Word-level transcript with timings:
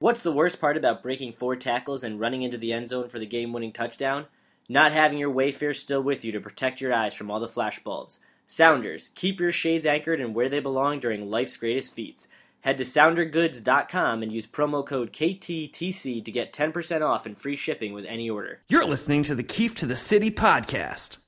What's 0.00 0.22
the 0.22 0.32
worst 0.32 0.62
part 0.62 0.78
about 0.78 1.02
breaking 1.02 1.34
four 1.34 1.56
tackles 1.56 2.04
and 2.04 2.18
running 2.18 2.40
into 2.40 2.56
the 2.56 2.72
end 2.72 2.88
zone 2.88 3.10
for 3.10 3.18
the 3.18 3.26
game 3.26 3.52
winning 3.52 3.70
touchdown? 3.70 4.24
Not 4.66 4.92
having 4.92 5.18
your 5.18 5.30
Wayfair 5.30 5.76
still 5.76 6.02
with 6.02 6.24
you 6.24 6.32
to 6.32 6.40
protect 6.40 6.80
your 6.80 6.90
eyes 6.90 7.12
from 7.12 7.30
all 7.30 7.38
the 7.38 7.46
flashbulbs. 7.46 8.16
Sounders, 8.46 9.10
keep 9.14 9.38
your 9.38 9.52
shades 9.52 9.84
anchored 9.84 10.22
and 10.22 10.34
where 10.34 10.48
they 10.48 10.58
belong 10.58 11.00
during 11.00 11.28
life's 11.28 11.58
greatest 11.58 11.92
feats. 11.92 12.28
Head 12.62 12.78
to 12.78 12.84
soundergoods.com 12.84 14.22
and 14.22 14.32
use 14.32 14.46
promo 14.46 14.86
code 14.86 15.12
KTTC 15.12 16.24
to 16.24 16.32
get 16.32 16.54
10% 16.54 17.06
off 17.06 17.26
and 17.26 17.36
free 17.36 17.56
shipping 17.56 17.92
with 17.92 18.06
any 18.06 18.30
order. 18.30 18.60
You're 18.70 18.86
listening 18.86 19.22
to 19.24 19.34
the 19.34 19.42
Keefe 19.42 19.74
to 19.74 19.86
the 19.86 19.96
City 19.96 20.30
podcast. 20.30 21.18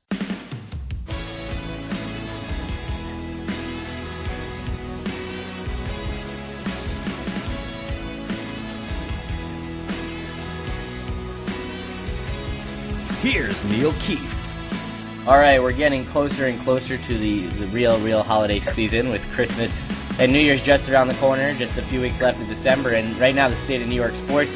Here's 13.23 13.63
Neil 13.63 13.93
Keefe. 14.01 15.29
All 15.29 15.39
right, 15.39 15.63
we're 15.63 15.71
getting 15.71 16.05
closer 16.07 16.47
and 16.47 16.61
closer 16.61 16.99
to 16.99 17.19
the, 17.19 17.47
the 17.47 17.69
real, 17.69 18.01
real 18.01 18.25
holiday 18.25 18.59
season 18.59 19.11
with 19.11 19.25
Christmas 19.31 19.73
and 20.19 20.33
New 20.33 20.41
Year's 20.41 20.61
just 20.61 20.91
around 20.91 21.07
the 21.07 21.15
corner, 21.15 21.55
just 21.55 21.79
a 21.79 21.83
few 21.83 22.01
weeks 22.01 22.21
left 22.21 22.41
of 22.41 22.49
December. 22.49 22.95
And 22.95 23.17
right 23.21 23.33
now, 23.33 23.49
the 23.49 23.55
state 23.55 23.81
of 23.81 23.87
New 23.87 23.95
York 23.95 24.17
sports 24.17 24.51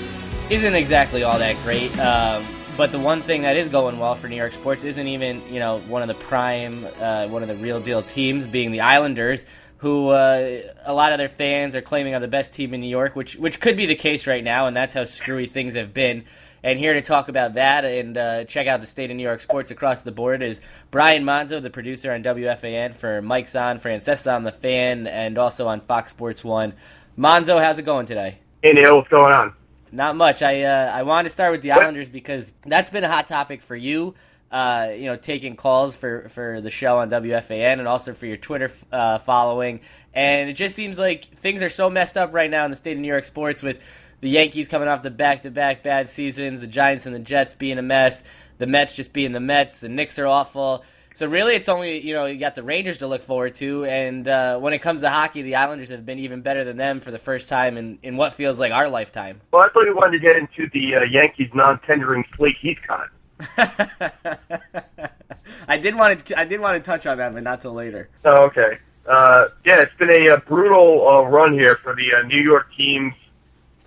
isn't 0.50 0.74
exactly 0.74 1.22
all 1.22 1.38
that 1.38 1.54
great. 1.62 1.96
Um, 2.00 2.44
but 2.76 2.90
the 2.90 2.98
one 2.98 3.22
thing 3.22 3.42
that 3.42 3.56
is 3.56 3.68
going 3.68 4.00
well 4.00 4.16
for 4.16 4.26
New 4.26 4.34
York 4.34 4.52
sports 4.52 4.82
isn't 4.82 5.06
even, 5.06 5.42
you 5.48 5.60
know, 5.60 5.78
one 5.82 6.02
of 6.02 6.08
the 6.08 6.14
prime, 6.14 6.88
uh, 7.00 7.28
one 7.28 7.42
of 7.42 7.48
the 7.48 7.56
real 7.58 7.78
deal 7.78 8.02
teams 8.02 8.48
being 8.48 8.72
the 8.72 8.80
Islanders, 8.80 9.46
who 9.76 10.08
uh, 10.08 10.62
a 10.84 10.92
lot 10.92 11.12
of 11.12 11.18
their 11.18 11.28
fans 11.28 11.76
are 11.76 11.82
claiming 11.82 12.16
are 12.16 12.20
the 12.20 12.26
best 12.26 12.52
team 12.52 12.74
in 12.74 12.80
New 12.80 12.88
York, 12.88 13.14
which 13.14 13.36
which 13.36 13.60
could 13.60 13.76
be 13.76 13.86
the 13.86 13.94
case 13.94 14.26
right 14.26 14.42
now, 14.42 14.66
and 14.66 14.76
that's 14.76 14.92
how 14.92 15.04
screwy 15.04 15.46
things 15.46 15.74
have 15.74 15.94
been. 15.94 16.24
And 16.66 16.80
here 16.80 16.94
to 16.94 17.00
talk 17.00 17.28
about 17.28 17.54
that 17.54 17.84
and 17.84 18.18
uh, 18.18 18.42
check 18.42 18.66
out 18.66 18.80
the 18.80 18.88
state 18.88 19.12
of 19.12 19.16
New 19.16 19.22
York 19.22 19.40
sports 19.40 19.70
across 19.70 20.02
the 20.02 20.10
board 20.10 20.42
is 20.42 20.60
Brian 20.90 21.22
Monzo, 21.22 21.62
the 21.62 21.70
producer 21.70 22.12
on 22.12 22.24
WFAN 22.24 22.92
for 22.92 23.22
Mike's 23.22 23.54
on, 23.54 23.78
Francesa 23.78 24.34
on 24.34 24.42
the 24.42 24.50
fan, 24.50 25.06
and 25.06 25.38
also 25.38 25.68
on 25.68 25.80
Fox 25.80 26.10
Sports 26.10 26.42
One. 26.42 26.72
Monzo, 27.16 27.62
how's 27.62 27.78
it 27.78 27.84
going 27.84 28.06
today? 28.06 28.40
Hey 28.64 28.72
Neil, 28.72 28.96
what's 28.96 29.06
going 29.06 29.32
on? 29.32 29.54
Not 29.92 30.16
much. 30.16 30.42
I 30.42 30.64
uh, 30.64 30.90
I 30.92 31.04
wanted 31.04 31.28
to 31.28 31.30
start 31.30 31.52
with 31.52 31.62
the 31.62 31.70
Islanders 31.70 32.08
because 32.08 32.50
that's 32.64 32.90
been 32.90 33.04
a 33.04 33.08
hot 33.08 33.28
topic 33.28 33.62
for 33.62 33.76
you. 33.76 34.16
Uh, 34.50 34.90
you 34.92 35.04
know, 35.04 35.14
taking 35.14 35.54
calls 35.54 35.94
for, 35.94 36.28
for 36.30 36.60
the 36.60 36.70
show 36.70 36.98
on 36.98 37.10
WFAN 37.10 37.78
and 37.78 37.86
also 37.86 38.12
for 38.12 38.26
your 38.26 38.36
Twitter 38.36 38.72
uh, 38.90 39.18
following. 39.18 39.80
And 40.14 40.50
it 40.50 40.54
just 40.54 40.74
seems 40.74 40.98
like 40.98 41.26
things 41.26 41.62
are 41.62 41.68
so 41.68 41.90
messed 41.90 42.16
up 42.16 42.32
right 42.32 42.50
now 42.50 42.64
in 42.64 42.70
the 42.70 42.76
state 42.76 42.92
of 42.92 42.98
New 42.98 43.08
York 43.08 43.24
sports 43.24 43.62
with 43.62 43.82
the 44.20 44.30
Yankees 44.30 44.68
coming 44.68 44.88
off 44.88 45.02
the 45.02 45.10
back 45.10 45.42
to 45.42 45.50
back 45.50 45.82
bad 45.82 46.08
seasons, 46.08 46.60
the 46.60 46.66
Giants 46.66 47.06
and 47.06 47.14
the 47.14 47.20
Jets 47.20 47.54
being 47.54 47.78
a 47.78 47.82
mess, 47.82 48.22
the 48.58 48.66
Mets 48.66 48.96
just 48.96 49.12
being 49.12 49.32
the 49.32 49.40
Mets, 49.40 49.80
the 49.80 49.88
Knicks 49.88 50.18
are 50.18 50.26
awful. 50.26 50.84
So 51.14 51.26
really, 51.26 51.54
it's 51.54 51.70
only 51.70 52.06
you 52.06 52.12
know 52.12 52.26
you 52.26 52.38
got 52.38 52.54
the 52.54 52.62
Rangers 52.62 52.98
to 52.98 53.06
look 53.06 53.22
forward 53.22 53.54
to, 53.56 53.86
and 53.86 54.28
uh, 54.28 54.58
when 54.58 54.74
it 54.74 54.80
comes 54.80 55.00
to 55.00 55.08
hockey, 55.08 55.40
the 55.40 55.56
Islanders 55.56 55.88
have 55.88 56.04
been 56.04 56.18
even 56.18 56.42
better 56.42 56.62
than 56.62 56.76
them 56.76 57.00
for 57.00 57.10
the 57.10 57.18
first 57.18 57.48
time 57.48 57.78
in, 57.78 57.98
in 58.02 58.18
what 58.18 58.34
feels 58.34 58.60
like 58.60 58.70
our 58.70 58.90
lifetime. 58.90 59.40
Well, 59.50 59.62
I 59.62 59.68
thought 59.68 59.84
you 59.86 59.96
wanted 59.96 60.20
to 60.20 60.28
get 60.28 60.36
into 60.36 60.68
the 60.74 60.96
uh, 60.96 61.04
Yankees 61.04 61.48
non-tendering 61.54 62.24
Slade 62.36 62.56
Heathcott. 62.62 63.08
I 65.68 65.78
did 65.78 65.94
want 65.94 66.26
to 66.26 66.38
I 66.38 66.44
did 66.44 66.60
want 66.60 66.76
to 66.76 66.80
touch 66.80 67.06
on 67.06 67.16
that, 67.16 67.32
but 67.32 67.42
not 67.42 67.62
till 67.62 67.72
later. 67.72 68.10
Oh, 68.26 68.44
okay. 68.44 68.78
Uh, 69.08 69.46
yeah, 69.64 69.80
it's 69.80 69.94
been 69.98 70.10
a, 70.10 70.34
a 70.34 70.40
brutal 70.40 71.08
uh, 71.08 71.22
run 71.22 71.54
here 71.54 71.76
for 71.76 71.94
the 71.94 72.12
uh, 72.12 72.22
New 72.22 72.40
York 72.40 72.66
teams 72.76 73.14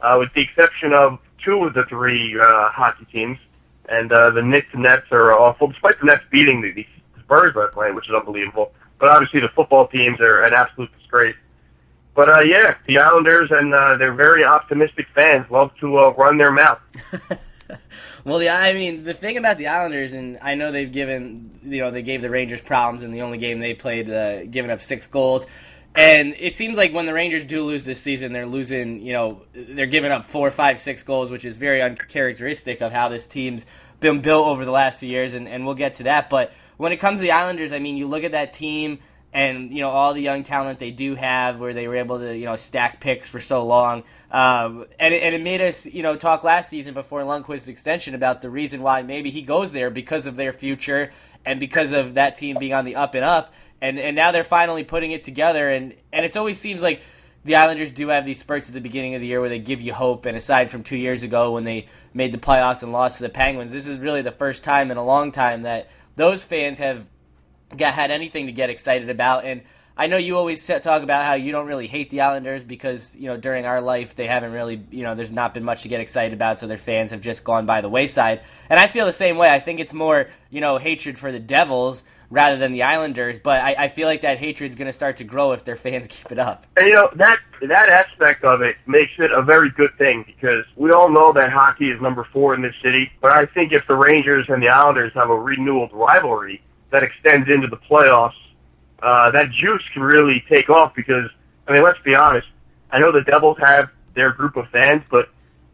uh, 0.02 0.18
with 0.20 0.34
the 0.34 0.42
exception 0.42 0.94
of 0.94 1.20
two 1.44 1.64
of 1.64 1.74
the 1.74 1.86
three 1.86 2.38
uh, 2.40 2.70
hockey 2.70 3.06
teams. 3.12 3.38
And 3.88 4.12
uh, 4.12 4.30
the 4.32 4.44
Knicks 4.44 4.68
and 4.74 4.84
Nets 4.84 5.08
are 5.12 5.32
awful, 5.32 5.68
despite 5.68 6.00
the 6.00 6.06
Nets 6.06 6.24
beating 6.32 6.62
the, 6.62 6.72
the 6.72 6.86
Spurs 7.22 7.56
last 7.56 7.76
night, 7.76 7.96
which 7.96 8.08
is 8.08 8.14
unbelievable. 8.14 8.72
But 9.00 9.10
obviously, 9.10 9.40
the 9.40 9.50
football 9.56 9.88
teams 9.88 10.20
are 10.20 10.44
an 10.44 10.54
absolute 10.54 10.92
disgrace. 10.98 11.36
But 12.14 12.30
uh, 12.30 12.42
yeah, 12.42 12.76
the 12.86 13.00
Islanders 13.00 13.50
and 13.52 13.74
uh, 13.74 13.98
their 13.98 14.14
very 14.14 14.44
optimistic 14.44 15.08
fans 15.16 15.50
love 15.50 15.72
to 15.80 15.98
uh, 15.98 16.14
run 16.18 16.38
their 16.38 16.52
mouth. 16.52 16.80
well, 18.26 18.40
the 18.40 18.50
I 18.50 18.74
mean, 18.74 19.06
the 19.06 19.14
thing 19.14 19.38
about 19.38 19.58
the 19.58 19.68
Islanders, 19.68 20.14
and 20.14 20.38
I 20.42 20.56
know 20.56 20.72
they've 20.72 20.92
given, 20.92 21.60
you 21.64 21.82
know, 21.82 21.92
they 21.92 22.02
gave 22.02 22.22
the 22.22 22.30
Rangers 22.30 22.62
problems 22.62 23.04
in 23.04 23.12
the 23.12 23.22
only 23.22 23.38
game 23.38 23.60
they 23.60 23.74
played, 23.74 24.10
uh, 24.10 24.46
giving 24.46 24.70
up 24.70 24.82
six 24.82 25.08
goals. 25.08 25.48
And 25.96 26.36
it 26.38 26.56
seems 26.56 26.78
like 26.78 26.94
when 26.94 27.06
the 27.06 27.14
Rangers 27.14 27.44
do 27.44 27.64
lose 27.64 27.84
this 27.84 28.00
season, 28.00 28.32
they're 28.32 28.46
losing, 28.46 29.02
you 29.02 29.14
know, 29.14 29.42
they're 29.54 29.88
giving 29.88 30.12
up 30.12 30.24
four, 30.24 30.52
five, 30.52 30.80
six 30.80 31.04
goals, 31.04 31.32
which 31.32 31.46
is 31.46 31.58
very 31.58 31.82
uncharacteristic 31.82 32.82
of 32.82 32.92
how 32.92 33.10
this 33.10 33.26
team's 33.26 33.66
been 34.00 34.22
built 34.22 34.48
over 34.48 34.66
the 34.66 34.72
last 34.72 35.00
few 35.00 35.10
years, 35.10 35.34
and, 35.34 35.48
and 35.48 35.66
we'll 35.66 35.76
get 35.76 35.96
to 35.96 36.04
that. 36.04 36.30
But 36.30 36.54
when 36.78 36.92
it 36.92 36.98
comes 36.98 37.20
to 37.20 37.24
the 37.24 37.32
Islanders, 37.32 37.74
I 37.74 37.80
mean, 37.80 37.98
you 37.98 38.08
look 38.08 38.24
at 38.24 38.32
that 38.32 38.54
team 38.54 39.00
and, 39.34 39.72
you 39.72 39.82
know, 39.82 39.90
all 39.90 40.14
the 40.14 40.22
young 40.22 40.44
talent 40.44 40.80
they 40.80 40.92
do 40.92 41.16
have 41.16 41.60
where 41.60 41.74
they 41.74 41.88
were 41.88 41.96
able 41.96 42.20
to, 42.20 42.38
you 42.38 42.46
know, 42.46 42.56
stack 42.56 43.00
picks 43.00 43.28
for 43.28 43.40
so 43.40 43.66
long. 43.66 44.04
Um, 44.32 44.86
and, 45.00 45.14
it, 45.14 45.22
and 45.22 45.36
it 45.36 45.42
made 45.42 45.62
us, 45.62 45.86
you 45.86 46.02
know, 46.04 46.16
talk 46.16 46.44
last 46.44 46.70
season 46.70 46.94
before 46.94 47.22
Lundqvist's 47.22 47.68
extension 47.68 48.16
about 48.16 48.42
the 48.42 48.50
reason 48.50 48.82
why 48.82 49.02
maybe 49.02 49.30
he 49.30 49.42
goes 49.42 49.72
there 49.72 49.90
because 49.90 50.28
of 50.28 50.36
their 50.36 50.54
future 50.54 51.12
and 51.46 51.60
because 51.60 51.94
of 51.94 52.16
that 52.16 52.36
team 52.36 52.58
being 52.60 52.74
on 52.74 52.86
the 52.86 52.96
up 52.96 53.16
and 53.16 53.24
up 53.24 53.54
and 53.82 54.00
and 54.00 54.16
now 54.16 54.32
they're 54.32 54.44
finally 54.44 54.84
putting 54.84 55.12
it 55.12 55.24
together. 55.24 55.70
And 55.70 55.94
and 56.12 56.26
it 56.26 56.36
always 56.38 56.58
seems 56.58 56.82
like 56.82 57.02
the 57.46 57.56
Islanders 57.56 57.92
do 57.92 58.10
have 58.10 58.26
these 58.26 58.40
spurts 58.40 58.68
at 58.68 58.74
the 58.74 58.82
beginning 58.82 59.16
of 59.16 59.22
the 59.22 59.28
year 59.28 59.40
where 59.40 59.50
they 59.50 59.60
give 59.60 59.82
you 59.82 59.94
hope. 59.94 60.26
And 60.26 60.38
aside 60.38 60.70
from 60.70 60.84
two 60.84 60.98
years 60.98 61.24
ago 61.24 61.54
when 61.54 61.64
they 61.64 61.88
made 62.14 62.32
the 62.32 62.38
playoffs 62.38 62.84
and 62.84 62.92
lost 62.92 63.18
to 63.18 63.24
the 63.24 63.30
Penguins, 63.30 63.72
this 63.72 63.88
is 63.88 64.00
really 64.00 64.22
the 64.22 64.32
first 64.32 64.64
time 64.64 64.92
in 64.92 64.98
a 64.98 65.06
long 65.06 65.32
time 65.32 65.64
that 65.64 65.90
those 66.16 66.44
fans 66.44 66.80
have 66.80 67.06
got 67.78 67.94
had 67.94 68.12
anything 68.12 68.48
to 68.48 68.52
get 68.52 68.70
excited 68.70 69.10
about. 69.10 69.46
And 69.46 69.62
I 70.00 70.08
know 70.08 70.16
you 70.16 70.38
always 70.38 70.66
talk 70.66 71.04
about 71.04 71.26
how 71.26 71.34
you 71.34 71.52
don't 71.52 71.68
really 71.68 71.86
hate 71.86 72.10
the 72.10 72.22
Islanders 72.22 72.64
because 72.64 73.18
you 73.18 73.28
know 73.28 73.36
during 73.36 73.66
our 73.66 73.82
life 73.82 74.16
they 74.16 74.28
haven't 74.28 74.54
really 74.54 74.82
you 74.92 75.04
know 75.04 75.14
there's 75.14 75.30
not 75.30 75.54
been 75.54 75.66
much 75.66 75.82
to 75.82 75.90
get 75.90 76.00
excited 76.00 76.32
about, 76.32 76.58
so 76.58 76.68
their 76.68 76.78
fans 76.78 77.12
have 77.12 77.20
just 77.20 77.44
gone 77.44 77.66
by 77.66 77.82
the 77.82 77.90
wayside. 77.90 78.40
And 78.70 78.80
I 78.80 78.88
feel 78.88 79.06
the 79.06 79.12
same 79.12 79.36
way. 79.36 79.50
I 79.50 79.60
think 79.60 79.82
it's 79.82 79.94
more 79.94 80.28
you 80.50 80.62
know 80.62 80.78
hatred 80.78 81.20
for 81.20 81.34
the 81.34 81.40
Devils 81.40 82.06
rather 82.30 82.56
than 82.56 82.72
the 82.72 82.84
Islanders. 82.84 83.40
But 83.40 83.60
I, 83.60 83.76
I 83.78 83.88
feel 83.90 84.08
like 84.08 84.22
that 84.22 84.38
hatred 84.38 84.70
is 84.70 84.76
going 84.76 84.88
to 84.88 84.94
start 84.94 85.18
to 85.18 85.26
grow 85.26 85.52
if 85.52 85.66
their 85.66 85.76
fans 85.76 86.08
keep 86.10 86.32
it 86.32 86.40
up. 86.40 86.66
And 86.78 86.88
you 86.88 86.94
know 86.94 87.10
that 87.16 87.40
that 87.68 87.90
aspect 87.90 88.46
of 88.46 88.62
it 88.62 88.78
makes 88.88 89.12
it 89.20 89.32
a 89.32 89.42
very 89.42 89.70
good 89.70 89.92
thing 89.98 90.24
because 90.26 90.64
we 90.78 90.92
all 90.92 91.10
know 91.10 91.34
that 91.34 91.52
hockey 91.52 91.92
is 91.92 92.00
number 92.02 92.26
four 92.32 92.56
in 92.56 92.62
this 92.62 92.76
city. 92.82 93.12
But 93.20 93.34
I 93.34 93.48
think 93.48 93.74
if 93.74 93.86
the 93.86 93.96
Rangers 93.96 94.46
and 94.48 94.64
the 94.64 94.70
Islanders 94.70 95.12
have 95.16 95.30
a 95.30 95.38
renewed 95.38 95.90
rivalry 95.92 96.62
that 96.92 97.04
extends 97.04 97.50
into 97.50 97.68
the 97.68 97.78
playoffs, 97.78 98.32
uh, 99.02 99.32
that 99.32 99.52
juice 99.52 99.84
can 99.94 100.02
really 100.02 100.44
take 100.50 100.70
off 100.70 100.94
because 100.96 101.30
I 101.68 101.74
mean, 101.74 101.84
let's 101.84 102.00
be 102.00 102.16
honest. 102.16 102.48
I 102.92 103.00
know 103.00 103.12
the 103.12 103.22
Devils 103.22 103.58
have 103.60 103.92
their 104.16 104.32
group 104.32 104.58
of 104.58 104.68
fans, 104.70 105.04
but 105.10 105.30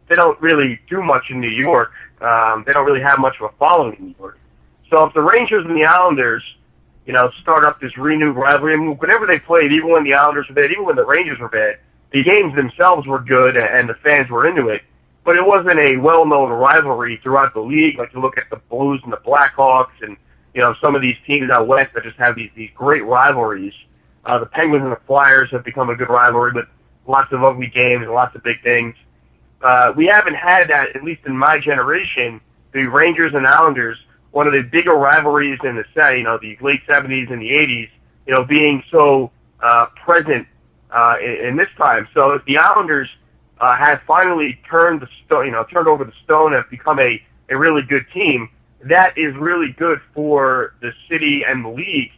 they 0.08 0.14
don't 0.14 0.40
really 0.40 0.78
do 0.88 1.02
much 1.02 1.30
in 1.30 1.40
New 1.40 1.50
York. 1.50 1.92
Um, 2.20 2.64
they 2.66 2.72
don't 2.72 2.84
really 2.84 3.00
have 3.00 3.18
much 3.18 3.36
of 3.40 3.50
a 3.50 3.56
following 3.56 3.96
in 3.98 4.04
New 4.08 4.14
York. 4.18 4.38
So 4.90 5.04
if 5.04 5.14
the 5.14 5.22
Rangers 5.22 5.64
and 5.66 5.74
the 5.74 5.84
Islanders, 5.84 6.42
you 7.06 7.12
know, 7.12 7.30
start 7.40 7.64
up 7.64 7.80
this 7.80 7.96
renewed 7.96 8.36
rivalry, 8.36 8.74
I 8.74 8.76
mean, 8.76 8.96
whenever 8.98 9.26
they 9.26 9.38
played, 9.38 9.72
even 9.72 9.90
when 9.90 10.04
the 10.04 10.14
Islanders 10.14 10.48
were 10.48 10.54
bad, 10.54 10.70
even 10.70 10.84
when 10.84 10.96
the 10.96 11.04
Rangers 11.06 11.38
were 11.38 11.48
bad, 11.48 11.78
the 12.12 12.22
games 12.22 12.54
themselves 12.54 13.06
were 13.06 13.18
good 13.18 13.56
and 13.56 13.88
the 13.88 13.94
fans 13.94 14.30
were 14.30 14.46
into 14.46 14.68
it. 14.68 14.82
But 15.24 15.36
it 15.36 15.44
wasn't 15.44 15.78
a 15.78 15.96
well-known 15.96 16.50
rivalry 16.50 17.18
throughout 17.22 17.52
the 17.52 17.60
league. 17.60 17.98
Like 17.98 18.12
you 18.12 18.20
look 18.20 18.38
at 18.38 18.48
the 18.48 18.60
Blues 18.68 19.00
and 19.02 19.12
the 19.12 19.16
Blackhawks, 19.16 20.00
and 20.02 20.16
you 20.56 20.62
know 20.62 20.74
some 20.80 20.96
of 20.96 21.02
these 21.02 21.16
teams 21.24 21.50
out 21.50 21.68
west 21.68 21.90
that 21.94 22.02
just 22.02 22.16
have 22.16 22.34
these 22.34 22.50
these 22.56 22.70
great 22.74 23.04
rivalries. 23.04 23.74
Uh, 24.24 24.40
the 24.40 24.46
Penguins 24.46 24.82
and 24.82 24.90
the 24.90 25.00
Flyers 25.06 25.48
have 25.52 25.64
become 25.64 25.88
a 25.88 25.94
good 25.94 26.08
rivalry, 26.08 26.50
but 26.52 26.66
lots 27.06 27.32
of 27.32 27.44
ugly 27.44 27.68
games 27.68 28.02
and 28.02 28.10
lots 28.10 28.34
of 28.34 28.42
big 28.42 28.60
things. 28.64 28.96
Uh, 29.62 29.92
we 29.96 30.06
haven't 30.06 30.34
had 30.34 30.68
that, 30.68 30.96
at 30.96 31.04
least 31.04 31.20
in 31.26 31.36
my 31.36 31.60
generation. 31.60 32.40
The 32.72 32.86
Rangers 32.86 33.32
and 33.34 33.46
Islanders 33.46 33.96
one 34.36 34.46
of 34.46 34.52
the 34.52 34.60
bigger 34.60 34.92
rivalries 34.92 35.58
in 35.64 35.76
the 35.76 35.84
set, 35.94 36.18
you 36.18 36.22
know, 36.22 36.36
the 36.36 36.58
late 36.60 36.82
70s 36.86 37.32
and 37.32 37.40
the 37.40 37.48
80s, 37.48 37.88
you 38.26 38.34
know, 38.34 38.44
being 38.44 38.82
so 38.90 39.30
uh, 39.62 39.86
present 40.04 40.46
uh, 40.90 41.16
in, 41.24 41.46
in 41.46 41.56
this 41.56 41.68
time. 41.78 42.06
So 42.12 42.32
if 42.32 42.44
the 42.44 42.58
Islanders 42.58 43.08
uh, 43.58 43.78
have 43.78 44.02
finally 44.06 44.60
turned 44.68 45.00
the 45.00 45.08
stone, 45.24 45.46
you 45.46 45.52
know, 45.52 45.64
turned 45.64 45.88
over 45.88 46.04
the 46.04 46.12
stone 46.24 46.52
and 46.52 46.62
have 46.62 46.70
become 46.70 47.00
a, 47.00 47.18
a 47.48 47.56
really 47.56 47.80
good 47.80 48.04
team, 48.12 48.50
that 48.84 49.16
is 49.16 49.34
really 49.36 49.72
good 49.72 49.98
for 50.14 50.74
the 50.80 50.92
city 51.10 51.44
and 51.46 51.64
the 51.64 51.68
league 51.68 52.12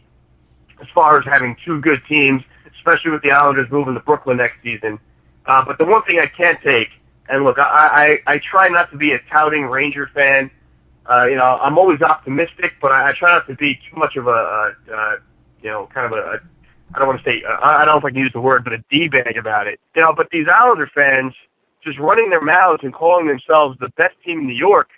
as 0.81 0.87
far 0.93 1.17
as 1.17 1.25
having 1.25 1.55
two 1.65 1.81
good 1.81 2.01
teams, 2.07 2.41
especially 2.75 3.11
with 3.11 3.21
the 3.21 3.31
Islanders 3.31 3.67
moving 3.71 3.93
to 3.93 3.99
Brooklyn 3.99 4.37
next 4.37 4.61
season. 4.63 4.99
Uh, 5.45 5.63
but 5.65 5.77
the 5.77 5.85
one 5.85 6.03
thing 6.03 6.19
I 6.19 6.27
can't 6.27 6.59
take, 6.61 6.89
and 7.27 7.43
look, 7.43 7.57
I, 7.59 8.19
I, 8.27 8.33
I 8.33 8.39
try 8.39 8.69
not 8.69 8.91
to 8.91 8.97
be 8.97 9.13
a 9.13 9.19
touting 9.31 9.65
Ranger 9.65 10.09
fan 10.13 10.51
uh, 11.09 11.25
you 11.27 11.35
know, 11.35 11.43
I'm 11.43 11.77
always 11.77 12.01
optimistic, 12.01 12.75
but 12.79 12.91
I, 12.91 13.09
I 13.09 13.13
try 13.13 13.31
not 13.31 13.47
to 13.47 13.55
be 13.55 13.75
too 13.89 13.97
much 13.97 14.15
of 14.15 14.27
a, 14.27 14.29
a 14.29 14.73
uh, 14.93 15.15
you 15.61 15.69
know, 15.69 15.89
kind 15.93 16.05
of 16.05 16.11
a, 16.11 16.21
a 16.21 16.39
I 16.93 16.99
don't 16.99 17.07
want 17.07 17.23
to 17.23 17.31
say, 17.31 17.43
uh, 17.43 17.57
I 17.61 17.85
don't 17.85 17.95
know 17.95 17.99
if 17.99 18.05
I 18.05 18.09
can 18.09 18.19
use 18.19 18.31
the 18.33 18.41
word, 18.41 18.63
but 18.63 18.73
a 18.73 18.83
D-bag 18.89 19.37
about 19.37 19.67
it. 19.67 19.79
You 19.95 20.03
know, 20.03 20.13
but 20.15 20.29
these 20.31 20.47
Islander 20.51 20.89
fans, 20.93 21.33
just 21.83 21.99
running 21.99 22.29
their 22.29 22.41
mouths 22.41 22.81
and 22.83 22.93
calling 22.93 23.27
themselves 23.27 23.77
the 23.79 23.89
best 23.89 24.15
team 24.25 24.39
in 24.39 24.47
New 24.47 24.55
York, 24.55 24.89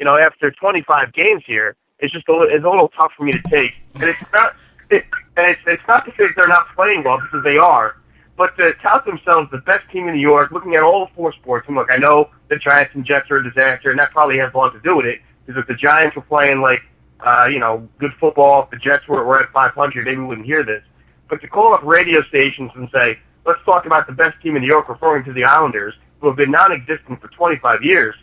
you 0.00 0.06
know, 0.06 0.16
after 0.16 0.50
25 0.50 1.12
games 1.12 1.44
here, 1.46 1.76
is 2.00 2.10
just 2.10 2.26
a 2.28 2.32
little, 2.32 2.48
is 2.48 2.64
a 2.64 2.68
little 2.68 2.88
tough 2.88 3.12
for 3.16 3.24
me 3.24 3.32
to 3.32 3.42
take. 3.50 3.74
And 3.96 4.04
it's 4.04 4.32
not, 4.32 4.56
it, 4.88 5.04
and 5.36 5.50
it's, 5.50 5.60
it's 5.66 5.82
not 5.86 6.06
say 6.06 6.24
they're 6.34 6.48
not 6.48 6.74
playing 6.74 7.04
well 7.04 7.20
because 7.20 7.44
they 7.44 7.58
are, 7.58 7.96
but 8.38 8.56
to 8.56 8.72
tout 8.82 9.04
themselves 9.04 9.50
the 9.52 9.58
best 9.58 9.88
team 9.92 10.08
in 10.08 10.14
New 10.14 10.20
York, 10.20 10.52
looking 10.52 10.74
at 10.74 10.82
all 10.82 11.10
four 11.14 11.34
sports, 11.34 11.68
and 11.68 11.76
look, 11.76 11.88
I 11.92 11.98
know 11.98 12.30
the 12.48 12.56
Giants 12.56 12.94
and 12.94 13.04
Jets 13.04 13.30
are 13.30 13.36
a 13.36 13.44
disaster, 13.44 13.90
and 13.90 13.98
that 13.98 14.10
probably 14.10 14.38
has 14.38 14.50
a 14.54 14.56
lot 14.56 14.72
to 14.72 14.80
do 14.80 14.96
with 14.96 15.04
it. 15.04 15.20
Because 15.44 15.60
if 15.60 15.68
the 15.68 15.74
Giants 15.74 16.16
were 16.16 16.22
playing 16.22 16.62
like, 16.62 16.82
uh, 17.20 17.48
you 17.52 17.58
know, 17.58 17.86
good 17.98 18.12
football, 18.18 18.62
if 18.64 18.70
the 18.70 18.78
Jets 18.78 19.06
were, 19.06 19.22
were 19.22 19.42
at 19.42 19.52
500, 19.52 20.06
maybe 20.06 20.16
we 20.16 20.24
wouldn't 20.24 20.46
hear 20.46 20.64
this. 20.64 20.82
But 21.28 21.42
to 21.42 21.46
call 21.46 21.74
up 21.74 21.82
radio 21.82 22.22
stations 22.22 22.70
and 22.74 22.88
say, 22.90 23.18
let's 23.44 23.62
talk 23.66 23.84
about 23.84 24.06
the 24.06 24.14
best 24.14 24.40
team 24.42 24.56
in 24.56 24.62
New 24.62 24.68
York, 24.68 24.88
referring 24.88 25.24
to 25.24 25.34
the 25.34 25.44
Islanders, 25.44 25.92
who 26.20 26.28
have 26.28 26.36
been 26.36 26.50
non-existent 26.50 27.20
for 27.20 27.28
25 27.28 27.82
years, 27.82 28.14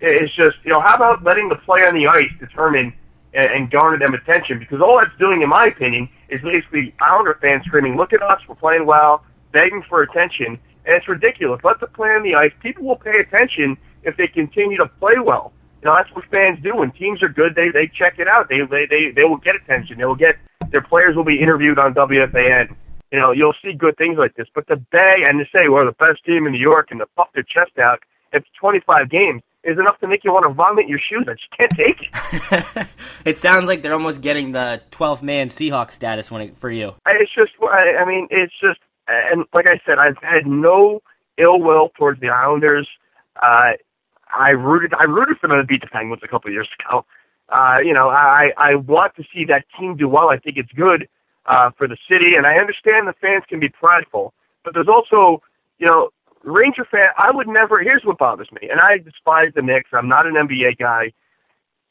it's 0.00 0.34
just, 0.34 0.56
you 0.64 0.72
know, 0.72 0.80
how 0.80 0.96
about 0.96 1.22
letting 1.22 1.48
the 1.48 1.56
play 1.56 1.82
on 1.86 1.94
the 1.94 2.06
ice 2.06 2.30
determine 2.38 2.92
and, 3.34 3.50
and 3.50 3.70
garner 3.70 3.98
them 3.98 4.14
attention? 4.14 4.58
Because 4.58 4.80
all 4.80 4.98
that's 5.00 5.16
doing, 5.18 5.42
in 5.42 5.48
my 5.48 5.66
opinion, 5.66 6.08
is 6.28 6.40
basically 6.40 6.94
Islander 7.00 7.38
fans 7.40 7.64
screaming, 7.66 7.96
look 7.96 8.12
at 8.12 8.22
us, 8.22 8.40
we're 8.48 8.54
playing 8.54 8.86
well, 8.86 9.24
begging 9.52 9.82
for 9.88 10.02
attention, 10.02 10.58
and 10.86 10.96
it's 10.96 11.08
ridiculous. 11.08 11.60
Let 11.62 11.80
the 11.80 11.86
play 11.86 12.08
on 12.10 12.22
the 12.22 12.34
ice. 12.34 12.52
People 12.62 12.84
will 12.84 12.96
pay 12.96 13.18
attention 13.20 13.76
if 14.02 14.16
they 14.16 14.26
continue 14.26 14.78
to 14.78 14.86
play 14.86 15.18
well. 15.22 15.52
You 15.82 15.88
know, 15.88 15.96
that's 15.96 16.14
what 16.14 16.24
fans 16.30 16.58
do. 16.62 16.76
When 16.76 16.92
teams 16.92 17.22
are 17.22 17.28
good, 17.28 17.54
they 17.54 17.70
they 17.70 17.86
check 17.86 18.18
it 18.18 18.28
out. 18.28 18.48
They 18.48 18.60
they 18.70 18.86
they, 18.88 19.12
they 19.14 19.24
will 19.24 19.38
get 19.38 19.56
attention. 19.56 19.98
They 19.98 20.04
will 20.04 20.14
get 20.14 20.36
their 20.70 20.82
players 20.82 21.16
will 21.16 21.24
be 21.24 21.40
interviewed 21.40 21.78
on 21.78 21.94
WFAN. 21.94 22.76
You 23.10 23.18
know, 23.18 23.32
you'll 23.32 23.56
see 23.62 23.72
good 23.72 23.96
things 23.96 24.18
like 24.18 24.36
this. 24.36 24.46
But 24.54 24.68
to 24.68 24.76
beg 24.76 25.24
and 25.26 25.40
to 25.40 25.44
say 25.56 25.68
we're 25.68 25.84
the 25.84 25.92
best 25.92 26.24
team 26.24 26.46
in 26.46 26.52
New 26.52 26.60
York 26.60 26.88
and 26.90 27.00
to 27.00 27.06
puff 27.16 27.28
their 27.34 27.42
chest 27.42 27.78
out 27.78 28.00
after 28.32 28.46
25 28.60 29.10
games 29.10 29.42
is 29.62 29.78
enough 29.78 29.98
to 30.00 30.08
make 30.08 30.24
you 30.24 30.32
want 30.32 30.46
to 30.48 30.54
vomit 30.54 30.88
your 30.88 30.98
shoes. 30.98 31.26
I 31.28 31.34
just 31.34 31.50
can't 31.56 31.72
take 31.76 32.80
it. 32.80 32.86
it 33.24 33.38
sounds 33.38 33.66
like 33.66 33.82
they're 33.82 33.94
almost 33.94 34.22
getting 34.22 34.52
the 34.52 34.80
12th 34.90 35.22
man 35.22 35.48
Seahawk 35.48 35.90
status 35.90 36.30
when 36.30 36.42
it, 36.42 36.56
for 36.56 36.70
you. 36.70 36.94
It's 37.06 37.34
just, 37.34 37.52
I 37.62 38.04
mean, 38.06 38.26
it's 38.30 38.54
just 38.60 38.80
and 39.10 39.44
like 39.52 39.66
I 39.66 39.80
said, 39.84 39.98
I've 39.98 40.16
had 40.22 40.46
no 40.46 41.02
ill 41.38 41.60
will 41.60 41.90
towards 41.96 42.20
the 42.20 42.28
Islanders. 42.28 42.88
Uh, 43.40 43.72
I 44.32 44.50
rooted, 44.50 44.92
I 44.94 45.04
rooted 45.04 45.38
for 45.38 45.48
them 45.48 45.58
to 45.58 45.64
beat 45.64 45.80
the 45.80 45.88
Penguins 45.88 46.22
a 46.24 46.28
couple 46.28 46.48
of 46.48 46.54
years 46.54 46.68
ago. 46.78 47.04
Uh, 47.48 47.76
you 47.82 47.92
know, 47.92 48.08
I, 48.08 48.52
I 48.56 48.74
want 48.76 49.16
to 49.16 49.24
see 49.34 49.44
that 49.46 49.64
team 49.78 49.96
do 49.96 50.08
well. 50.08 50.28
I 50.28 50.38
think 50.38 50.56
it's 50.56 50.70
good 50.72 51.08
uh, 51.46 51.70
for 51.76 51.88
the 51.88 51.96
city, 52.08 52.36
and 52.36 52.46
I 52.46 52.54
understand 52.54 53.08
the 53.08 53.14
fans 53.20 53.42
can 53.48 53.58
be 53.58 53.68
prideful, 53.68 54.32
but 54.64 54.72
there's 54.74 54.88
also, 54.88 55.42
you 55.78 55.86
know, 55.86 56.10
Ranger 56.42 56.86
fan. 56.90 57.04
I 57.18 57.30
would 57.30 57.48
never. 57.48 57.80
Here's 57.80 58.02
what 58.04 58.18
bothers 58.18 58.48
me, 58.52 58.68
and 58.70 58.80
I 58.82 58.98
despise 58.98 59.52
the 59.54 59.62
Knicks. 59.62 59.90
I'm 59.92 60.08
not 60.08 60.26
an 60.26 60.34
NBA 60.34 60.78
guy. 60.78 61.12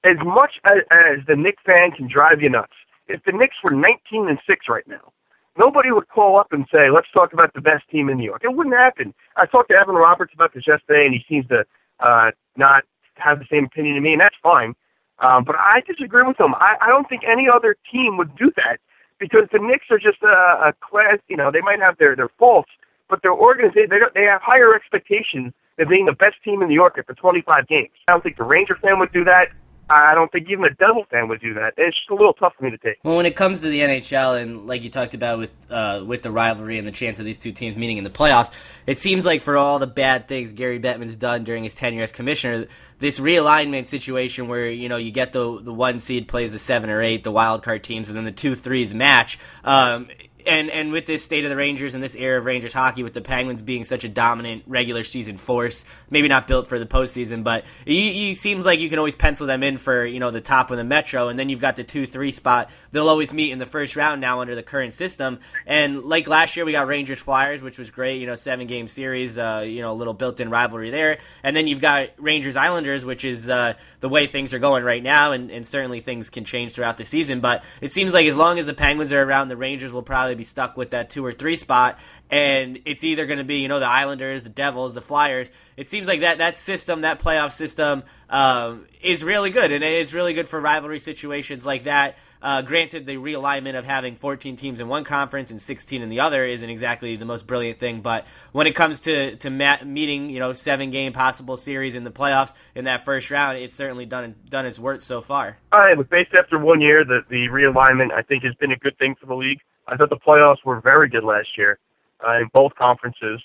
As 0.03 0.17
much 0.25 0.53
as, 0.65 0.79
as 0.91 1.25
the 1.27 1.35
Knicks 1.35 1.61
fan 1.65 1.91
can 1.91 2.07
drive 2.07 2.41
you 2.41 2.49
nuts, 2.49 2.73
if 3.07 3.21
the 3.25 3.33
Knicks 3.33 3.57
were 3.63 3.71
19 3.71 4.29
and 4.29 4.39
six 4.47 4.65
right 4.69 4.87
now, 4.87 5.11
Nobody 5.59 5.91
would 5.91 6.07
call 6.07 6.39
up 6.39 6.53
and 6.53 6.65
say, 6.71 6.89
let's 6.89 7.11
talk 7.13 7.33
about 7.33 7.53
the 7.53 7.59
best 7.59 7.83
team 7.91 8.07
in 8.07 8.17
New 8.17 8.23
York. 8.23 8.43
It 8.45 8.55
wouldn't 8.55 8.75
happen. 8.75 9.13
I 9.35 9.45
talked 9.45 9.69
to 9.69 9.75
Evan 9.75 9.95
Roberts 9.95 10.33
about 10.33 10.53
this 10.53 10.63
yesterday, 10.65 11.05
and 11.05 11.13
he 11.13 11.19
seems 11.27 11.47
to 11.49 11.65
uh, 11.99 12.31
not 12.55 12.83
have 13.15 13.39
the 13.39 13.45
same 13.51 13.65
opinion 13.65 13.97
as 13.97 14.01
me, 14.01 14.13
and 14.13 14.21
that's 14.21 14.39
fine. 14.41 14.73
Um, 15.19 15.43
but 15.43 15.57
I 15.59 15.81
disagree 15.85 16.23
with 16.23 16.39
him. 16.39 16.55
I, 16.55 16.75
I 16.79 16.87
don't 16.87 17.09
think 17.09 17.23
any 17.29 17.47
other 17.53 17.75
team 17.91 18.15
would 18.15 18.37
do 18.37 18.51
that 18.55 18.79
because 19.19 19.51
the 19.51 19.59
Knicks 19.59 19.87
are 19.91 19.99
just 19.99 20.23
a, 20.23 20.71
a 20.71 20.73
class. 20.79 21.19
You 21.27 21.35
know, 21.35 21.51
they 21.51 21.59
might 21.59 21.81
have 21.81 21.97
their 21.97 22.15
their 22.15 22.29
faults, 22.39 22.71
but 23.09 23.21
their 23.21 23.33
organization 23.33 23.89
they 24.13 24.23
have 24.23 24.41
higher 24.41 24.75
expectations 24.75 25.53
than 25.77 25.89
being 25.89 26.05
the 26.05 26.13
best 26.13 26.35
team 26.43 26.61
in 26.61 26.69
New 26.69 26.75
York 26.75 26.95
after 26.97 27.13
25 27.13 27.67
games. 27.67 27.89
I 28.07 28.11
don't 28.11 28.21
think 28.23 28.37
the 28.37 28.43
Ranger 28.43 28.77
fan 28.81 28.99
would 28.99 29.11
do 29.11 29.23
that. 29.25 29.47
I 29.91 30.13
don't 30.13 30.31
think 30.31 30.47
even 30.49 30.65
a 30.65 30.73
Devil 30.75 31.05
fan 31.09 31.27
would 31.29 31.41
do 31.41 31.55
that. 31.55 31.73
It's 31.75 31.97
just 31.97 32.11
a 32.11 32.13
little 32.13 32.33
tough 32.33 32.53
for 32.57 32.65
me 32.65 32.69
to 32.69 32.77
take. 32.77 32.97
Well, 33.03 33.17
when 33.17 33.25
it 33.25 33.35
comes 33.35 33.61
to 33.61 33.69
the 33.69 33.79
NHL 33.79 34.39
and 34.39 34.67
like 34.67 34.83
you 34.83 34.91
talked 34.91 35.15
about 35.15 35.39
with 35.39 35.51
uh, 35.69 36.03
with 36.05 36.21
the 36.21 36.29
rivalry 36.29 36.77
and 36.77 36.87
the 36.87 36.91
chance 36.91 37.17
of 37.17 37.25
these 37.25 37.39
two 37.39 37.51
teams 37.51 37.75
meeting 37.75 37.97
in 37.97 38.03
the 38.03 38.11
playoffs, 38.11 38.51
it 38.85 38.99
seems 38.99 39.25
like 39.25 39.41
for 39.41 39.57
all 39.57 39.79
the 39.79 39.87
bad 39.87 40.27
things 40.27 40.53
Gary 40.53 40.79
Bettman's 40.79 41.15
done 41.15 41.43
during 41.43 41.63
his 41.63 41.73
tenure 41.73 42.03
as 42.03 42.11
commissioner, 42.11 42.67
this 42.99 43.19
realignment 43.19 43.87
situation 43.87 44.47
where 44.47 44.69
you 44.69 44.89
know 44.89 44.97
you 44.97 45.09
get 45.09 45.33
the 45.33 45.59
the 45.59 45.73
one 45.73 45.97
seed 45.97 46.27
plays 46.27 46.51
the 46.51 46.59
seven 46.59 46.91
or 46.91 47.01
eight, 47.01 47.23
the 47.23 47.31
wild 47.31 47.63
card 47.63 47.83
teams, 47.83 48.09
and 48.09 48.17
then 48.17 48.25
the 48.25 48.31
two 48.31 48.53
threes 48.53 48.93
match. 48.93 49.39
Um, 49.63 50.09
and 50.45 50.69
and 50.69 50.91
with 50.91 51.05
this 51.05 51.23
state 51.23 51.43
of 51.43 51.49
the 51.49 51.55
Rangers 51.55 51.95
and 51.95 52.03
this 52.03 52.15
era 52.15 52.39
of 52.39 52.45
Rangers 52.45 52.73
hockey, 52.73 53.03
with 53.03 53.13
the 53.13 53.21
Penguins 53.21 53.61
being 53.61 53.85
such 53.85 54.03
a 54.03 54.09
dominant 54.09 54.63
regular 54.67 55.03
season 55.03 55.37
force, 55.37 55.85
maybe 56.09 56.27
not 56.27 56.47
built 56.47 56.67
for 56.67 56.79
the 56.79 56.85
postseason, 56.85 57.43
but 57.43 57.65
it, 57.85 58.37
seems 58.37 58.65
like 58.65 58.79
you 58.79 58.89
can 58.89 58.99
always 58.99 59.15
pencil 59.15 59.47
them 59.47 59.63
in 59.63 59.77
for 59.77 60.05
you 60.05 60.19
know 60.19 60.31
the 60.31 60.41
top 60.41 60.71
of 60.71 60.77
the 60.77 60.83
Metro, 60.83 61.29
and 61.29 61.37
then 61.37 61.49
you've 61.49 61.61
got 61.61 61.75
the 61.75 61.83
two 61.83 62.05
three 62.05 62.31
spot. 62.31 62.69
They'll 62.91 63.09
always 63.09 63.33
meet 63.33 63.51
in 63.51 63.57
the 63.57 63.65
first 63.65 63.95
round 63.95 64.21
now 64.21 64.41
under 64.41 64.55
the 64.55 64.63
current 64.63 64.93
system. 64.93 65.39
And 65.65 66.03
like 66.03 66.27
last 66.27 66.55
year, 66.55 66.65
we 66.65 66.71
got 66.71 66.87
Rangers 66.87 67.19
Flyers, 67.19 67.61
which 67.61 67.77
was 67.77 67.89
great. 67.89 68.21
You 68.21 68.27
know, 68.27 68.35
seven 68.35 68.67
game 68.67 68.87
series. 68.87 69.37
Uh, 69.37 69.63
you 69.65 69.81
know, 69.81 69.91
a 69.91 69.93
little 69.93 70.13
built 70.13 70.39
in 70.39 70.49
rivalry 70.49 70.89
there. 70.89 71.19
And 71.43 71.55
then 71.55 71.67
you've 71.67 71.81
got 71.81 72.09
Rangers 72.17 72.55
Islanders, 72.55 73.05
which 73.05 73.25
is 73.25 73.49
uh, 73.49 73.73
the 73.99 74.09
way 74.09 74.27
things 74.27 74.53
are 74.53 74.59
going 74.59 74.83
right 74.83 75.01
now, 75.01 75.31
and, 75.31 75.51
and 75.51 75.65
certainly 75.65 75.99
things 75.99 76.29
can 76.29 76.45
change 76.45 76.73
throughout 76.73 76.97
the 76.97 77.05
season. 77.05 77.39
But 77.39 77.63
it 77.81 77.91
seems 77.91 78.13
like 78.13 78.27
as 78.27 78.37
long 78.37 78.59
as 78.59 78.65
the 78.65 78.73
Penguins 78.73 79.13
are 79.13 79.21
around, 79.21 79.49
the 79.49 79.57
Rangers 79.57 79.91
will 79.91 80.03
probably 80.03 80.28
be 80.35 80.43
stuck 80.43 80.77
with 80.77 80.91
that 80.91 81.09
two 81.09 81.25
or 81.25 81.31
three 81.31 81.55
spot, 81.55 81.99
and 82.29 82.79
it's 82.85 83.03
either 83.03 83.25
going 83.25 83.39
to 83.39 83.43
be 83.43 83.57
you 83.57 83.67
know 83.67 83.79
the 83.79 83.87
Islanders, 83.87 84.43
the 84.43 84.49
Devils, 84.49 84.93
the 84.93 85.01
Flyers. 85.01 85.49
It 85.77 85.87
seems 85.87 86.07
like 86.07 86.21
that 86.21 86.39
that 86.39 86.57
system, 86.57 87.01
that 87.01 87.19
playoff 87.19 87.51
system, 87.51 88.03
um, 88.29 88.85
is 89.01 89.23
really 89.23 89.49
good, 89.49 89.71
and 89.71 89.83
it's 89.83 90.13
really 90.13 90.33
good 90.33 90.47
for 90.47 90.59
rivalry 90.59 90.99
situations 90.99 91.65
like 91.65 91.83
that. 91.83 92.17
Uh, 92.41 92.61
granted, 92.61 93.05
the 93.05 93.17
realignment 93.17 93.77
of 93.77 93.85
having 93.85 94.15
14 94.15 94.55
teams 94.55 94.79
in 94.79 94.87
one 94.87 95.03
conference 95.03 95.51
and 95.51 95.61
16 95.61 96.01
in 96.01 96.07
the 96.09 96.21
other 96.21 96.45
isn't 96.45 96.69
exactly 96.69 97.17
the 97.17 97.25
most 97.25 97.45
brilliant 97.45 97.79
thing, 97.79 98.01
but 98.01 98.25
when 98.53 98.65
it 98.65 98.75
comes 98.75 99.01
to 99.01 99.35
to 99.37 99.49
ma- 99.49 99.83
meeting, 99.83 100.29
you 100.29 100.39
know, 100.39 100.53
seven 100.53 100.89
game 100.89 101.11
possible 101.11 101.57
series 101.57 101.95
in 101.95 102.03
the 102.05 102.11
playoffs 102.11 102.53
in 102.75 102.85
that 102.85 103.03
first 103.03 103.29
round, 103.29 103.57
it's 103.57 103.75
certainly 103.75 104.05
done 104.05 104.35
done 104.49 104.65
its 104.65 104.79
work 104.79 105.01
so 105.01 105.19
far. 105.19 105.57
All 105.73 105.79
right, 105.79 105.97
but 105.97 106.09
based 106.09 106.33
after 106.37 106.57
one 106.57 106.79
year, 106.79 107.03
the 107.03 107.21
the 107.29 107.47
realignment 107.49 108.11
I 108.11 108.21
think 108.21 108.43
has 108.43 108.55
been 108.55 108.71
a 108.71 108.77
good 108.77 108.97
thing 108.97 109.15
for 109.19 109.25
the 109.25 109.35
league. 109.35 109.59
I 109.91 109.95
thought 109.97 110.09
the 110.09 110.17
playoffs 110.17 110.63
were 110.63 110.79
very 110.79 111.09
good 111.09 111.23
last 111.23 111.49
year 111.57 111.79
uh, 112.25 112.37
in 112.37 112.49
both 112.53 112.75
conferences. 112.75 113.41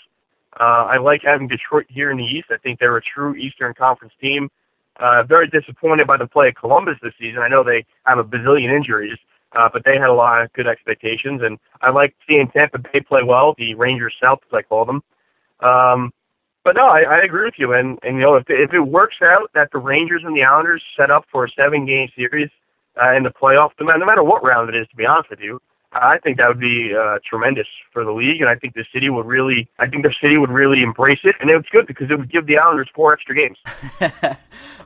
Uh, 0.58 0.86
I 0.86 0.98
like 0.98 1.22
having 1.24 1.48
Detroit 1.48 1.86
here 1.88 2.10
in 2.10 2.18
the 2.18 2.24
East. 2.24 2.48
I 2.50 2.58
think 2.58 2.78
they're 2.78 2.96
a 2.96 3.02
true 3.02 3.34
Eastern 3.34 3.74
Conference 3.74 4.12
team. 4.20 4.50
Uh, 5.00 5.24
very 5.24 5.48
disappointed 5.48 6.06
by 6.06 6.16
the 6.16 6.26
play 6.26 6.48
of 6.48 6.54
Columbus 6.54 6.94
this 7.02 7.12
season. 7.18 7.40
I 7.40 7.48
know 7.48 7.64
they 7.64 7.84
have 8.04 8.18
a 8.18 8.24
bazillion 8.24 8.70
injuries, 8.70 9.18
uh, 9.56 9.68
but 9.72 9.82
they 9.84 9.94
had 9.94 10.08
a 10.08 10.12
lot 10.12 10.42
of 10.42 10.52
good 10.52 10.68
expectations, 10.68 11.40
and 11.42 11.58
I 11.82 11.90
like 11.90 12.14
seeing 12.28 12.48
Tampa 12.56 12.78
Bay 12.78 13.00
play 13.00 13.22
well, 13.24 13.54
the 13.58 13.74
Rangers 13.74 14.14
South, 14.22 14.38
as 14.46 14.54
I 14.54 14.62
call 14.62 14.84
them. 14.84 15.02
Um, 15.58 16.12
but 16.62 16.76
no, 16.76 16.86
I, 16.86 17.02
I 17.02 17.24
agree 17.24 17.44
with 17.44 17.54
you, 17.58 17.72
and 17.72 17.98
and 18.02 18.16
you 18.16 18.22
know 18.22 18.36
if 18.36 18.44
if 18.48 18.72
it 18.72 18.80
works 18.80 19.16
out 19.22 19.50
that 19.54 19.70
the 19.72 19.78
Rangers 19.78 20.22
and 20.24 20.36
the 20.36 20.44
Islanders 20.44 20.82
set 20.96 21.10
up 21.10 21.24
for 21.30 21.44
a 21.44 21.50
seven 21.50 21.86
game 21.86 22.08
series 22.16 22.50
uh, 23.02 23.14
in 23.16 23.24
the 23.24 23.30
playoffs, 23.30 23.72
no 23.80 23.86
matter, 23.86 23.98
no 23.98 24.06
matter 24.06 24.24
what 24.24 24.44
round 24.44 24.68
it 24.68 24.76
is, 24.76 24.88
to 24.88 24.96
be 24.96 25.04
honest 25.04 25.28
with 25.30 25.40
you, 25.40 25.60
I 25.94 26.18
think 26.18 26.38
that 26.38 26.48
would 26.48 26.60
be 26.60 26.92
uh, 26.98 27.18
tremendous 27.28 27.66
for 27.92 28.04
the 28.04 28.10
league, 28.10 28.40
and 28.40 28.50
I 28.50 28.56
think 28.56 28.74
the 28.74 28.84
city 28.92 29.08
would 29.08 29.26
really, 29.26 29.68
I 29.78 29.86
think 29.86 30.02
the 30.02 30.14
city 30.22 30.38
would 30.38 30.50
really 30.50 30.82
embrace 30.82 31.20
it, 31.22 31.36
and 31.40 31.50
it's 31.50 31.68
good 31.68 31.86
because 31.86 32.10
it 32.10 32.18
would 32.18 32.30
give 32.30 32.46
the 32.46 32.58
Islanders 32.58 32.88
four 32.94 33.12
extra 33.12 33.34
games. 33.34 33.58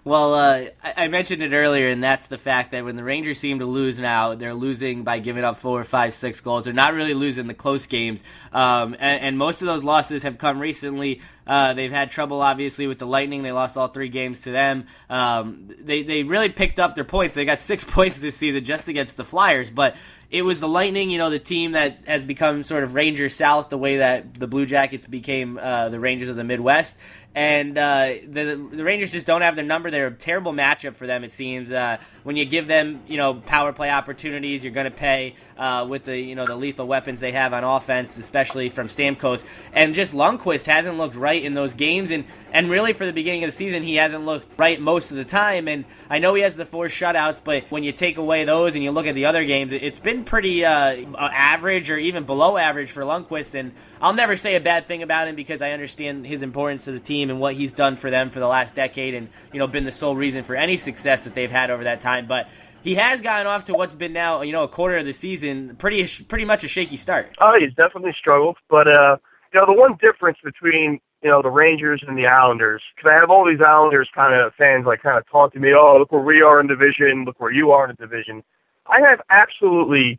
well, 0.04 0.34
uh, 0.34 0.64
I 0.84 1.08
mentioned 1.08 1.42
it 1.42 1.54
earlier, 1.54 1.88
and 1.88 2.02
that's 2.02 2.26
the 2.26 2.36
fact 2.36 2.72
that 2.72 2.84
when 2.84 2.96
the 2.96 3.04
Rangers 3.04 3.38
seem 3.38 3.60
to 3.60 3.64
lose 3.64 3.98
now, 3.98 4.34
they're 4.34 4.54
losing 4.54 5.02
by 5.02 5.18
giving 5.18 5.44
up 5.44 5.56
four, 5.56 5.82
five, 5.84 6.12
six 6.12 6.40
goals. 6.40 6.66
They're 6.66 6.74
not 6.74 6.92
really 6.92 7.14
losing 7.14 7.46
the 7.46 7.54
close 7.54 7.86
games, 7.86 8.22
um, 8.52 8.94
and, 8.94 9.22
and, 9.22 9.38
most 9.38 9.62
of 9.62 9.66
those 9.66 9.84
losses 9.84 10.24
have 10.24 10.36
come 10.36 10.58
recently. 10.58 11.22
Uh, 11.46 11.72
they've 11.72 11.92
had 11.92 12.10
trouble, 12.10 12.42
obviously, 12.42 12.86
with 12.86 12.98
the 12.98 13.06
Lightning. 13.06 13.42
They 13.42 13.52
lost 13.52 13.78
all 13.78 13.88
three 13.88 14.10
games 14.10 14.42
to 14.42 14.50
them. 14.50 14.86
Um, 15.08 15.70
they 15.80 16.02
they 16.02 16.22
really 16.22 16.50
picked 16.50 16.78
up 16.78 16.94
their 16.94 17.04
points. 17.04 17.34
They 17.34 17.46
got 17.46 17.60
six 17.62 17.84
points 17.84 18.20
this 18.20 18.36
season 18.36 18.64
just 18.64 18.88
against 18.88 19.16
the 19.16 19.24
Flyers, 19.24 19.70
but 19.70 19.96
it 20.30 20.42
was 20.42 20.60
the 20.60 20.68
Lightning, 20.68 21.10
you 21.10 21.18
know, 21.18 21.30
the 21.30 21.38
team 21.38 21.72
that 21.72 22.04
has 22.06 22.22
become 22.22 22.62
sort 22.62 22.82
of 22.82 22.94
Rangers 22.94 23.34
South, 23.34 23.70
the 23.70 23.78
way 23.78 23.98
that 23.98 24.34
the 24.34 24.46
Blue 24.46 24.66
Jackets 24.66 25.06
became 25.06 25.58
uh, 25.58 25.88
the 25.88 25.98
Rangers 25.98 26.28
of 26.28 26.36
the 26.36 26.44
Midwest 26.44 26.98
and 27.34 27.76
uh, 27.76 28.14
the 28.26 28.68
the 28.70 28.82
Rangers 28.82 29.12
just 29.12 29.26
don't 29.26 29.42
have 29.42 29.54
their 29.54 29.64
number. 29.64 29.90
They're 29.90 30.08
a 30.08 30.12
terrible 30.12 30.52
matchup 30.52 30.96
for 30.96 31.06
them. 31.06 31.24
It 31.24 31.32
seems 31.32 31.70
uh, 31.70 31.98
when 32.24 32.36
you 32.36 32.44
give 32.44 32.66
them 32.66 33.02
you 33.06 33.16
know 33.16 33.34
power 33.34 33.72
play 33.72 33.90
opportunities, 33.90 34.64
you're 34.64 34.72
going 34.72 34.90
to 34.90 34.96
pay 34.96 35.34
uh, 35.56 35.86
with 35.88 36.04
the 36.04 36.18
you 36.18 36.34
know 36.34 36.46
the 36.46 36.56
lethal 36.56 36.86
weapons 36.86 37.20
they 37.20 37.32
have 37.32 37.52
on 37.52 37.64
offense, 37.64 38.16
especially 38.16 38.70
from 38.70 38.88
Stamkos. 38.88 39.44
And 39.72 39.94
just 39.94 40.14
Lundqvist 40.14 40.66
hasn't 40.66 40.98
looked 40.98 41.14
right 41.14 41.42
in 41.42 41.54
those 41.54 41.74
games, 41.74 42.10
and 42.10 42.24
and 42.52 42.70
really 42.70 42.92
for 42.92 43.06
the 43.06 43.12
beginning 43.12 43.44
of 43.44 43.48
the 43.48 43.56
season, 43.56 43.84
he 43.84 43.96
hasn't 43.96 44.24
looked 44.24 44.58
right 44.58 44.80
most 44.80 45.10
of 45.10 45.16
the 45.16 45.24
time. 45.24 45.68
And 45.68 45.84
I 46.10 46.18
know 46.18 46.34
he 46.34 46.42
has 46.42 46.56
the 46.56 46.64
four 46.64 46.86
shutouts, 46.86 47.40
but 47.44 47.70
when 47.70 47.84
you 47.84 47.92
take 47.92 48.16
away 48.16 48.46
those 48.46 48.74
and 48.74 48.82
you 48.82 48.90
look 48.90 49.06
at 49.06 49.14
the 49.14 49.26
other 49.26 49.44
games, 49.44 49.72
it's 49.72 50.00
been 50.00 50.24
pretty 50.24 50.64
uh, 50.64 51.04
average 51.16 51.90
or 51.90 51.98
even 51.98 52.24
below 52.24 52.56
average 52.56 52.90
for 52.90 53.02
Lundqvist. 53.02 53.54
And 53.54 53.72
I'll 54.00 54.14
never 54.14 54.34
say 54.34 54.56
a 54.56 54.60
bad 54.60 54.86
thing 54.86 55.02
about 55.02 55.28
him 55.28 55.36
because 55.36 55.62
I 55.62 55.70
understand 55.70 56.26
his 56.26 56.42
importance 56.42 56.84
to 56.86 56.92
the 56.92 57.00
team 57.00 57.27
team 57.28 57.34
and 57.34 57.40
what 57.40 57.54
he's 57.54 57.72
done 57.72 57.96
for 57.96 58.10
them 58.10 58.30
for 58.30 58.40
the 58.40 58.46
last 58.46 58.74
decade, 58.74 59.14
and 59.14 59.28
you 59.52 59.58
know 59.58 59.66
been 59.66 59.84
the 59.84 59.92
sole 59.92 60.16
reason 60.16 60.42
for 60.42 60.54
any 60.56 60.76
success 60.76 61.24
that 61.24 61.34
they've 61.34 61.50
had 61.50 61.70
over 61.70 61.84
that 61.84 62.00
time. 62.00 62.26
But 62.26 62.48
he 62.82 62.94
has 62.94 63.20
gotten 63.20 63.46
off 63.46 63.64
to 63.64 63.74
what's 63.74 63.94
been 63.94 64.12
now 64.12 64.42
you 64.42 64.52
know 64.52 64.64
a 64.64 64.68
quarter 64.68 64.96
of 64.96 65.04
the 65.04 65.12
season, 65.12 65.76
pretty 65.76 66.06
pretty 66.24 66.44
much 66.44 66.64
a 66.64 66.68
shaky 66.68 66.96
start. 66.96 67.34
Oh, 67.40 67.54
he's 67.58 67.74
definitely 67.74 68.14
struggled, 68.18 68.56
but 68.68 68.88
uh, 68.88 69.16
you 69.52 69.60
know 69.60 69.66
the 69.66 69.78
one 69.78 69.96
difference 70.00 70.38
between 70.42 71.00
you 71.22 71.30
know 71.30 71.42
the 71.42 71.50
Rangers 71.50 72.02
and 72.06 72.16
the 72.16 72.26
Islanders, 72.26 72.82
because 72.96 73.12
I 73.16 73.20
have 73.20 73.30
all 73.30 73.46
these 73.46 73.60
Islanders 73.64 74.08
kind 74.14 74.34
of 74.34 74.54
fans 74.54 74.86
like 74.86 75.02
kind 75.02 75.18
of 75.18 75.28
taunting 75.30 75.62
me, 75.62 75.72
oh 75.76 75.96
look 75.98 76.12
where 76.12 76.22
we 76.22 76.42
are 76.42 76.60
in 76.60 76.66
division, 76.66 77.24
look 77.24 77.40
where 77.40 77.52
you 77.52 77.70
are 77.72 77.88
in 77.88 77.96
the 77.98 78.06
division. 78.06 78.42
I 78.86 79.00
have 79.06 79.20
absolutely 79.28 80.18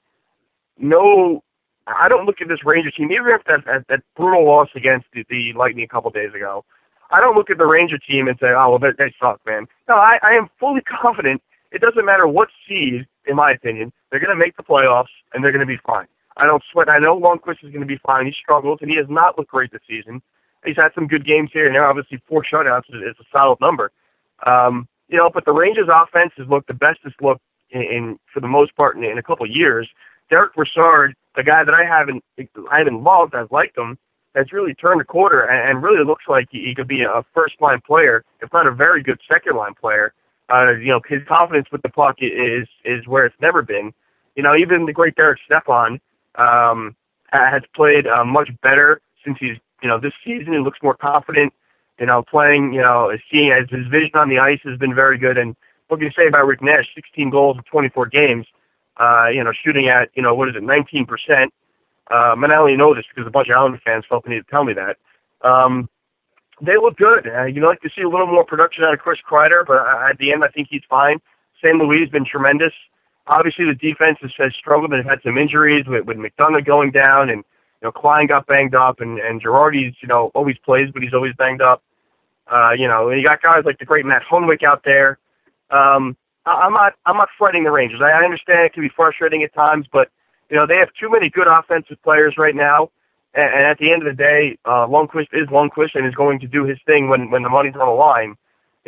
no 0.78 1.44
I 1.88 2.08
don't 2.08 2.26
look 2.26 2.42
at 2.42 2.48
this 2.48 2.64
Ranger 2.64 2.92
team, 2.92 3.12
even 3.12 3.28
if 3.30 3.44
that, 3.46 3.66
that, 3.66 3.86
that 3.90 4.04
brutal 4.16 4.46
loss 4.46 4.70
against 4.76 5.08
the, 5.14 5.26
the 5.30 5.54
Lightning 5.58 5.84
a 5.84 5.88
couple 5.88 6.12
days 6.12 6.34
ago. 6.36 6.64
I 7.12 7.20
don't 7.20 7.36
look 7.36 7.50
at 7.50 7.58
the 7.58 7.66
Ranger 7.66 7.98
team 7.98 8.28
and 8.28 8.38
say, 8.40 8.48
oh, 8.56 8.72
well, 8.72 8.80
they, 8.80 8.92
they 8.98 9.14
suck, 9.20 9.40
man. 9.46 9.68
No, 9.88 9.96
I, 9.96 10.20
I 10.22 10.32
am 10.34 10.50
fully 10.60 10.82
confident. 11.02 11.42
It 11.72 11.82
doesn't 11.82 12.06
matter 12.06 12.28
what 12.28 12.50
seed, 12.68 13.08
in 13.26 13.36
my 13.36 13.52
opinion, 13.52 13.92
they're 14.10 14.20
going 14.20 14.36
to 14.36 14.40
make 14.40 14.58
the 14.58 14.64
playoffs 14.64 15.14
and 15.34 15.44
they're 15.44 15.52
going 15.52 15.66
to 15.66 15.68
be 15.68 15.80
fine. 15.86 16.08
I 16.38 16.46
don't 16.46 16.64
sweat. 16.72 16.90
I 16.90 17.00
know 17.00 17.20
Lundqvist 17.20 17.64
is 17.64 17.72
going 17.72 17.82
to 17.82 17.86
be 17.86 18.00
fine. 18.06 18.26
He 18.26 18.34
struggles 18.42 18.80
and 18.82 18.90
he 18.90 18.98
has 18.98 19.08
not 19.10 19.38
looked 19.38 19.52
great 19.52 19.72
this 19.72 19.82
season. 19.88 20.22
He's 20.66 20.78
had 20.78 20.90
some 20.96 21.08
good 21.08 21.26
games 21.26 21.50
here 21.54 21.66
and 21.66 21.76
there. 21.76 21.88
Obviously, 21.88 22.22
four 22.28 22.44
shutouts 22.44 22.90
is, 22.90 23.02
is 23.02 23.16
a 23.20 23.26
solid 23.32 23.60
number. 23.62 23.92
Um, 24.46 24.88
you 25.08 25.18
know, 25.18 25.30
but 25.34 25.46
the 25.46 25.52
Rangers' 25.52 25.90
offense 25.94 26.32
has 26.38 26.48
looked 26.48 26.68
the 26.68 26.74
best 26.74 27.00
it's 27.06 27.16
looked 27.22 27.42
in, 27.72 27.82
in 27.82 28.20
for 28.34 28.40
the 28.40 28.48
most 28.48 28.76
part 28.76 28.98
in, 28.98 29.04
in 29.04 29.18
a 29.18 29.24
couple 29.24 29.46
of 29.46 29.52
years. 29.52 29.88
Derick 30.30 30.54
Brassard 30.56 31.16
a 31.40 31.44
guy 31.44 31.64
that 31.64 31.74
I 31.74 31.86
haven't 31.86 32.24
I 32.72 32.80
haven't 32.80 33.04
loved, 33.04 33.36
I've 33.36 33.52
liked 33.52 33.78
him, 33.78 33.98
has 34.40 34.52
really 34.54 34.74
turned 34.74 35.02
a 35.02 35.06
quarter 35.06 35.42
and, 35.42 35.70
and 35.70 35.84
really 35.84 36.04
looks 36.04 36.24
like 36.28 36.48
he, 36.50 36.66
he 36.66 36.74
could 36.74 36.88
be 36.88 37.04
a 37.04 37.24
first 37.34 37.56
line 37.60 37.82
player, 37.86 38.24
if 38.42 38.52
not 38.54 38.68
a 38.68 38.72
very 38.72 39.04
good 39.04 39.20
second 39.32 39.56
line 39.56 39.74
player. 39.80 40.14
Uh, 40.52 40.72
you 40.72 40.88
know, 40.88 41.00
his 41.08 41.22
confidence 41.28 41.68
with 41.72 41.82
the 41.84 41.90
puck 41.90 42.16
is 42.20 42.68
is 42.84 43.06
where 43.08 43.26
it's 43.26 43.36
never 43.42 43.62
been. 43.62 43.94
You 44.36 44.44
know, 44.44 44.56
even 44.56 44.86
the 44.86 44.94
great 44.94 45.16
Derek 45.16 45.40
Stepan 45.46 46.00
um, 46.36 46.96
has 47.32 47.62
played 47.76 48.08
uh, 48.08 48.24
much 48.26 48.50
better 48.64 49.02
since 49.24 49.38
he's 49.40 49.58
you 49.84 49.90
know 49.90 50.00
this 50.00 50.14
season. 50.26 50.54
He 50.54 50.60
looks 50.60 50.80
more 50.82 50.96
confident. 50.96 51.54
You 52.00 52.08
know, 52.08 52.24
playing. 52.24 52.74
You 52.74 52.82
know, 52.82 53.12
seeing 53.32 53.52
as 53.52 53.70
his 53.70 53.86
vision 53.88 54.12
on 54.16 54.30
the 54.30 54.40
ice 54.40 54.60
has 54.64 54.80
been 54.80 54.96
very 54.96 55.20
good. 55.20 55.38
And 55.38 55.56
what 55.88 55.98
can 55.98 56.08
you 56.08 56.14
say 56.20 56.28
about 56.28 56.48
Rick 56.48 56.64
Nash? 56.64 56.88
16 56.96 57.30
goals 57.30 57.58
in 57.58 57.64
24 57.64 58.08
games 58.08 58.48
uh, 59.00 59.28
you 59.34 59.44
know, 59.44 59.52
shooting 59.64 59.88
at, 59.88 60.10
you 60.14 60.22
know, 60.22 60.36
what 60.36 60.50
is 60.50 60.56
it, 60.56 60.64
19%. 60.64 61.48
Uh, 62.10 62.34
and 62.38 62.52
I 62.52 62.60
only 62.60 62.76
know 62.76 62.96
this 62.96 63.06
because 63.10 63.28
a 63.28 63.32
bunch 63.32 63.50
of 63.50 63.58
Islander 63.58 63.82
fans 63.86 64.06
felt 64.10 64.24
the 64.24 64.32
need 64.32 64.46
to 64.46 64.52
tell 64.52 64.64
me 64.64 64.74
that. 64.74 64.98
Um, 65.48 65.90
they 66.62 66.76
look 66.76 66.98
good. 66.98 67.28
Uh, 67.28 67.46
you'd 67.46 67.64
like 67.64 67.82
to 67.82 67.90
see 67.96 68.02
a 68.02 68.10
little 68.10 68.28
more 68.28 68.44
production 68.44 68.84
out 68.84 68.94
of 68.94 69.00
Chris 69.00 69.20
Kreider, 69.30 69.66
but 69.66 69.78
at 70.10 70.18
the 70.18 70.34
end, 70.34 70.44
I 70.44 70.50
think 70.50 70.68
he's 70.70 70.82
fine. 70.90 71.20
St. 71.64 71.76
Louis 71.76 72.00
has 72.02 72.10
been 72.10 72.26
tremendous. 72.26 72.74
Obviously, 73.28 73.66
the 73.66 73.76
defense 73.76 74.18
has, 74.22 74.32
has 74.38 74.54
struggled. 74.58 74.92
They've 74.92 75.06
had 75.06 75.22
some 75.24 75.38
injuries 75.38 75.86
with, 75.88 76.06
with 76.06 76.18
McDonagh 76.18 76.66
going 76.66 76.92
down, 76.92 77.30
and 77.30 77.44
you 77.82 77.86
know 77.86 77.92
Klein 77.92 78.28
got 78.28 78.48
banged 78.48 78.76
up, 78.76 79.00
and 79.00 79.20
and 79.20 79.42
Girardi's 79.42 79.96
you 80.02 80.08
know 80.08 80.32
always 80.34 80.58
plays, 80.66 80.90
but 80.92 81.04
he's 81.04 81.14
always 81.14 81.34
banged 81.38 81.62
up. 81.62 81.84
Uh, 82.52 82.72
you 82.72 82.88
know, 82.88 83.10
and 83.10 83.22
you 83.22 83.28
got 83.28 83.42
guys 83.42 83.64
like 83.66 83.78
the 83.78 83.86
great 83.86 84.06
Matt 84.06 84.24
Hunwick 84.30 84.64
out 84.64 84.82
there. 84.84 85.20
Um, 85.70 86.18
I'm 86.46 86.74
not 86.74 86.94
I'm 87.06 87.18
not 87.18 87.30
fretting 87.38 87.64
the 87.64 87.72
Rangers. 87.72 88.02
I 88.04 88.24
understand 88.24 88.66
it 88.66 88.74
can 88.74 88.84
be 88.84 88.92
frustrating 88.96 89.44
at 89.44 89.54
times, 89.54 89.86
but 89.92 90.10
you 90.50 90.58
know 90.58 90.66
they 90.68 90.78
have 90.78 90.90
too 91.00 91.10
many 91.10 91.30
good 91.30 91.48
offensive 91.48 92.02
players 92.04 92.36
right 92.38 92.56
now. 92.56 92.90
And, 93.34 93.46
and 93.46 93.64
at 93.64 93.78
the 93.78 93.92
end 93.92 94.06
of 94.06 94.18
the 94.18 94.22
day, 94.22 94.58
uh, 94.66 94.88
Lundqvist 94.88 95.30
is 95.34 95.48
Lundqvist 95.50 95.94
and 95.94 96.08
is 96.08 96.16
going 96.16 96.40
to 96.40 96.48
do 96.48 96.66
his 96.66 96.78
thing 96.86 97.10
when 97.10 97.30
when 97.32 97.44
the 97.44 97.50
money's 97.50 97.76
on 97.76 97.88
the 97.88 97.94
line. 97.94 98.36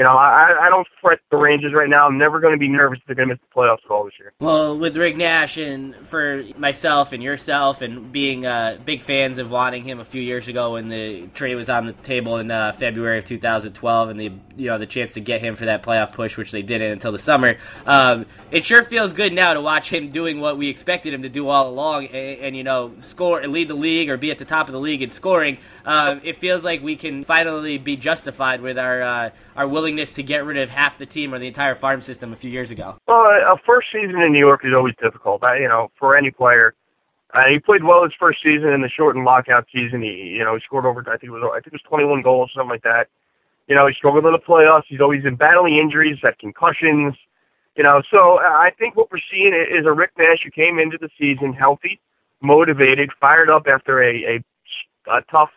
You 0.01 0.05
know, 0.05 0.17
I, 0.17 0.65
I 0.65 0.69
don't 0.69 0.87
fret 0.99 1.19
the 1.29 1.37
Rangers 1.37 1.73
right 1.75 1.87
now. 1.87 2.07
I'm 2.07 2.17
never 2.17 2.39
going 2.39 2.55
to 2.55 2.57
be 2.57 2.67
nervous 2.67 2.97
they're 3.05 3.15
going 3.15 3.29
to 3.29 3.35
miss 3.35 3.41
the 3.47 3.55
playoffs 3.55 3.85
at 3.85 3.91
all 3.91 4.03
this 4.03 4.15
year. 4.17 4.33
Well, 4.39 4.75
with 4.75 4.97
Rick 4.97 5.15
Nash 5.15 5.57
and 5.57 5.95
for 6.07 6.43
myself 6.57 7.13
and 7.13 7.21
yourself 7.21 7.83
and 7.83 8.11
being 8.11 8.43
uh, 8.43 8.79
big 8.83 9.03
fans 9.03 9.37
of 9.37 9.51
wanting 9.51 9.83
him 9.83 9.99
a 9.99 10.03
few 10.03 10.23
years 10.23 10.47
ago 10.47 10.73
when 10.73 10.89
the 10.89 11.27
trade 11.35 11.53
was 11.53 11.69
on 11.69 11.85
the 11.85 11.93
table 11.93 12.39
in 12.39 12.49
uh, 12.49 12.71
February 12.71 13.19
of 13.19 13.25
2012 13.25 14.09
and 14.09 14.19
the 14.19 14.31
you 14.57 14.67
know 14.67 14.77
the 14.77 14.85
chance 14.85 15.13
to 15.13 15.19
get 15.19 15.41
him 15.41 15.55
for 15.55 15.65
that 15.65 15.83
playoff 15.83 16.13
push, 16.13 16.37
which 16.37 16.51
they 16.51 16.61
didn't 16.61 16.91
until 16.91 17.11
the 17.11 17.19
summer. 17.19 17.57
Um, 17.85 18.25
it 18.49 18.65
sure 18.65 18.83
feels 18.83 19.13
good 19.13 19.33
now 19.33 19.53
to 19.53 19.61
watch 19.61 19.91
him 19.91 20.09
doing 20.09 20.39
what 20.39 20.57
we 20.57 20.69
expected 20.69 21.13
him 21.13 21.21
to 21.21 21.29
do 21.29 21.47
all 21.47 21.69
along, 21.69 22.07
and, 22.07 22.39
and 22.39 22.55
you 22.55 22.63
know 22.63 22.93
score, 22.99 23.39
and 23.39 23.51
lead 23.51 23.67
the 23.67 23.75
league 23.75 24.09
or 24.09 24.17
be 24.17 24.31
at 24.31 24.37
the 24.37 24.45
top 24.45 24.67
of 24.67 24.73
the 24.73 24.79
league 24.79 25.01
in 25.01 25.09
scoring. 25.09 25.57
Um, 25.85 26.21
it 26.23 26.37
feels 26.37 26.63
like 26.63 26.81
we 26.81 26.95
can 26.95 27.23
finally 27.23 27.77
be 27.77 27.97
justified 27.97 28.61
with 28.61 28.77
our 28.77 29.01
uh, 29.01 29.29
our 29.55 29.67
willingness 29.91 30.13
to 30.13 30.23
get 30.23 30.45
rid 30.45 30.57
of 30.57 30.69
half 30.69 30.97
the 30.97 31.05
team 31.05 31.33
or 31.33 31.39
the 31.39 31.47
entire 31.47 31.75
farm 31.75 32.01
system 32.01 32.31
a 32.31 32.35
few 32.35 32.49
years 32.49 32.71
ago? 32.71 32.97
Well, 33.07 33.23
a 33.25 33.57
first 33.65 33.87
season 33.91 34.21
in 34.21 34.31
New 34.31 34.39
York 34.39 34.61
is 34.63 34.71
always 34.75 34.95
difficult. 35.01 35.43
I, 35.43 35.59
you 35.59 35.67
know, 35.67 35.91
for 35.99 36.15
any 36.15 36.31
player. 36.31 36.73
Uh, 37.33 37.43
he 37.49 37.59
played 37.59 37.83
well 37.83 38.03
his 38.03 38.11
first 38.19 38.39
season 38.43 38.69
in 38.69 38.81
the 38.81 38.89
shortened 38.89 39.23
lockout 39.23 39.65
season. 39.73 40.01
He, 40.01 40.35
you 40.35 40.43
know, 40.43 40.55
he 40.55 40.61
scored 40.65 40.85
over. 40.85 40.99
I 41.07 41.17
think 41.17 41.31
it 41.31 41.31
was. 41.31 41.43
I 41.43 41.59
think 41.59 41.67
it 41.67 41.79
was 41.79 41.87
21 41.87 42.21
goals, 42.23 42.51
something 42.53 42.69
like 42.69 42.83
that. 42.83 43.07
You 43.67 43.75
know, 43.75 43.87
he 43.87 43.93
struggled 43.93 44.25
in 44.25 44.33
the 44.33 44.39
playoffs. 44.39 44.83
He's 44.87 44.99
always 44.99 45.23
been 45.23 45.37
battling 45.37 45.77
injuries, 45.77 46.17
had 46.21 46.37
concussions. 46.39 47.15
You 47.77 47.83
know, 47.83 48.01
so 48.11 48.39
uh, 48.39 48.43
I 48.43 48.71
think 48.77 48.97
what 48.97 49.09
we're 49.11 49.23
seeing 49.31 49.53
is 49.55 49.85
a 49.85 49.93
Rick 49.93 50.11
Nash 50.17 50.43
who 50.43 50.51
came 50.51 50.77
into 50.77 50.97
the 50.99 51.07
season 51.17 51.53
healthy, 51.53 52.01
motivated, 52.41 53.11
fired 53.21 53.49
up 53.49 53.63
after 53.67 54.03
a 54.03 54.35
a, 54.35 54.43
a 55.09 55.21
tough 55.31 55.51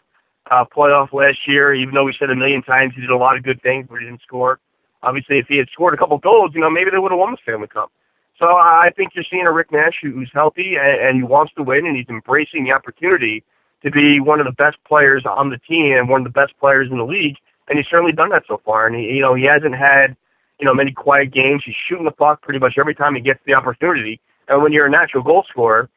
uh, 0.51 0.65
playoff 0.65 1.13
last 1.13 1.39
year, 1.47 1.75
even 1.75 1.95
though 1.95 2.05
we 2.05 2.15
said 2.19 2.31
a 2.31 2.37
million 2.37 2.63
times 2.63 2.93
he 2.95 3.01
did 3.01 3.11
a 3.11 3.17
lot 3.17 3.37
of 3.37 3.43
good 3.43 3.63
things, 3.63 3.87
but 3.89 3.99
he 4.01 4.07
didn't 4.07 4.23
score. 4.23 4.61
Obviously, 5.03 5.39
if 5.39 5.47
he 5.49 5.59
had 5.59 5.69
scored 5.73 5.95
a 5.95 5.97
couple 5.97 6.17
goals, 6.19 6.53
you 6.55 6.61
know, 6.61 6.71
maybe 6.71 6.91
they 6.91 6.99
would 6.99 7.13
have 7.13 7.19
won 7.19 7.33
the 7.33 7.39
Stanley 7.43 7.69
Cup. 7.69 7.93
So 8.39 8.47
I 8.47 8.91
think 8.97 9.13
you're 9.15 9.25
seeing 9.31 9.47
a 9.47 9.53
Rick 9.53 9.71
Nash 9.71 9.95
who's 10.03 10.31
healthy 10.35 10.75
and, 10.81 11.01
and 11.01 11.17
he 11.19 11.23
wants 11.23 11.53
to 11.57 11.63
win, 11.63 11.87
and 11.87 11.97
he's 11.97 12.09
embracing 12.09 12.65
the 12.65 12.73
opportunity 12.73 13.45
to 13.83 13.91
be 13.91 14.19
one 14.19 14.41
of 14.41 14.47
the 14.47 14.53
best 14.53 14.77
players 14.89 15.25
on 15.27 15.51
the 15.51 15.59
team 15.59 15.93
and 15.93 16.09
one 16.09 16.23
of 16.23 16.25
the 16.25 16.39
best 16.39 16.53
players 16.59 16.89
in 16.91 16.99
the 16.99 17.05
league. 17.05 17.37
And 17.69 17.79
he's 17.79 17.87
certainly 17.91 18.13
done 18.13 18.31
that 18.31 18.45
so 18.49 18.61
far. 18.65 18.87
And 18.87 18.97
he, 18.97 19.03
you 19.03 19.21
know, 19.21 19.35
he 19.35 19.45
hasn't 19.45 19.75
had, 19.75 20.17
you 20.59 20.67
know, 20.67 20.75
many 20.75 20.93
quiet 20.93 21.33
games. 21.33 21.63
He's 21.65 21.75
shooting 21.89 22.05
the 22.05 22.11
puck 22.11 22.43
pretty 22.43 22.59
much 22.59 22.75
every 22.79 22.95
time 22.95 23.15
he 23.15 23.21
gets 23.21 23.41
the 23.47 23.55
opportunity. 23.55 24.21
And 24.49 24.63
when 24.63 24.73
you're 24.73 24.87
a 24.87 24.91
natural 24.91 25.23
goal 25.23 25.45
scorer, 25.49 25.89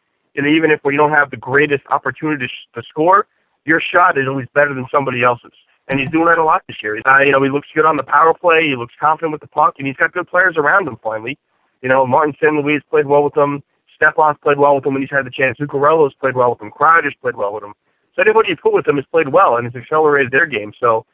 know, 0.42 0.50
even 0.50 0.72
if 0.72 0.80
you 0.86 0.98
don't 0.98 1.12
have 1.12 1.32
the 1.32 1.38
greatest 1.38 1.84
opportunity 1.90 2.48
to 2.76 2.84
score, 2.84 3.28
your 3.68 3.82
shot 3.82 4.18
is 4.18 4.28
always 4.28 4.48
better 4.56 4.74
than 4.74 4.88
somebody 4.90 5.24
else's. 5.24 5.52
And 5.90 6.00
he's 6.00 6.10
doing 6.10 6.26
that 6.26 6.38
a 6.38 6.44
lot 6.44 6.64
this 6.68 6.78
year. 6.82 7.00
Uh, 7.06 7.20
you 7.20 7.32
know, 7.32 7.44
he 7.44 7.50
looks 7.50 7.68
good 7.76 7.86
on 7.86 7.98
the 7.98 8.04
power 8.04 8.34
play. 8.34 8.68
He 8.68 8.76
looks 8.76 8.94
confident 9.00 9.32
with 9.32 9.42
the 9.42 9.48
puck, 9.48 9.76
and 9.78 9.88
he's 9.88 9.96
got 9.96 10.12
good 10.12 10.28
players 10.28 10.56
around 10.58 10.88
him. 10.88 10.98
Finally, 11.04 11.38
you 11.82 11.90
know, 11.90 12.06
Martin 12.08 12.34
St. 12.42 12.54
Louis 12.54 12.82
played 12.90 13.06
well 13.06 13.24
with 13.24 13.38
him. 13.38 13.64
Stepan's 13.96 14.38
played 14.44 14.58
well 14.58 14.76
with 14.76 14.86
him 14.86 14.94
when 14.94 15.02
he's 15.02 15.12
had 15.12 15.26
the 15.26 15.32
chance. 15.32 15.58
Zuccarello's 15.60 16.14
played 16.20 16.36
well 16.36 16.52
with 16.52 16.62
him. 16.62 16.72
Kreider's 16.72 17.16
played 17.22 17.36
well 17.36 17.54
with 17.54 17.64
him. 17.64 17.74
So 18.16 18.22
anybody 18.22 18.50
you 18.50 18.58
put 18.58 18.74
with 18.74 18.88
him 18.88 18.96
has 18.96 19.06
played 19.12 19.30
well 19.30 19.58
and 19.58 19.66
has 19.66 19.76
accelerated 19.76 20.32
their 20.32 20.46
game. 20.46 20.74
So 20.80 21.06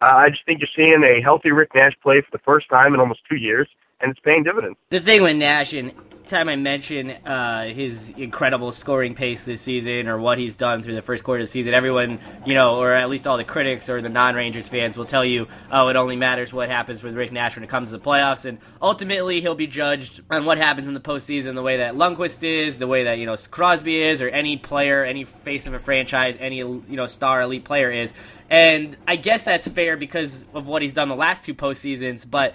uh, 0.00 0.14
I 0.14 0.30
just 0.30 0.44
think 0.46 0.60
you're 0.60 0.68
seeing 0.74 1.02
a 1.04 1.22
healthy 1.22 1.50
Rick 1.50 1.74
Nash 1.74 1.92
play 2.02 2.20
for 2.20 2.30
the 2.32 2.42
first 2.44 2.68
time 2.68 2.94
in 2.94 3.00
almost 3.00 3.20
two 3.28 3.36
years, 3.36 3.68
and 4.02 4.10
it's 4.10 4.20
paying 4.20 4.42
dividends. 4.42 4.76
The 4.90 5.00
thing 5.00 5.22
with 5.22 5.36
Nash, 5.36 5.72
and 5.72 5.92
time 6.32 6.48
I 6.48 6.56
mention 6.56 7.10
uh, 7.10 7.68
his 7.68 8.10
incredible 8.16 8.72
scoring 8.72 9.14
pace 9.14 9.44
this 9.44 9.60
season 9.60 10.08
or 10.08 10.18
what 10.18 10.38
he's 10.38 10.54
done 10.54 10.82
through 10.82 10.94
the 10.94 11.02
first 11.02 11.24
quarter 11.24 11.40
of 11.40 11.44
the 11.44 11.50
season, 11.50 11.74
everyone, 11.74 12.20
you 12.46 12.54
know, 12.54 12.78
or 12.78 12.94
at 12.94 13.10
least 13.10 13.26
all 13.26 13.36
the 13.36 13.44
critics 13.44 13.90
or 13.90 14.00
the 14.00 14.08
non 14.08 14.34
Rangers 14.34 14.66
fans 14.66 14.96
will 14.96 15.04
tell 15.04 15.24
you, 15.24 15.46
oh, 15.70 15.88
it 15.88 15.96
only 15.96 16.16
matters 16.16 16.52
what 16.52 16.70
happens 16.70 17.02
with 17.04 17.14
Rick 17.14 17.32
Nash 17.32 17.54
when 17.54 17.64
it 17.64 17.68
comes 17.68 17.90
to 17.90 17.98
the 17.98 18.04
playoffs. 18.04 18.46
And 18.46 18.58
ultimately, 18.80 19.40
he'll 19.42 19.54
be 19.54 19.66
judged 19.66 20.22
on 20.30 20.46
what 20.46 20.56
happens 20.58 20.88
in 20.88 20.94
the 20.94 21.00
postseason 21.00 21.54
the 21.54 21.62
way 21.62 21.76
that 21.78 21.94
Lundqvist 21.94 22.42
is, 22.42 22.78
the 22.78 22.86
way 22.86 23.04
that, 23.04 23.18
you 23.18 23.26
know, 23.26 23.36
Crosby 23.36 24.02
is, 24.02 24.22
or 24.22 24.28
any 24.28 24.56
player, 24.56 25.04
any 25.04 25.24
face 25.24 25.66
of 25.66 25.74
a 25.74 25.78
franchise, 25.78 26.36
any, 26.40 26.58
you 26.58 26.82
know, 26.88 27.06
star 27.06 27.42
elite 27.42 27.64
player 27.64 27.90
is. 27.90 28.12
And 28.48 28.96
I 29.06 29.16
guess 29.16 29.44
that's 29.44 29.68
fair 29.68 29.96
because 29.96 30.44
of 30.54 30.66
what 30.66 30.82
he's 30.82 30.92
done 30.92 31.08
the 31.08 31.16
last 31.16 31.44
two 31.44 31.54
postseasons, 31.54 32.28
but 32.28 32.54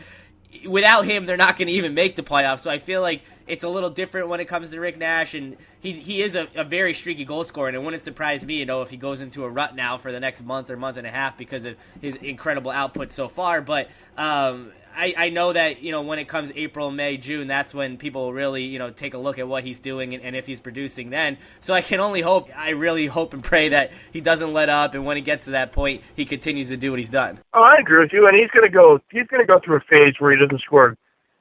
without 0.66 1.06
him, 1.06 1.26
they're 1.26 1.38
not 1.38 1.58
going 1.58 1.68
to 1.68 1.74
even 1.74 1.94
make 1.94 2.16
the 2.16 2.24
playoffs. 2.24 2.62
So 2.62 2.72
I 2.72 2.80
feel 2.80 3.02
like 3.02 3.22
it's 3.48 3.64
a 3.64 3.70
little 3.70 3.90
different 3.90 4.28
when 4.28 4.40
it 4.40 4.46
comes 4.46 4.72
to 4.72 4.80
Rick 4.80 4.98
Nash, 4.98 5.34
and 5.34 5.58
he 5.80 5.94
he 5.94 6.22
is 6.22 6.36
a, 6.36 6.48
a, 6.56 6.64
very 6.64 6.94
streaky 6.94 7.26
goal 7.26 7.44
scorer, 7.44 7.68
and 7.68 7.76
it 7.76 7.82
wouldn't 7.82 8.04
surprise 8.04 8.46
me, 8.46 8.56
you 8.56 8.66
know, 8.66 8.82
if 8.82 8.90
he 8.90 8.98
goes 8.98 9.22
into 9.22 9.44
a 9.44 9.50
rut 9.50 9.76
now 9.76 9.98
for 9.98 10.12
the 10.12 10.20
next 10.20 10.44
month 10.44 10.70
or 10.70 10.78
month 10.78 10.98
and 10.98 11.08
a 11.08 11.12
half 11.12 11.38
because 11.38 11.66
of 11.66 11.76
his 12.02 12.16
incredible 12.16 12.72
output 12.72 13.12
so 13.12 13.28
far. 13.28 13.62
But 13.62 13.90
um, 14.18 14.72
I, 14.98 15.14
I 15.16 15.30
know 15.30 15.54
that 15.54 15.84
you 15.84 15.92
know 15.92 16.02
when 16.02 16.18
it 16.18 16.28
comes 16.28 16.52
April, 16.56 16.90
May, 16.90 17.18
June, 17.18 17.48
that's 17.48 17.74
when 17.74 17.98
people 17.98 18.34
really 18.34 18.64
you 18.64 18.80
know 18.80 18.90
take 18.90 19.14
a 19.14 19.18
look 19.18 19.38
at 19.38 19.48
what 19.48 19.64
he's 19.64 19.80
doing 19.80 20.16
and, 20.16 20.24
and 20.24 20.36
if 20.36 20.48
he's 20.48 20.60
producing 20.60 21.12
then. 21.12 21.38
So 21.62 21.74
I 21.74 21.82
can 21.82 22.00
only 22.00 22.22
hope, 22.22 22.50
I 22.58 22.72
really 22.72 23.06
hope 23.06 23.34
and 23.34 23.44
pray 23.44 23.70
that 23.70 23.92
he 24.12 24.22
doesn't 24.22 24.52
let 24.52 24.70
up, 24.70 24.96
and 24.96 25.06
when 25.06 25.16
he 25.16 25.22
gets 25.22 25.46
to 25.46 25.52
that 25.52 25.72
point, 25.72 26.02
he 26.16 26.26
continues 26.26 26.70
to 26.70 26.78
do 26.78 26.90
what 26.90 27.00
he's 27.00 27.10
done. 27.10 27.40
Oh, 27.54 27.62
I 27.62 27.78
agree 27.80 28.00
with 28.00 28.12
you, 28.12 28.28
and 28.28 28.36
he's 28.36 28.50
to 28.52 28.70
go. 28.70 29.00
He's 29.12 29.28
to 29.28 29.46
go 29.46 29.60
through 29.64 29.78
a 29.78 29.82
phase 29.82 30.16
where 30.18 30.32
he 30.32 30.38
doesn't 30.44 30.62
score 30.62 30.98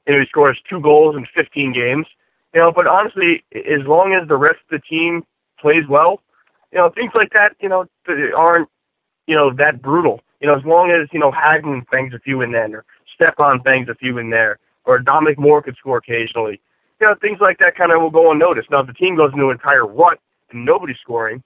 you 0.07 0.13
know, 0.13 0.19
he 0.21 0.25
scores 0.27 0.59
two 0.69 0.79
goals 0.79 1.15
in 1.15 1.25
15 1.35 1.73
games. 1.73 2.05
You 2.53 2.61
know, 2.61 2.71
but 2.73 2.87
honestly, 2.87 3.43
as 3.53 3.85
long 3.85 4.17
as 4.19 4.27
the 4.27 4.37
rest 4.37 4.59
of 4.71 4.79
the 4.79 4.87
team 4.89 5.23
plays 5.59 5.83
well, 5.89 6.21
you 6.71 6.77
know, 6.77 6.89
things 6.89 7.11
like 7.13 7.31
that, 7.33 7.55
you 7.59 7.69
know, 7.69 7.85
aren't, 8.35 8.69
you 9.27 9.35
know, 9.35 9.51
that 9.53 9.81
brutal. 9.81 10.21
You 10.39 10.47
know, 10.47 10.55
as 10.55 10.63
long 10.65 10.91
as 10.91 11.09
you 11.11 11.19
know 11.19 11.31
Hagelin 11.31 11.89
bangs 11.89 12.13
a 12.13 12.19
few 12.19 12.41
in 12.41 12.51
there, 12.51 12.69
or 12.71 12.85
Stepan 13.17 13.59
bangs 13.59 13.89
a 13.89 13.95
few 13.95 14.17
in 14.17 14.29
there, 14.29 14.59
or 14.85 14.99
Dominic 14.99 15.37
Moore 15.37 15.61
could 15.61 15.75
score 15.77 15.97
occasionally. 15.97 16.61
You 17.01 17.07
know, 17.07 17.15
things 17.21 17.39
like 17.41 17.59
that 17.59 17.75
kind 17.75 17.91
of 17.91 18.01
will 18.01 18.09
go 18.09 18.31
unnoticed. 18.31 18.71
Now, 18.71 18.79
if 18.79 18.87
the 18.87 18.93
team 18.93 19.17
goes 19.17 19.31
into 19.33 19.45
an 19.45 19.51
entire 19.51 19.85
rut 19.85 20.19
and 20.51 20.65
nobody's 20.65 20.97
scoring, 21.01 21.43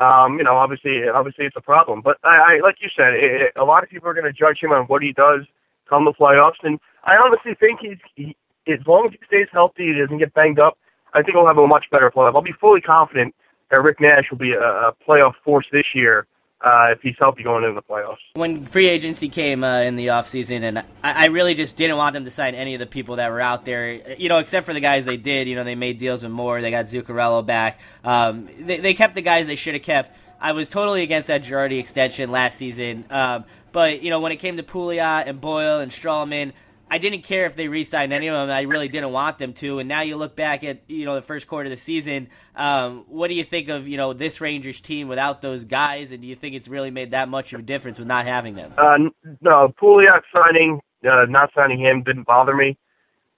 um, 0.00 0.38
you 0.38 0.44
know, 0.44 0.56
obviously, 0.56 1.08
obviously 1.12 1.44
it's 1.44 1.56
a 1.56 1.60
problem. 1.60 2.00
But 2.02 2.18
I, 2.22 2.36
I 2.36 2.60
like 2.62 2.76
you 2.80 2.88
said, 2.96 3.14
it, 3.14 3.42
it, 3.42 3.52
a 3.56 3.64
lot 3.64 3.82
of 3.82 3.90
people 3.90 4.08
are 4.08 4.14
going 4.14 4.24
to 4.24 4.32
judge 4.32 4.58
him 4.62 4.72
on 4.72 4.84
what 4.84 5.02
he 5.02 5.12
does 5.12 5.40
come 5.88 6.04
the 6.04 6.12
playoffs, 6.12 6.60
and 6.62 6.78
I 7.04 7.16
honestly 7.16 7.54
think 7.58 7.80
he's 7.80 7.98
he, 8.14 8.36
as 8.70 8.86
long 8.86 9.06
as 9.06 9.12
he 9.12 9.18
stays 9.26 9.48
healthy, 9.50 9.92
he 9.92 9.98
doesn't 9.98 10.18
get 10.18 10.34
banged 10.34 10.60
up. 10.60 10.78
I 11.14 11.22
think 11.22 11.34
he'll 11.34 11.46
have 11.46 11.58
a 11.58 11.66
much 11.66 11.86
better 11.90 12.10
playoff. 12.14 12.34
I'll 12.34 12.42
be 12.42 12.52
fully 12.60 12.82
confident 12.82 13.34
that 13.70 13.82
Rick 13.82 13.98
Nash 14.00 14.30
will 14.30 14.38
be 14.38 14.52
a, 14.52 14.60
a 14.60 14.92
playoff 15.06 15.32
force 15.44 15.66
this 15.72 15.86
year 15.94 16.26
uh, 16.60 16.86
if 16.90 17.00
he's 17.00 17.14
healthy 17.18 17.42
going 17.42 17.64
into 17.64 17.74
the 17.74 17.82
playoffs. 17.82 18.16
When 18.34 18.66
free 18.66 18.88
agency 18.88 19.28
came 19.28 19.62
uh, 19.62 19.82
in 19.82 19.96
the 19.96 20.08
offseason, 20.08 20.62
and 20.62 20.78
I, 20.78 20.84
I 21.02 21.26
really 21.26 21.54
just 21.54 21.76
didn't 21.76 21.96
want 21.96 22.14
them 22.14 22.24
to 22.24 22.30
sign 22.30 22.54
any 22.54 22.74
of 22.74 22.80
the 22.80 22.86
people 22.86 23.16
that 23.16 23.30
were 23.30 23.40
out 23.40 23.64
there, 23.64 24.16
you 24.16 24.28
know, 24.28 24.38
except 24.38 24.66
for 24.66 24.74
the 24.74 24.80
guys 24.80 25.04
they 25.04 25.16
did. 25.16 25.48
You 25.48 25.56
know, 25.56 25.64
they 25.64 25.74
made 25.74 25.98
deals 25.98 26.22
with 26.22 26.32
Moore, 26.32 26.60
they 26.60 26.70
got 26.70 26.86
Zuccarello 26.86 27.44
back. 27.44 27.80
Um, 28.04 28.48
they, 28.60 28.78
they 28.78 28.94
kept 28.94 29.14
the 29.14 29.22
guys 29.22 29.46
they 29.46 29.56
should 29.56 29.74
have 29.74 29.82
kept. 29.82 30.16
I 30.40 30.52
was 30.52 30.70
totally 30.70 31.02
against 31.02 31.28
that 31.28 31.42
Girardi 31.42 31.80
extension 31.80 32.30
last 32.30 32.58
season. 32.58 33.04
Um, 33.10 33.44
but, 33.72 34.02
you 34.02 34.10
know, 34.10 34.20
when 34.20 34.32
it 34.32 34.36
came 34.36 34.56
to 34.56 34.62
Pouliot 34.62 35.28
and 35.28 35.40
Boyle 35.40 35.80
and 35.80 35.90
Stralman, 35.90 36.52
I 36.90 36.98
didn't 36.98 37.22
care 37.22 37.46
if 37.46 37.54
they 37.54 37.68
re-signed 37.68 38.12
any 38.12 38.28
of 38.28 38.34
them. 38.34 38.54
I 38.54 38.62
really 38.62 38.88
didn't 38.88 39.12
want 39.12 39.38
them 39.38 39.52
to. 39.54 39.78
And 39.78 39.88
now 39.88 40.02
you 40.02 40.16
look 40.16 40.36
back 40.36 40.64
at 40.64 40.82
you 40.88 41.04
know 41.04 41.14
the 41.14 41.22
first 41.22 41.46
quarter 41.46 41.66
of 41.66 41.70
the 41.70 41.76
season. 41.76 42.28
Um, 42.56 43.04
what 43.08 43.28
do 43.28 43.34
you 43.34 43.44
think 43.44 43.68
of 43.68 43.86
you 43.86 43.96
know 43.96 44.12
this 44.12 44.40
Rangers 44.40 44.80
team 44.80 45.08
without 45.08 45.42
those 45.42 45.64
guys? 45.64 46.12
And 46.12 46.22
do 46.22 46.28
you 46.28 46.36
think 46.36 46.54
it's 46.54 46.68
really 46.68 46.90
made 46.90 47.10
that 47.12 47.28
much 47.28 47.52
of 47.52 47.60
a 47.60 47.62
difference 47.62 47.98
with 47.98 48.08
not 48.08 48.26
having 48.26 48.54
them? 48.54 48.72
Uh, 48.78 48.98
no, 49.40 49.72
Pouliot 49.80 50.22
signing, 50.32 50.80
uh, 51.08 51.26
not 51.28 51.50
signing 51.54 51.80
him 51.80 52.02
didn't 52.02 52.26
bother 52.26 52.54
me. 52.54 52.76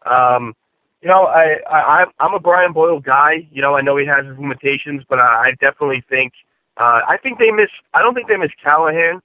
Um, 0.06 0.54
you 1.02 1.08
know, 1.08 1.24
I, 1.24 1.56
I 1.68 2.04
I'm 2.18 2.34
a 2.34 2.40
Brian 2.40 2.72
Boyle 2.72 3.00
guy. 3.00 3.48
You 3.50 3.62
know, 3.62 3.74
I 3.74 3.80
know 3.80 3.96
he 3.96 4.06
has 4.06 4.26
his 4.26 4.38
limitations, 4.38 5.02
but 5.08 5.18
I, 5.18 5.48
I 5.48 5.50
definitely 5.60 6.04
think 6.08 6.32
uh, 6.76 7.00
I 7.06 7.16
think 7.22 7.38
they 7.38 7.50
miss. 7.50 7.70
I 7.94 8.00
don't 8.00 8.14
think 8.14 8.28
they 8.28 8.36
miss 8.36 8.50
Callahan 8.62 9.20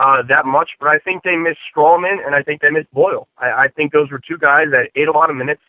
uh, 0.00 0.22
that 0.28 0.46
much, 0.46 0.70
but 0.80 0.88
I 0.88 0.98
think 0.98 1.22
they 1.22 1.36
missed 1.36 1.60
Stralman 1.68 2.24
and 2.24 2.34
I 2.34 2.42
think 2.42 2.62
they 2.62 2.70
missed 2.70 2.90
Boyle. 2.90 3.28
I, 3.36 3.64
I 3.64 3.68
think 3.68 3.92
those 3.92 4.10
were 4.10 4.18
two 4.18 4.38
guys 4.38 4.68
that 4.70 4.88
ate 4.96 5.08
a 5.08 5.12
lot 5.12 5.28
of 5.28 5.36
minutes, 5.36 5.60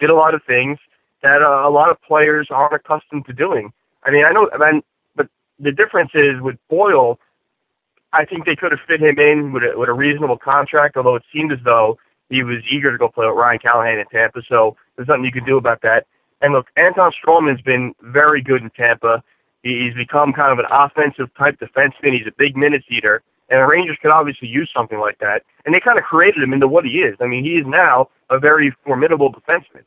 did 0.00 0.10
a 0.10 0.16
lot 0.16 0.34
of 0.34 0.42
things 0.44 0.78
that 1.22 1.40
uh, 1.40 1.66
a 1.66 1.70
lot 1.70 1.90
of 1.90 2.02
players 2.02 2.48
aren't 2.50 2.74
accustomed 2.74 3.26
to 3.26 3.32
doing. 3.32 3.72
I 4.02 4.10
mean, 4.10 4.24
I 4.26 4.32
know, 4.32 4.50
I 4.52 4.72
mean, 4.72 4.82
but 5.14 5.28
the 5.60 5.70
difference 5.70 6.10
is 6.14 6.40
with 6.40 6.56
Boyle, 6.68 7.20
I 8.12 8.24
think 8.24 8.44
they 8.44 8.56
could 8.56 8.72
have 8.72 8.80
fit 8.88 9.00
him 9.00 9.18
in 9.18 9.52
with 9.52 9.62
a, 9.62 9.78
with 9.78 9.88
a 9.88 9.92
reasonable 9.92 10.38
contract, 10.38 10.96
although 10.96 11.14
it 11.14 11.22
seemed 11.32 11.52
as 11.52 11.58
though 11.64 11.96
he 12.28 12.42
was 12.42 12.58
eager 12.68 12.90
to 12.90 12.98
go 12.98 13.08
play 13.08 13.26
with 13.26 13.36
Ryan 13.36 13.60
Callahan 13.60 13.98
in 14.00 14.06
Tampa, 14.06 14.42
so 14.48 14.76
there's 14.96 15.06
nothing 15.06 15.24
you 15.24 15.32
can 15.32 15.44
do 15.44 15.58
about 15.58 15.80
that. 15.82 16.06
And 16.42 16.52
look, 16.52 16.66
Anton 16.76 17.12
Stralman's 17.12 17.62
been 17.62 17.94
very 18.02 18.42
good 18.42 18.62
in 18.62 18.70
Tampa. 18.70 19.22
He's 19.62 19.94
become 19.94 20.32
kind 20.32 20.50
of 20.50 20.58
an 20.58 20.66
offensive 20.70 21.32
type 21.38 21.58
defenseman. 21.60 22.18
He's 22.18 22.26
a 22.26 22.34
big 22.36 22.56
minutes 22.56 22.84
eater. 22.90 23.22
And 23.48 23.60
the 23.60 23.66
Rangers 23.66 23.96
could 24.02 24.10
obviously 24.10 24.48
use 24.48 24.70
something 24.74 24.98
like 24.98 25.18
that. 25.18 25.42
And 25.64 25.74
they 25.74 25.80
kind 25.80 25.98
of 25.98 26.04
created 26.04 26.42
him 26.42 26.52
into 26.52 26.66
what 26.66 26.84
he 26.84 26.98
is. 26.98 27.16
I 27.20 27.26
mean, 27.26 27.44
he 27.44 27.52
is 27.52 27.66
now 27.66 28.08
a 28.30 28.38
very 28.38 28.74
formidable 28.84 29.32
defenseman. 29.32 29.84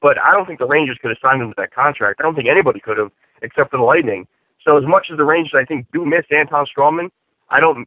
But 0.00 0.18
I 0.18 0.32
don't 0.32 0.46
think 0.46 0.58
the 0.58 0.66
Rangers 0.66 0.98
could 1.00 1.10
have 1.10 1.18
signed 1.22 1.42
him 1.42 1.50
to 1.50 1.54
that 1.58 1.74
contract. 1.74 2.20
I 2.20 2.22
don't 2.24 2.34
think 2.34 2.48
anybody 2.48 2.80
could 2.80 2.98
have, 2.98 3.12
except 3.42 3.70
for 3.70 3.76
the 3.76 3.84
Lightning. 3.84 4.26
So 4.64 4.76
as 4.76 4.84
much 4.86 5.08
as 5.10 5.18
the 5.18 5.24
Rangers, 5.24 5.54
I 5.54 5.64
think, 5.64 5.86
do 5.92 6.04
miss 6.04 6.24
Anton 6.36 6.66
Stralman, 6.66 7.10
I 7.50 7.60
don't 7.60 7.86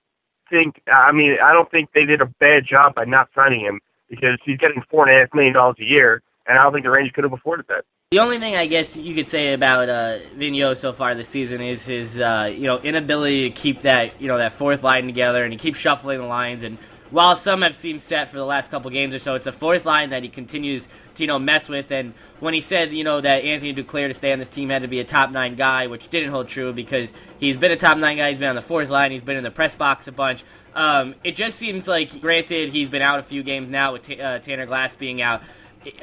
think. 0.49 0.81
I 0.91 1.11
mean, 1.11 1.37
I 1.43 1.53
don't 1.53 1.69
think 1.71 1.89
they 1.93 2.05
did 2.05 2.21
a 2.21 2.25
bad 2.39 2.65
job 2.69 2.95
by 2.95 3.05
not 3.05 3.29
signing 3.35 3.61
him 3.61 3.81
because 4.09 4.37
he's 4.45 4.57
getting 4.57 4.83
four 4.89 5.07
and 5.07 5.15
a 5.15 5.19
half 5.19 5.33
million 5.33 5.53
dollars 5.53 5.77
a 5.79 5.83
year, 5.83 6.21
and 6.47 6.57
I 6.57 6.63
don't 6.63 6.73
think 6.73 6.83
the 6.85 6.91
Rangers 6.91 7.13
could 7.13 7.23
have 7.23 7.33
afforded 7.33 7.67
that. 7.69 7.85
The 8.11 8.19
only 8.19 8.39
thing 8.39 8.55
I 8.55 8.67
guess 8.67 8.95
you 8.95 9.15
could 9.15 9.27
say 9.27 9.53
about 9.53 9.89
uh, 9.89 10.19
Vigneault 10.37 10.77
so 10.77 10.93
far 10.93 11.15
this 11.15 11.27
season 11.27 11.59
is 11.61 11.85
his 11.85 12.19
uh, 12.19 12.53
you 12.55 12.67
know 12.67 12.79
inability 12.79 13.49
to 13.49 13.55
keep 13.55 13.81
that 13.81 14.21
you 14.21 14.27
know 14.27 14.37
that 14.37 14.53
fourth 14.53 14.83
line 14.83 15.05
together, 15.05 15.43
and 15.43 15.51
he 15.51 15.57
keeps 15.57 15.79
shuffling 15.79 16.19
the 16.19 16.25
lines. 16.25 16.63
And 16.63 16.77
while 17.09 17.35
some 17.35 17.63
have 17.63 17.75
seemed 17.75 18.01
set 18.01 18.29
for 18.29 18.37
the 18.37 18.45
last 18.45 18.69
couple 18.69 18.91
games 18.91 19.13
or 19.13 19.19
so, 19.19 19.33
it's 19.33 19.47
a 19.47 19.51
fourth 19.51 19.85
line 19.85 20.11
that 20.11 20.21
he 20.21 20.29
continues 20.29 20.87
to 21.15 21.23
you 21.23 21.27
know 21.27 21.39
mess 21.39 21.67
with. 21.67 21.91
And 21.91 22.13
when 22.39 22.53
he 22.53 22.61
said 22.61 22.93
you 22.93 23.03
know 23.03 23.19
that 23.21 23.43
Anthony 23.43 23.73
Duclair 23.73 24.07
to 24.07 24.13
stay 24.13 24.31
on 24.31 24.37
this 24.37 24.49
team 24.49 24.69
had 24.69 24.83
to 24.83 24.87
be 24.87 24.99
a 24.99 25.03
top 25.03 25.31
nine 25.31 25.55
guy, 25.55 25.87
which 25.87 26.07
didn't 26.09 26.29
hold 26.29 26.47
true 26.47 26.73
because 26.73 27.11
he's 27.39 27.57
been 27.57 27.71
a 27.71 27.77
top 27.77 27.97
nine 27.97 28.17
guy. 28.17 28.29
He's 28.29 28.39
been 28.39 28.49
on 28.49 28.55
the 28.55 28.61
fourth 28.61 28.89
line. 28.89 29.11
He's 29.11 29.23
been 29.23 29.37
in 29.37 29.43
the 29.43 29.51
press 29.51 29.75
box 29.75 30.07
a 30.07 30.11
bunch. 30.11 30.43
Um, 30.75 31.15
it 31.23 31.35
just 31.35 31.57
seems 31.57 31.87
like, 31.87 32.21
granted, 32.21 32.69
he's 32.69 32.89
been 32.89 33.01
out 33.01 33.19
a 33.19 33.23
few 33.23 33.43
games 33.43 33.69
now 33.69 33.93
with 33.93 34.03
t- 34.03 34.21
uh, 34.21 34.39
Tanner 34.39 34.65
Glass 34.65 34.93
being 34.95 35.21
out. 35.21 35.41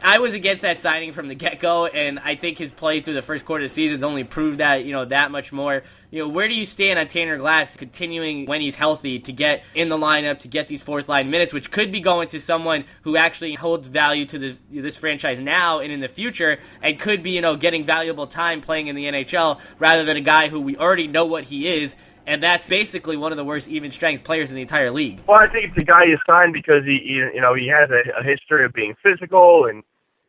I 0.03 0.19
was 0.19 0.35
against 0.35 0.63
that 0.63 0.79
signing 0.79 1.13
from 1.13 1.29
the 1.29 1.35
get 1.35 1.59
go, 1.59 1.87
and 1.87 2.19
I 2.19 2.37
think 2.37 2.59
his 2.59 2.71
play 2.71 3.01
through 3.01 3.15
the 3.15 3.23
first 3.23 3.45
quarter 3.45 3.65
of 3.65 3.71
the 3.71 3.75
season 3.75 3.97
has 3.97 4.05
only 4.05 4.25
proved 4.25 4.59
that 4.59 4.85
you 4.85 4.93
know 4.93 5.05
that 5.07 5.31
much 5.31 5.53
more. 5.53 5.83
You 6.11 6.21
know, 6.21 6.29
where 6.29 6.47
do 6.47 6.55
you 6.55 6.67
stand 6.67 6.99
on 6.99 7.09
Tanner 7.09 7.39
Glass 7.39 7.77
continuing 7.77 8.45
when 8.47 8.61
he's 8.61 8.75
healthy 8.75 9.19
to 9.21 9.33
get 9.33 9.65
in 9.75 9.89
the 9.89 9.97
lineup 9.97 10.41
to 10.41 10.49
get 10.49 10.69
these 10.69 10.83
fourth 10.83 11.09
line 11.09 11.31
minutes, 11.31 11.53
which 11.53 11.71
could 11.71 11.91
be 11.91 12.01
going 12.01 12.29
to 12.29 12.41
someone 12.41 12.85
who 13.03 13.17
actually 13.17 13.55
holds 13.55 13.89
value 13.89 14.27
to 14.27 14.39
the, 14.39 14.57
this 14.71 14.97
franchise 14.97 15.41
now 15.41 15.81
and 15.81 15.91
in 15.91 16.01
the 16.01 16.09
future, 16.09 16.59
and 16.83 17.01
could 17.01 17.23
be 17.23 17.31
you 17.33 17.41
know 17.41 17.57
getting 17.57 17.85
valuable 17.85 18.27
time 18.27 18.61
playing 18.61 18.87
in 18.87 18.97
the 18.97 19.05
NHL 19.05 19.59
rather 19.79 20.05
than 20.05 20.17
a 20.17 20.23
guy 20.23 20.49
who 20.49 20.61
we 20.61 20.77
already 20.77 21.09
know 21.09 21.25
what 21.25 21.45
he 21.45 21.67
is 21.67 21.97
and 22.27 22.43
that's 22.43 22.69
basically 22.69 23.17
one 23.17 23.33
of 23.33 23.37
the 23.37 23.45
worst 23.45 23.69
even 23.69 23.91
strength 23.91 24.25
players 24.25 24.51
in 24.51 24.57
the 24.57 24.63
entire 24.63 24.91
league. 24.91 25.21
Well, 25.27 25.39
I 25.39 25.49
think 25.49 25.71
it's 25.71 25.83
a 25.83 25.85
guy 25.85 26.05
you 26.05 26.19
signed 26.27 26.53
because 26.53 26.85
he, 26.85 26.99
you 27.03 27.41
know, 27.41 27.55
he 27.55 27.69
has 27.69 27.91
a, 27.91 28.21
a 28.21 28.23
history 28.23 28.65
of 28.65 28.73
being 28.73 28.95
physical 29.03 29.67
and 29.67 29.83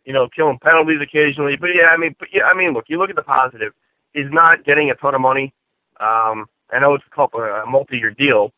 you 0.05 0.13
know 0.13 0.27
killing 0.35 0.59
penalties 0.59 0.99
occasionally. 1.01 1.55
But 1.59 1.69
yeah, 1.75 1.87
I 1.91 1.97
mean, 1.97 2.15
but 2.19 2.29
yeah, 2.33 2.43
I 2.43 2.55
mean, 2.55 2.73
look, 2.73 2.85
you 2.87 2.97
look 2.97 3.09
at 3.09 3.15
the 3.15 3.23
positive. 3.23 3.73
He's 4.13 4.31
not 4.31 4.63
getting 4.65 4.91
a 4.91 4.95
ton 4.95 5.15
of 5.15 5.21
money. 5.21 5.53
Um, 5.99 6.45
I 6.71 6.79
know 6.79 6.93
it's 6.95 7.05
a 7.11 7.15
couple 7.15 7.39
a 7.41 7.65
multi-year 7.65 8.11
deal. 8.11 8.51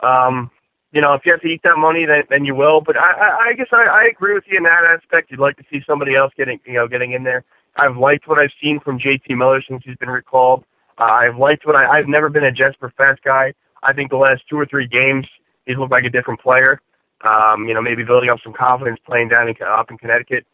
Um, 0.00 0.50
you 0.92 1.00
know, 1.00 1.14
if 1.14 1.22
you 1.24 1.32
have 1.32 1.40
to 1.40 1.48
eat 1.48 1.62
that 1.64 1.78
money, 1.78 2.04
then 2.06 2.24
then 2.28 2.44
you 2.44 2.54
will. 2.54 2.80
But 2.80 2.96
I, 2.96 3.12
I, 3.12 3.48
I 3.48 3.52
guess 3.54 3.68
I, 3.72 3.84
I 3.84 4.04
agree 4.10 4.34
with 4.34 4.44
you 4.46 4.58
in 4.58 4.64
that 4.64 4.84
aspect. 4.88 5.30
You'd 5.30 5.40
like 5.40 5.56
to 5.56 5.64
see 5.70 5.80
somebody 5.86 6.14
else 6.14 6.32
getting, 6.36 6.60
you 6.66 6.74
know, 6.74 6.88
getting 6.88 7.12
in 7.12 7.24
there. 7.24 7.44
I've 7.76 7.96
liked 7.96 8.28
what 8.28 8.38
I've 8.38 8.52
seen 8.62 8.80
from 8.80 8.98
JT 8.98 9.30
Miller 9.30 9.62
since 9.66 9.82
he's 9.84 9.96
been 9.96 10.10
recalled. 10.10 10.64
Uh, 11.02 11.16
I've 11.20 11.36
liked 11.36 11.66
what 11.66 11.74
I, 11.74 11.98
I've 11.98 12.06
never 12.06 12.28
been 12.28 12.44
a 12.44 12.52
Jesper 12.52 12.92
Fast 12.96 13.22
guy. 13.24 13.52
I 13.82 13.92
think 13.92 14.10
the 14.10 14.16
last 14.16 14.42
two 14.48 14.56
or 14.56 14.66
three 14.66 14.86
games 14.86 15.26
he's 15.66 15.76
looked 15.76 15.92
like 15.92 16.04
a 16.04 16.10
different 16.10 16.40
player. 16.40 16.80
Um, 17.24 17.66
you 17.66 17.74
know, 17.74 17.82
maybe 17.82 18.04
building 18.04 18.30
up 18.30 18.38
some 18.42 18.52
confidence 18.52 18.98
playing 19.06 19.28
down 19.28 19.48
in, 19.48 19.54
up 19.66 19.90
in 19.90 19.98
Connecticut. 19.98 20.46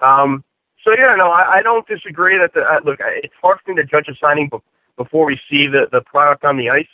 Um, 0.00 0.44
so 0.84 0.92
yeah, 0.92 1.14
no, 1.16 1.30
I, 1.30 1.58
I 1.58 1.62
don't 1.62 1.86
disagree 1.88 2.38
that 2.38 2.52
the 2.54 2.60
uh, 2.60 2.80
look. 2.84 2.98
It's 3.00 3.34
hard 3.42 3.58
for 3.64 3.72
me 3.72 3.82
to 3.82 3.84
judge 3.84 4.06
a 4.08 4.14
signing 4.24 4.48
be- 4.50 4.58
before 4.96 5.26
we 5.26 5.40
see 5.50 5.66
the 5.66 5.86
the 5.90 6.02
product 6.02 6.44
on 6.44 6.56
the 6.56 6.70
ice. 6.70 6.86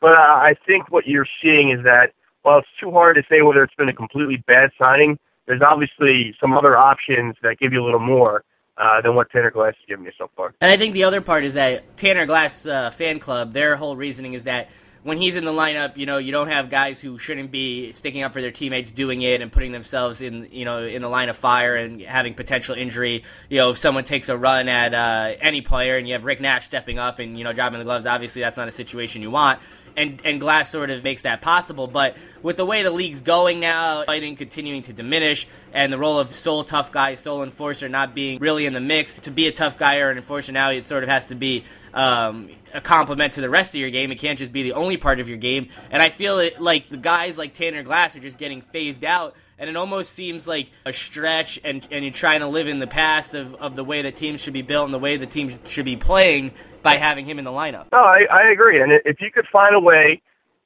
But 0.00 0.16
uh, 0.16 0.22
I 0.22 0.54
think 0.66 0.90
what 0.90 1.06
you're 1.06 1.26
seeing 1.42 1.70
is 1.70 1.82
that 1.84 2.12
while 2.42 2.58
it's 2.58 2.68
too 2.80 2.90
hard 2.90 3.16
to 3.16 3.22
say 3.28 3.42
whether 3.42 3.62
it's 3.64 3.74
been 3.74 3.88
a 3.88 3.94
completely 3.94 4.44
bad 4.46 4.70
signing, 4.78 5.18
there's 5.46 5.62
obviously 5.62 6.34
some 6.40 6.52
other 6.52 6.76
options 6.76 7.34
that 7.42 7.58
give 7.58 7.72
you 7.72 7.82
a 7.82 7.86
little 7.86 8.00
more 8.00 8.44
uh, 8.76 9.00
than 9.00 9.14
what 9.14 9.30
Tanner 9.30 9.50
Glass 9.50 9.74
has 9.76 9.88
given 9.88 10.04
me 10.04 10.12
so 10.18 10.30
far. 10.36 10.54
And 10.60 10.70
I 10.70 10.76
think 10.76 10.94
the 10.94 11.04
other 11.04 11.20
part 11.20 11.44
is 11.44 11.54
that 11.54 11.96
Tanner 11.96 12.26
Glass 12.26 12.66
uh, 12.66 12.90
fan 12.90 13.18
club, 13.18 13.52
their 13.52 13.76
whole 13.76 13.96
reasoning 13.96 14.34
is 14.34 14.44
that 14.44 14.68
when 15.04 15.18
he's 15.18 15.36
in 15.36 15.44
the 15.44 15.52
lineup, 15.52 15.98
you 15.98 16.06
know, 16.06 16.16
you 16.16 16.32
don't 16.32 16.48
have 16.48 16.70
guys 16.70 16.98
who 16.98 17.18
shouldn't 17.18 17.50
be 17.50 17.92
sticking 17.92 18.22
up 18.22 18.32
for 18.32 18.40
their 18.40 18.50
teammates 18.50 18.90
doing 18.90 19.20
it 19.20 19.42
and 19.42 19.52
putting 19.52 19.70
themselves 19.70 20.22
in, 20.22 20.48
you 20.50 20.64
know, 20.64 20.82
in 20.82 21.02
the 21.02 21.08
line 21.08 21.28
of 21.28 21.36
fire 21.36 21.76
and 21.76 22.00
having 22.00 22.32
potential 22.32 22.74
injury. 22.74 23.22
You 23.50 23.58
know, 23.58 23.70
if 23.70 23.78
someone 23.78 24.04
takes 24.04 24.30
a 24.30 24.36
run 24.36 24.66
at 24.66 24.94
uh, 24.94 25.36
any 25.40 25.60
player 25.60 25.98
and 25.98 26.08
you 26.08 26.14
have 26.14 26.24
Rick 26.24 26.40
Nash 26.40 26.64
stepping 26.64 26.98
up 26.98 27.18
and, 27.18 27.36
you 27.36 27.44
know, 27.44 27.52
dropping 27.52 27.80
the 27.80 27.84
gloves, 27.84 28.06
obviously 28.06 28.40
that's 28.40 28.56
not 28.56 28.66
a 28.66 28.72
situation 28.72 29.20
you 29.20 29.30
want 29.30 29.60
and 29.96 30.20
and 30.24 30.40
Glass 30.40 30.70
sort 30.70 30.90
of 30.90 31.04
makes 31.04 31.22
that 31.22 31.42
possible. 31.42 31.86
But 31.86 32.16
with 32.42 32.56
the 32.56 32.64
way 32.64 32.82
the 32.82 32.90
league's 32.90 33.20
going 33.20 33.60
now, 33.60 34.04
fighting 34.04 34.36
continuing 34.36 34.82
to 34.82 34.92
diminish, 34.92 35.46
and 35.72 35.92
the 35.92 35.98
role 35.98 36.18
of 36.18 36.34
sole 36.34 36.64
tough 36.64 36.92
guy, 36.92 37.14
sole 37.14 37.42
enforcer 37.42 37.88
not 37.88 38.14
being 38.14 38.38
really 38.38 38.66
in 38.66 38.72
the 38.72 38.80
mix, 38.80 39.20
to 39.20 39.30
be 39.30 39.46
a 39.46 39.52
tough 39.52 39.78
guy 39.78 39.98
or 39.98 40.10
an 40.10 40.16
enforcer 40.16 40.52
now, 40.52 40.70
it 40.70 40.86
sort 40.86 41.02
of 41.02 41.08
has 41.08 41.26
to 41.26 41.34
be 41.34 41.64
um, 41.92 42.50
a 42.72 42.80
complement 42.80 43.34
to 43.34 43.40
the 43.40 43.50
rest 43.50 43.74
of 43.74 43.80
your 43.80 43.90
game. 43.90 44.10
It 44.10 44.16
can't 44.16 44.38
just 44.38 44.52
be 44.52 44.62
the 44.62 44.72
only 44.72 44.96
part 44.96 45.20
of 45.20 45.28
your 45.28 45.38
game. 45.38 45.68
And 45.90 46.02
I 46.02 46.10
feel 46.10 46.38
it 46.38 46.60
like 46.60 46.88
the 46.88 46.96
guys 46.96 47.38
like 47.38 47.54
Tanner 47.54 47.82
Glass 47.82 48.16
are 48.16 48.20
just 48.20 48.38
getting 48.38 48.60
phased 48.60 49.04
out 49.04 49.34
and 49.58 49.70
it 49.70 49.76
almost 49.76 50.12
seems 50.12 50.46
like 50.46 50.70
a 50.84 50.92
stretch 50.92 51.60
and, 51.64 51.86
and 51.90 52.04
you're 52.04 52.12
trying 52.12 52.40
to 52.40 52.48
live 52.48 52.68
in 52.68 52.78
the 52.78 52.86
past 52.86 53.34
of, 53.34 53.54
of 53.56 53.76
the 53.76 53.84
way 53.84 54.02
that 54.02 54.16
teams 54.16 54.40
should 54.40 54.52
be 54.52 54.62
built 54.62 54.84
and 54.84 54.94
the 54.94 54.98
way 54.98 55.16
the 55.16 55.26
team 55.26 55.58
should 55.66 55.84
be 55.84 55.96
playing 55.96 56.52
by 56.82 56.96
having 56.96 57.24
him 57.24 57.38
in 57.38 57.44
the 57.44 57.50
lineup. 57.50 57.86
No, 57.92 57.98
I, 57.98 58.24
I 58.30 58.52
agree. 58.52 58.80
And 58.80 58.92
if 59.04 59.20
you 59.20 59.30
could 59.32 59.46
find 59.52 59.74
a 59.74 59.80
way 59.80 60.20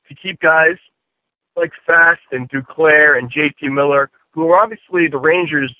to 0.08 0.14
keep 0.14 0.40
guys 0.40 0.76
like 1.56 1.72
Fast 1.86 2.20
and 2.32 2.48
Duclair 2.48 3.18
and 3.18 3.30
JT 3.30 3.72
Miller, 3.72 4.10
who 4.30 4.48
are 4.50 4.58
obviously 4.58 5.08
the 5.08 5.18
Rangers 5.18 5.74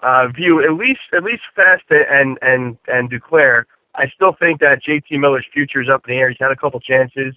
uh, 0.00 0.28
view, 0.28 0.62
at 0.62 0.72
least 0.74 1.00
at 1.14 1.24
least 1.24 1.42
Fast 1.54 1.82
and 1.90 2.38
and 2.40 2.78
and 2.86 3.10
Duclair, 3.10 3.64
I 3.94 4.06
still 4.14 4.32
think 4.38 4.60
that 4.60 4.80
JT 4.88 5.18
Miller's 5.18 5.46
future 5.52 5.82
is 5.82 5.88
up 5.92 6.02
in 6.06 6.14
the 6.14 6.20
air. 6.20 6.28
He's 6.28 6.38
had 6.40 6.52
a 6.52 6.56
couple 6.56 6.80
chances. 6.80 7.34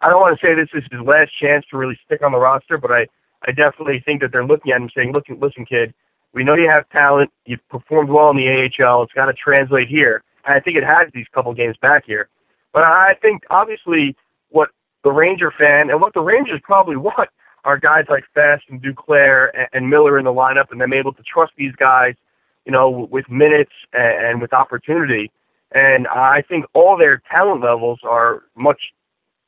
I 0.00 0.08
don't 0.08 0.20
want 0.20 0.38
to 0.38 0.46
say 0.46 0.54
this 0.54 0.68
is 0.74 0.84
his 0.90 1.00
last 1.06 1.30
chance 1.40 1.64
to 1.70 1.78
really 1.78 1.98
stick 2.04 2.22
on 2.22 2.32
the 2.32 2.38
roster, 2.38 2.76
but 2.76 2.90
I, 2.90 3.06
I 3.46 3.52
definitely 3.52 4.02
think 4.04 4.20
that 4.20 4.30
they're 4.32 4.46
looking 4.46 4.72
at 4.72 4.80
him 4.80 4.90
saying, 4.94 5.12
listen, 5.12 5.38
listen, 5.40 5.66
kid, 5.66 5.94
we 6.32 6.44
know 6.44 6.54
you 6.54 6.70
have 6.74 6.88
talent. 6.90 7.30
You've 7.44 7.66
performed 7.68 8.08
well 8.08 8.30
in 8.30 8.36
the 8.36 8.48
AHL. 8.48 9.02
It's 9.02 9.12
got 9.12 9.26
to 9.26 9.34
translate 9.34 9.88
here. 9.88 10.22
And 10.44 10.54
I 10.54 10.60
think 10.60 10.76
it 10.76 10.84
has 10.84 11.10
these 11.12 11.26
couple 11.34 11.52
games 11.54 11.76
back 11.80 12.04
here. 12.06 12.28
But 12.72 12.84
I 12.84 13.14
think 13.20 13.42
obviously 13.50 14.16
what 14.50 14.70
the 15.04 15.10
Ranger 15.10 15.52
fan 15.56 15.90
and 15.90 16.00
what 16.00 16.14
the 16.14 16.20
Rangers 16.20 16.60
probably 16.62 16.96
want 16.96 17.28
are 17.64 17.78
guys 17.78 18.04
like 18.08 18.24
Fast 18.34 18.64
and 18.70 18.82
Duclair 18.82 19.50
and, 19.54 19.68
and 19.72 19.90
Miller 19.90 20.18
in 20.18 20.24
the 20.24 20.32
lineup, 20.32 20.70
and 20.70 20.80
them 20.80 20.92
able 20.92 21.12
to 21.12 21.22
trust 21.22 21.52
these 21.56 21.74
guys, 21.76 22.14
you 22.64 22.72
know, 22.72 23.08
with 23.10 23.28
minutes 23.30 23.72
and, 23.92 24.26
and 24.26 24.40
with 24.40 24.52
opportunity. 24.52 25.30
And 25.74 26.06
I 26.08 26.42
think 26.42 26.64
all 26.74 26.96
their 26.96 27.22
talent 27.34 27.62
levels 27.62 28.00
are 28.04 28.42
much 28.56 28.80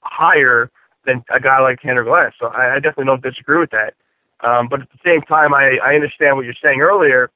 higher 0.01 0.71
than 1.07 1.25
a 1.33 1.41
guy 1.41 1.61
like 1.61 1.81
Tanner 1.81 2.05
Glass. 2.05 2.33
So 2.41 2.47
I, 2.49 2.75
I 2.75 2.75
definitely 2.77 3.07
don't 3.07 3.23
disagree 3.23 3.61
with 3.61 3.71
that. 3.71 3.95
Um, 4.41 4.69
but 4.69 4.83
at 4.83 4.89
the 4.91 5.11
same 5.11 5.23
time, 5.23 5.55
I, 5.55 5.79
I 5.83 5.95
understand 5.95 6.37
what 6.37 6.45
you're 6.45 6.55
saying 6.63 6.81
earlier 6.81 7.31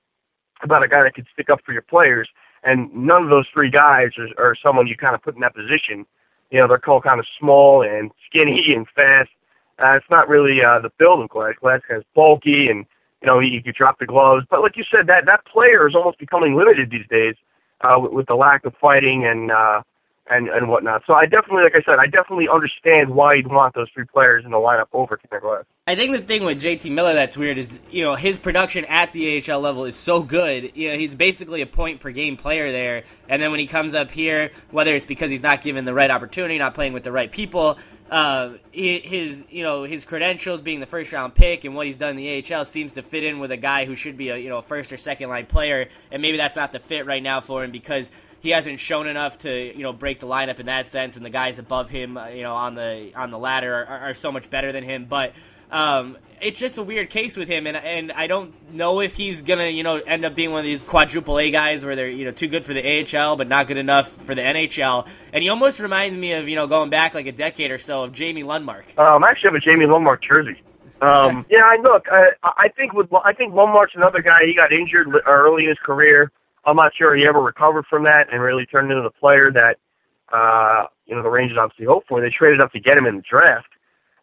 about 0.63 0.83
a 0.83 0.89
guy 0.89 1.03
that 1.03 1.15
could 1.15 1.27
stick 1.33 1.51
up 1.51 1.61
for 1.65 1.73
your 1.73 1.83
players. 1.83 2.29
And 2.65 2.93
none 2.93 3.23
of 3.23 3.31
those 3.31 3.47
three 3.53 3.71
guys 3.71 4.11
are, 4.19 4.29
are 4.51 4.57
someone 4.63 4.87
you 4.87 4.97
kind 4.97 5.15
of 5.15 5.23
put 5.23 5.35
in 5.35 5.41
that 5.41 5.55
position. 5.55 6.05
You 6.51 6.61
know, 6.61 6.69
they're 6.69 6.79
called 6.79 7.05
kind 7.05 7.21
of 7.21 7.27
small 7.39 7.83
and 7.83 8.11
skinny 8.27 8.73
and 8.77 8.87
fast. 8.95 9.31
Uh, 9.79 9.95
it's 9.95 10.11
not 10.11 10.29
really 10.29 10.59
uh, 10.63 10.81
the 10.81 10.91
build 10.99 11.23
of 11.23 11.29
Glass. 11.29 11.55
Glass 11.61 11.81
is 11.91 12.03
bulky 12.15 12.69
and 12.69 12.85
you 13.23 13.27
know 13.27 13.39
he, 13.39 13.51
he 13.51 13.63
could 13.63 13.77
drop 13.77 13.99
the 13.99 14.07
gloves. 14.07 14.45
But 14.51 14.61
like 14.61 14.77
you 14.77 14.85
said, 14.91 15.07
that 15.07 15.25
that 15.27 15.47
player 15.47 15.89
is 15.89 15.95
almost 15.95 16.19
becoming 16.19 16.57
limited 16.57 16.91
these 16.91 17.07
days 17.09 17.37
uh, 17.83 17.97
with, 17.99 18.13
with 18.13 18.27
the 18.27 18.35
lack 18.35 18.65
of 18.65 18.75
fighting 18.81 19.25
and 19.25 19.53
uh, 19.53 19.83
and 20.31 20.49
and 20.49 20.69
whatnot. 20.69 21.03
So 21.07 21.15
I 21.15 21.25
definitely, 21.25 21.65
like 21.65 21.75
I 21.75 21.83
said, 21.85 21.99
I 21.99 22.07
definitely 22.07 22.49
understand 22.49 23.11
why 23.11 23.35
you'd 23.35 23.47
want 23.47 23.75
those 23.75 23.89
three 23.95 24.05
players 24.05 24.45
in 24.45 24.51
the 24.51 24.57
lineup 24.57 24.87
over 24.93 25.17
Tanner 25.17 25.41
Glass. 25.41 25.65
I 25.87 25.95
think 25.95 26.13
the 26.13 26.23
thing 26.23 26.45
with 26.45 26.61
JT 26.61 26.91
Miller 26.91 27.15
that's 27.15 27.37
weird 27.37 27.59
is 27.59 27.81
you 27.91 28.03
know 28.03 28.15
his 28.15 28.39
production 28.39 28.85
at 28.85 29.13
the 29.13 29.43
AHL 29.43 29.61
level 29.61 29.85
is 29.85 29.97
so 29.97 30.23
good. 30.23 30.73
You 30.77 30.91
know 30.91 30.99
he's 30.99 31.15
basically 31.15 31.63
a 31.63 31.67
point 31.67 32.01
per 32.01 32.11
game 32.11 32.37
player 32.37 32.71
there, 32.71 33.05
and 33.29 33.41
then 33.41 33.51
when 33.51 33.61
he 33.61 33.67
comes 33.67 33.95
up 33.95 34.11
here, 34.11 34.51
whether 34.71 34.95
it's 34.95 35.07
because 35.07 35.31
he's 35.31 35.43
not 35.43 35.63
given 35.63 35.85
the 35.85 35.95
right 35.95 36.11
opportunity, 36.11 36.59
not 36.59 36.75
playing 36.75 36.93
with 36.93 37.05
the 37.05 37.13
right 37.13 37.31
people, 37.31 37.79
uh, 38.11 38.55
his 38.73 39.45
you 39.51 39.63
know 39.63 39.85
his 39.85 40.05
credentials 40.05 40.63
being 40.63 40.81
the 40.81 40.87
first 40.87 41.13
round 41.13 41.35
pick 41.35 41.65
and 41.65 41.75
what 41.75 41.87
he's 41.87 41.97
done 41.97 42.11
in 42.11 42.17
the 42.17 42.55
AHL 42.55 42.65
seems 42.65 42.95
to 42.95 43.03
fit 43.03 43.25
in 43.25 43.39
with 43.39 43.51
a 43.51 43.57
guy 43.57 43.85
who 43.85 43.95
should 43.95 44.17
be 44.17 44.31
a 44.31 44.37
you 44.37 44.49
know 44.49 44.61
first 44.61 44.93
or 44.93 44.97
second 44.97 45.29
line 45.29 45.47
player, 45.47 45.89
and 46.11 46.23
maybe 46.23 46.37
that's 46.37 46.57
not 46.57 46.73
the 46.73 46.79
fit 46.79 47.07
right 47.07 47.23
now 47.23 47.41
for 47.41 47.65
him 47.65 47.71
because 47.71 48.11
he 48.41 48.51
hasn't 48.51 48.81
shown 48.81 49.07
enough 49.07 49.39
to 49.39 49.77
you 49.77 49.83
know 49.83 49.93
break 49.93 50.21
the 50.21 50.27
lineup 50.27 50.61
in 50.61 50.67
that 50.67 50.87
sense, 50.87 51.17
and 51.17 51.25
the 51.25 51.31
guys 51.31 51.59
above 51.59 51.91
him, 51.91 52.17
uh, 52.17 52.29
you 52.29 52.43
know, 52.43 52.55
on 52.55 52.75
the 52.75 53.13
on 53.15 53.31
the 53.31 53.39
ladder 53.39 53.75
are, 53.75 54.09
are 54.09 54.15
so 54.15 54.33
much 54.33 54.49
better 54.51 54.73
than 54.73 54.85
him. 54.85 55.07
But 55.07 55.33
um, 55.71 56.17
it's 56.41 56.59
just 56.59 56.79
a 56.79 56.83
weird 56.83 57.11
case 57.11 57.37
with 57.37 57.49
him, 57.49 57.67
and 57.67 57.77
and 57.77 58.13
I 58.13 58.27
don't 58.27 58.73
know 58.73 59.01
if 59.01 59.15
he's 59.17 59.43
gonna 59.43 59.69
you 59.69 59.83
know 59.83 59.97
end 59.97 60.25
up 60.25 60.35
being 60.35 60.51
one 60.51 60.61
of 60.61 60.65
these 60.65 60.87
quadruple 60.87 61.39
A 61.39 61.51
guys 61.51 61.85
where 61.85 61.97
they're 61.97 62.09
you 62.09 62.25
know 62.25 62.31
too 62.31 62.49
good 62.49 62.65
for 62.65 62.75
the 62.75 63.17
AHL 63.17 63.37
but 63.37 63.49
not 63.49 63.67
good 63.67 63.79
enough 63.79 64.09
for 64.09 64.35
the 64.35 64.43
NHL. 64.43 65.07
And 65.33 65.43
he 65.43 65.49
almost 65.49 65.81
reminds 65.81 66.17
me 66.17 66.33
of 66.33 66.49
you 66.49 66.57
know 66.57 66.67
going 66.67 66.91
back 66.91 67.15
like 67.15 67.27
a 67.27 67.33
decade 67.33 67.71
or 67.71 67.79
so 67.79 68.05
of 68.05 68.13
Jamie 68.13 68.45
Lundmark. 68.45 68.99
Um, 68.99 69.25
I 69.25 69.31
actually 69.31 69.51
have 69.51 69.57
a 69.57 69.71
Jamie 69.71 69.87
Lundmark 69.87 70.23
jersey. 70.23 70.63
Um, 71.01 71.47
yeah, 71.51 71.63
I 71.65 71.77
look. 71.83 72.07
I, 72.11 72.31
I 72.43 72.69
think 72.69 72.93
with 72.93 73.09
I 73.25 73.33
think 73.33 73.53
Lundmark's 73.53 73.95
another 73.95 74.23
guy. 74.23 74.39
He 74.47 74.55
got 74.55 74.73
injured 74.73 75.09
early 75.27 75.65
in 75.65 75.71
his 75.71 75.79
career. 75.85 76.31
I'm 76.65 76.77
not 76.77 76.93
sure 76.97 77.15
he 77.17 77.27
ever 77.27 77.41
recovered 77.41 77.87
from 77.89 78.05
that 78.05 78.27
and 78.33 78.43
really 78.43 78.67
turned 78.67 78.91
into 78.91 79.03
the 79.03 79.11
player 79.11 79.51
that 79.53 79.77
uh, 80.33 80.87
you 81.07 81.15
know 81.15 81.23
the 81.23 81.31
Rangers 81.31 81.59
obviously 81.61 81.87
hoped 81.87 82.09
for. 82.09 82.21
They 82.21 82.31
traded 82.31 82.61
up 82.61 82.73
to 82.73 82.81
get 82.81 82.99
him 82.99 83.07
in 83.07 83.17
the 83.17 83.23
draft. 83.23 83.69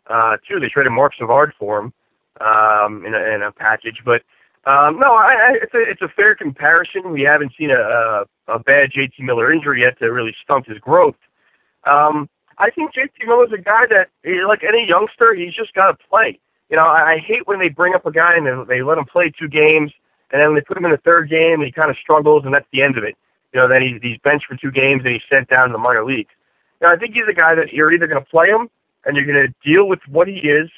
Uh, 0.07 0.37
too, 0.47 0.59
they 0.59 0.69
traded 0.69 0.91
Marc 0.91 1.13
Savard 1.17 1.53
for 1.57 1.79
him 1.79 1.93
um, 2.41 3.05
in, 3.05 3.13
a, 3.15 3.35
in 3.35 3.41
a 3.41 3.51
package. 3.51 4.01
But 4.05 4.21
um, 4.69 4.99
no, 4.99 5.13
I, 5.13 5.33
I, 5.33 5.51
it's 5.61 5.73
a 5.73 5.81
it's 5.81 6.01
a 6.01 6.09
fair 6.09 6.35
comparison. 6.35 7.11
We 7.11 7.21
haven't 7.21 7.53
seen 7.57 7.71
a, 7.71 7.79
a, 7.79 8.25
a 8.55 8.59
bad 8.59 8.91
JT 8.91 9.19
Miller 9.19 9.51
injury 9.51 9.81
yet 9.81 9.97
to 9.99 10.11
really 10.11 10.35
stunt 10.43 10.67
his 10.67 10.77
growth. 10.79 11.15
Um, 11.85 12.29
I 12.57 12.69
think 12.71 12.93
JT 12.93 13.27
Miller's 13.27 13.51
a 13.53 13.61
guy 13.61 13.85
that, 13.89 14.09
like 14.47 14.63
any 14.63 14.87
youngster, 14.87 15.33
he's 15.33 15.53
just 15.53 15.73
got 15.73 15.91
to 15.91 16.07
play. 16.09 16.39
You 16.69 16.77
know, 16.77 16.85
I, 16.85 17.13
I 17.13 17.17
hate 17.17 17.47
when 17.47 17.59
they 17.59 17.69
bring 17.69 17.93
up 17.93 18.05
a 18.05 18.11
guy 18.11 18.35
and 18.35 18.45
they, 18.45 18.75
they 18.75 18.81
let 18.81 18.97
him 18.97 19.05
play 19.05 19.31
two 19.37 19.47
games 19.47 19.91
and 20.31 20.41
then 20.41 20.55
they 20.55 20.61
put 20.61 20.77
him 20.77 20.85
in 20.85 20.91
the 20.91 21.01
third 21.05 21.29
game, 21.29 21.61
and 21.61 21.65
he 21.65 21.71
kind 21.71 21.89
of 21.89 21.97
struggles, 22.01 22.43
and 22.45 22.53
that's 22.53 22.67
the 22.71 22.81
end 22.81 22.97
of 22.97 23.03
it. 23.03 23.15
You 23.53 23.61
know, 23.61 23.67
then 23.67 23.81
he's, 23.81 24.01
he's 24.01 24.19
benched 24.23 24.47
for 24.47 24.57
two 24.57 24.71
games, 24.71 25.01
and 25.05 25.13
he's 25.13 25.23
sent 25.29 25.49
down 25.49 25.69
to 25.69 25.73
the 25.73 25.79
minor 25.79 26.03
leagues. 26.03 26.31
Now, 26.81 26.91
I 26.91 26.97
think 26.97 27.13
he's 27.13 27.29
a 27.29 27.33
guy 27.33 27.55
that 27.55 27.71
you're 27.71 27.93
either 27.93 28.07
going 28.07 28.21
to 28.21 28.29
play 28.29 28.47
him, 28.47 28.69
and 29.05 29.15
you're 29.15 29.25
going 29.25 29.47
to 29.47 29.53
deal 29.63 29.87
with 29.87 29.99
what 30.09 30.27
he 30.27 30.43
is, 30.43 30.69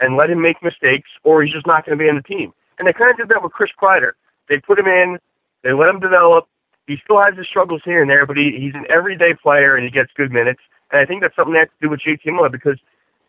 and 0.00 0.16
let 0.16 0.30
him 0.30 0.40
make 0.40 0.62
mistakes, 0.62 1.10
or 1.24 1.42
he's 1.42 1.52
just 1.52 1.66
not 1.66 1.84
going 1.84 1.98
to 1.98 2.02
be 2.02 2.08
in 2.08 2.16
the 2.16 2.22
team. 2.22 2.52
And 2.78 2.88
they 2.88 2.92
kind 2.92 3.10
of 3.10 3.16
did 3.16 3.28
that 3.28 3.42
with 3.42 3.52
Chris 3.52 3.70
Kreider. 3.80 4.12
They 4.48 4.58
put 4.58 4.78
him 4.78 4.86
in, 4.86 5.18
they 5.62 5.72
let 5.72 5.88
him 5.88 6.00
develop. 6.00 6.48
He 6.86 6.96
still 7.04 7.22
has 7.22 7.36
his 7.36 7.46
struggles 7.46 7.82
here 7.84 8.02
and 8.02 8.10
there, 8.10 8.26
but 8.26 8.36
he, 8.36 8.56
he's 8.58 8.74
an 8.74 8.86
everyday 8.90 9.34
player, 9.34 9.76
and 9.76 9.84
he 9.84 9.90
gets 9.90 10.10
good 10.16 10.32
minutes. 10.32 10.60
And 10.90 11.00
I 11.00 11.06
think 11.06 11.22
that's 11.22 11.36
something 11.36 11.54
that 11.54 11.68
has 11.68 11.74
to 11.80 11.86
do 11.86 11.90
with 11.90 12.00
JT 12.00 12.26
Miller 12.32 12.48
because 12.48 12.78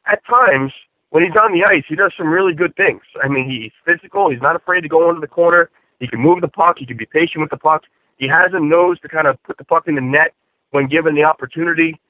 at 0.08 0.24
times 0.26 0.72
when 1.14 1.24
he's 1.24 1.36
on 1.40 1.54
the 1.54 1.64
ice, 1.64 1.84
he 1.88 1.96
does 1.96 2.12
some 2.18 2.28
really 2.28 2.56
good 2.56 2.76
things. 2.76 3.04
I 3.24 3.28
mean, 3.28 3.48
he's 3.48 3.72
physical. 3.86 4.32
He's 4.32 4.42
not 4.42 4.56
afraid 4.56 4.82
to 4.82 4.90
go 4.90 5.10
into 5.10 5.22
the 5.22 5.28
corner. 5.28 5.70
He 6.00 6.08
can 6.08 6.20
move 6.20 6.42
the 6.42 6.48
puck. 6.48 6.78
He 6.80 6.88
can 6.88 6.98
be 6.98 7.06
patient 7.06 7.42
with 7.42 7.52
the 7.52 7.58
puck. 7.58 7.84
He 8.18 8.28
has 8.28 8.52
a 8.54 8.60
nose 8.60 9.00
to 9.02 9.08
kind 9.08 9.28
of 9.28 9.38
put 9.44 9.60
the 9.60 9.64
puck 9.64 9.88
in 9.88 9.94
the 9.94 10.02
net 10.02 10.34
when 10.72 10.88
given 10.88 11.14
the 11.14 11.24
opportunity. 11.24 12.02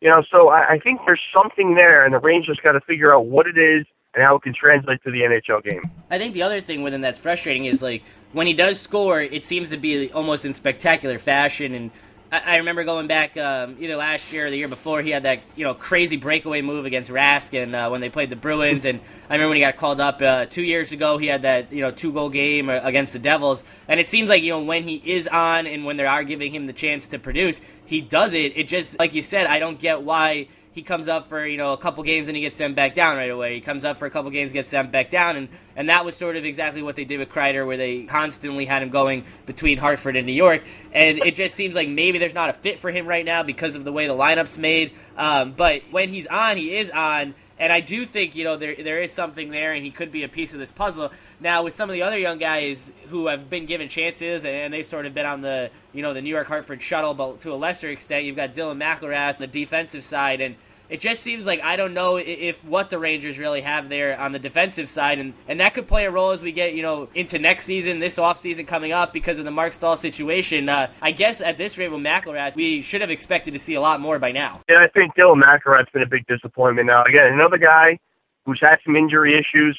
You 0.00 0.08
know, 0.10 0.24
so 0.28 0.48
I, 0.48 0.70
I 0.70 0.78
think 0.80 1.02
there's 1.06 1.20
something 1.32 1.76
there, 1.76 2.04
and 2.04 2.12
the 2.12 2.18
Rangers 2.18 2.58
got 2.60 2.72
to 2.72 2.80
figure 2.80 3.14
out 3.14 3.26
what 3.26 3.46
it 3.46 3.56
is 3.56 3.86
and 4.14 4.26
how 4.26 4.34
it 4.34 4.42
can 4.42 4.54
translate 4.54 5.04
to 5.04 5.12
the 5.12 5.20
NHL 5.20 5.62
game. 5.62 5.88
I 6.10 6.18
think 6.18 6.34
the 6.34 6.42
other 6.42 6.60
thing 6.60 6.82
with 6.82 6.92
him 6.92 7.00
that's 7.00 7.20
frustrating 7.20 7.66
is 7.66 7.80
like 7.80 8.02
when 8.32 8.48
he 8.48 8.54
does 8.54 8.80
score, 8.80 9.22
it 9.22 9.44
seems 9.44 9.70
to 9.70 9.76
be 9.76 10.10
almost 10.10 10.44
in 10.44 10.52
spectacular 10.52 11.20
fashion 11.20 11.74
and 11.74 11.92
I, 12.30 12.56
remember 12.56 12.84
going 12.84 13.06
back 13.06 13.38
um, 13.38 13.76
either 13.80 13.96
last 13.96 14.32
year 14.32 14.46
or 14.46 14.50
the 14.50 14.56
year 14.56 14.68
before. 14.68 15.00
He 15.00 15.10
had 15.10 15.22
that 15.22 15.40
you 15.56 15.64
know 15.64 15.72
crazy 15.72 16.18
breakaway 16.18 16.60
move 16.60 16.84
against 16.84 17.10
Rask, 17.10 17.54
uh, 17.54 17.88
when 17.88 18.02
they 18.02 18.10
played 18.10 18.28
the 18.28 18.36
Bruins. 18.36 18.84
And 18.84 19.00
I 19.30 19.34
remember 19.34 19.48
when 19.48 19.56
he 19.56 19.62
got 19.62 19.76
called 19.76 19.98
up 19.98 20.20
uh, 20.20 20.44
two 20.44 20.62
years 20.62 20.92
ago, 20.92 21.16
he 21.16 21.26
had 21.26 21.42
that 21.42 21.72
you 21.72 21.80
know 21.80 21.90
two 21.90 22.12
goal 22.12 22.28
game 22.28 22.68
uh, 22.68 22.80
against 22.82 23.14
the 23.14 23.18
Devils. 23.18 23.64
And 23.86 23.98
it 23.98 24.08
seems 24.08 24.28
like 24.28 24.42
you 24.42 24.50
know 24.50 24.62
when 24.62 24.84
he 24.84 24.96
is 24.96 25.26
on 25.26 25.66
and 25.66 25.86
when 25.86 25.96
they 25.96 26.04
are 26.04 26.22
giving 26.22 26.52
him 26.52 26.66
the 26.66 26.74
chance 26.74 27.08
to 27.08 27.18
produce, 27.18 27.62
he 27.86 28.02
does 28.02 28.34
it. 28.34 28.56
It 28.56 28.68
just 28.68 28.98
like 28.98 29.14
you 29.14 29.22
said, 29.22 29.46
I 29.46 29.58
don't 29.58 29.80
get 29.80 30.02
why 30.02 30.48
he 30.78 30.82
comes 30.84 31.08
up 31.08 31.28
for 31.28 31.44
you 31.44 31.56
know 31.56 31.72
a 31.72 31.76
couple 31.76 32.04
games 32.04 32.28
and 32.28 32.36
he 32.36 32.40
gets 32.40 32.56
sent 32.56 32.76
back 32.76 32.94
down 32.94 33.16
right 33.16 33.30
away. 33.30 33.56
He 33.56 33.60
comes 33.60 33.84
up 33.84 33.98
for 33.98 34.06
a 34.06 34.10
couple 34.10 34.30
games, 34.30 34.52
gets 34.52 34.68
sent 34.68 34.92
back 34.92 35.10
down, 35.10 35.34
and 35.34 35.48
and 35.74 35.88
that 35.88 36.04
was 36.04 36.16
sort 36.16 36.36
of 36.36 36.44
exactly 36.44 36.82
what 36.82 36.94
they 36.94 37.04
did 37.04 37.18
with 37.18 37.30
Kreider, 37.30 37.66
where 37.66 37.76
they 37.76 38.04
constantly 38.04 38.64
had 38.64 38.80
him 38.80 38.90
going 38.90 39.24
between 39.44 39.76
Hartford 39.76 40.14
and 40.14 40.24
New 40.24 40.32
York. 40.32 40.62
And 40.92 41.18
it 41.18 41.34
just 41.34 41.56
seems 41.56 41.74
like 41.74 41.88
maybe 41.88 42.18
there's 42.18 42.34
not 42.34 42.48
a 42.48 42.52
fit 42.52 42.78
for 42.78 42.92
him 42.92 43.08
right 43.08 43.24
now 43.24 43.42
because 43.42 43.74
of 43.74 43.82
the 43.82 43.90
way 43.90 44.06
the 44.06 44.14
lineup's 44.14 44.56
made. 44.56 44.92
Um, 45.16 45.52
but 45.56 45.82
when 45.90 46.10
he's 46.10 46.28
on, 46.28 46.56
he 46.56 46.76
is 46.76 46.90
on 46.90 47.34
and 47.58 47.72
I 47.72 47.80
do 47.80 48.06
think 48.06 48.36
you 48.36 48.44
know 48.44 48.56
there 48.56 48.74
there 48.76 48.98
is 49.00 49.12
something 49.12 49.50
there, 49.50 49.72
and 49.72 49.84
he 49.84 49.90
could 49.90 50.12
be 50.12 50.22
a 50.22 50.28
piece 50.28 50.52
of 50.52 50.60
this 50.60 50.70
puzzle. 50.70 51.10
Now 51.40 51.64
with 51.64 51.74
some 51.74 51.90
of 51.90 51.94
the 51.94 52.02
other 52.02 52.18
young 52.18 52.38
guys 52.38 52.92
who 53.08 53.26
have 53.26 53.50
been 53.50 53.66
given 53.66 53.88
chances, 53.88 54.44
and 54.44 54.72
they've 54.72 54.86
sort 54.86 55.06
of 55.06 55.14
been 55.14 55.26
on 55.26 55.40
the 55.40 55.70
you 55.92 56.02
know 56.02 56.14
the 56.14 56.22
New 56.22 56.30
York 56.30 56.46
Hartford 56.46 56.80
shuttle, 56.80 57.14
but 57.14 57.40
to 57.40 57.52
a 57.52 57.56
lesser 57.56 57.88
extent, 57.88 58.24
you've 58.24 58.36
got 58.36 58.54
Dylan 58.54 58.80
McIlrath 58.80 59.34
on 59.34 59.40
the 59.40 59.46
defensive 59.46 60.04
side, 60.04 60.40
and 60.40 60.54
it 60.90 61.00
just 61.00 61.22
seems 61.22 61.44
like 61.44 61.62
I 61.62 61.76
don't 61.76 61.92
know 61.92 62.16
if 62.16 62.64
what 62.64 62.90
the 62.90 62.98
Rangers 62.98 63.38
really 63.38 63.60
have 63.60 63.88
there 63.88 64.18
on 64.18 64.32
the 64.32 64.38
defensive 64.38 64.88
side, 64.88 65.18
and, 65.18 65.34
and 65.46 65.60
that 65.60 65.74
could 65.74 65.86
play 65.86 66.06
a 66.06 66.10
role 66.10 66.30
as 66.30 66.42
we 66.42 66.52
get 66.52 66.74
you 66.74 66.82
know 66.82 67.08
into 67.14 67.38
next 67.38 67.64
season, 67.64 67.98
this 67.98 68.18
off 68.18 68.38
season 68.38 68.66
coming 68.66 68.92
up 68.92 69.12
because 69.12 69.38
of 69.38 69.44
the 69.44 69.50
Marc 69.50 69.74
Staal 69.74 69.96
situation. 69.96 70.68
Uh, 70.68 70.90
I 71.02 71.12
guess 71.12 71.40
at 71.40 71.58
this 71.58 71.76
rate 71.76 71.88
with 71.88 72.00
McIlrath, 72.00 72.56
we 72.56 72.82
should 72.82 73.00
have 73.00 73.10
expected 73.10 73.52
to 73.52 73.58
see 73.58 73.74
a 73.74 73.80
lot 73.80 74.00
more 74.00 74.18
by 74.18 74.32
now. 74.32 74.60
Yeah, 74.68 74.78
I 74.78 74.88
think 74.88 75.14
Dylan 75.14 75.42
McIlrath's 75.42 75.90
been 75.92 76.02
a 76.02 76.06
big 76.08 76.26
disappointment. 76.26 76.86
Now 76.86 77.04
again, 77.04 77.32
another 77.32 77.58
guy 77.58 77.98
who's 78.46 78.60
had 78.60 78.78
some 78.84 78.96
injury 78.96 79.34
issues, 79.34 79.78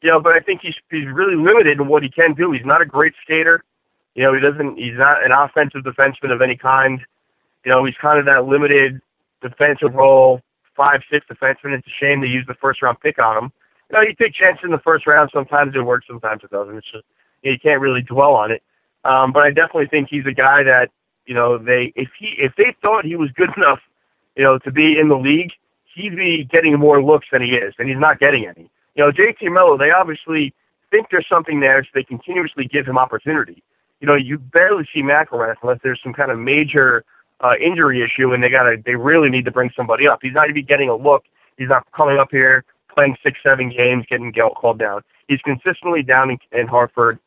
you 0.00 0.10
know, 0.10 0.20
but 0.20 0.32
I 0.32 0.40
think 0.40 0.60
he's 0.62 0.76
he's 0.90 1.06
really 1.06 1.36
limited 1.36 1.80
in 1.80 1.86
what 1.86 2.02
he 2.02 2.08
can 2.08 2.34
do. 2.34 2.52
He's 2.52 2.64
not 2.64 2.80
a 2.80 2.86
great 2.86 3.12
skater. 3.22 3.62
You 4.14 4.22
know, 4.22 4.32
he 4.32 4.40
doesn't. 4.40 4.78
He's 4.78 4.96
not 4.96 5.22
an 5.22 5.32
offensive 5.32 5.82
defenseman 5.82 6.32
of 6.32 6.40
any 6.40 6.56
kind. 6.56 7.00
You 7.64 7.72
know, 7.72 7.84
he's 7.84 7.96
kind 8.00 8.18
of 8.18 8.24
that 8.24 8.46
limited 8.46 9.02
defensive 9.42 9.92
role 9.92 10.40
five, 10.76 11.00
six 11.10 11.26
defensemen. 11.26 11.76
It's 11.76 11.86
a 11.86 11.96
shame 12.00 12.20
they 12.20 12.28
used 12.28 12.48
the 12.48 12.54
first 12.60 12.82
round 12.82 13.00
pick 13.00 13.18
on 13.18 13.44
him. 13.44 13.52
You 13.90 13.96
know, 13.96 14.02
you 14.02 14.14
take 14.14 14.34
chances 14.34 14.64
in 14.64 14.70
the 14.70 14.82
first 14.84 15.06
round. 15.06 15.30
Sometimes 15.32 15.74
it 15.74 15.80
works, 15.80 16.06
sometimes 16.08 16.42
it 16.44 16.50
doesn't. 16.50 16.76
It's 16.76 16.90
just 16.90 17.04
you, 17.42 17.50
know, 17.50 17.52
you 17.54 17.58
can't 17.58 17.80
really 17.80 18.02
dwell 18.02 18.34
on 18.34 18.50
it. 18.50 18.62
Um, 19.04 19.32
but 19.32 19.44
I 19.44 19.48
definitely 19.48 19.86
think 19.86 20.08
he's 20.10 20.26
a 20.26 20.34
guy 20.34 20.62
that 20.64 20.88
you 21.26 21.34
know 21.34 21.58
they 21.58 21.92
if 21.96 22.08
he 22.18 22.34
if 22.38 22.52
they 22.56 22.74
thought 22.82 23.04
he 23.04 23.16
was 23.16 23.30
good 23.36 23.50
enough, 23.56 23.80
you 24.36 24.44
know, 24.44 24.58
to 24.58 24.70
be 24.70 24.98
in 25.00 25.08
the 25.08 25.16
league, 25.16 25.52
he'd 25.94 26.16
be 26.16 26.48
getting 26.50 26.78
more 26.78 27.02
looks 27.02 27.26
than 27.32 27.42
he 27.42 27.48
is, 27.48 27.74
and 27.78 27.88
he's 27.88 27.98
not 27.98 28.18
getting 28.18 28.46
any. 28.46 28.70
You 28.94 29.04
know, 29.04 29.12
JT 29.12 29.52
Miller, 29.52 29.78
they 29.78 29.90
obviously 29.90 30.54
think 30.90 31.08
there's 31.10 31.26
something 31.28 31.60
there, 31.60 31.82
so 31.82 31.90
they 31.94 32.02
continuously 32.02 32.66
give 32.66 32.86
him 32.86 32.98
opportunity. 32.98 33.62
You 34.00 34.06
know, 34.06 34.14
you 34.14 34.38
barely 34.38 34.86
see 34.92 35.02
McIlrath 35.02 35.56
unless 35.62 35.78
there's 35.82 36.00
some 36.02 36.12
kind 36.12 36.30
of 36.30 36.38
major 36.38 37.04
uh, 37.40 37.52
injury 37.64 38.02
issue, 38.02 38.32
and 38.32 38.42
they 38.42 38.48
got 38.48 38.64
to 38.64 38.76
they 38.84 38.94
really 38.94 39.28
need 39.28 39.44
to 39.44 39.50
bring 39.50 39.70
somebody 39.76 40.08
up. 40.08 40.20
He's 40.22 40.34
not 40.34 40.48
even 40.48 40.64
getting 40.64 40.88
a 40.88 40.96
look 40.96 41.24
He's 41.56 41.68
not 41.68 41.86
coming 41.92 42.18
up 42.18 42.28
here 42.30 42.64
playing 42.96 43.16
six, 43.24 43.38
seven 43.42 43.70
games, 43.70 44.04
getting 44.08 44.32
called 44.32 44.78
down. 44.78 45.02
He's 45.28 45.40
consistently 45.40 46.02
down 46.02 46.30
in, 46.30 46.38
in 46.52 46.66
Hartford. 46.66 47.18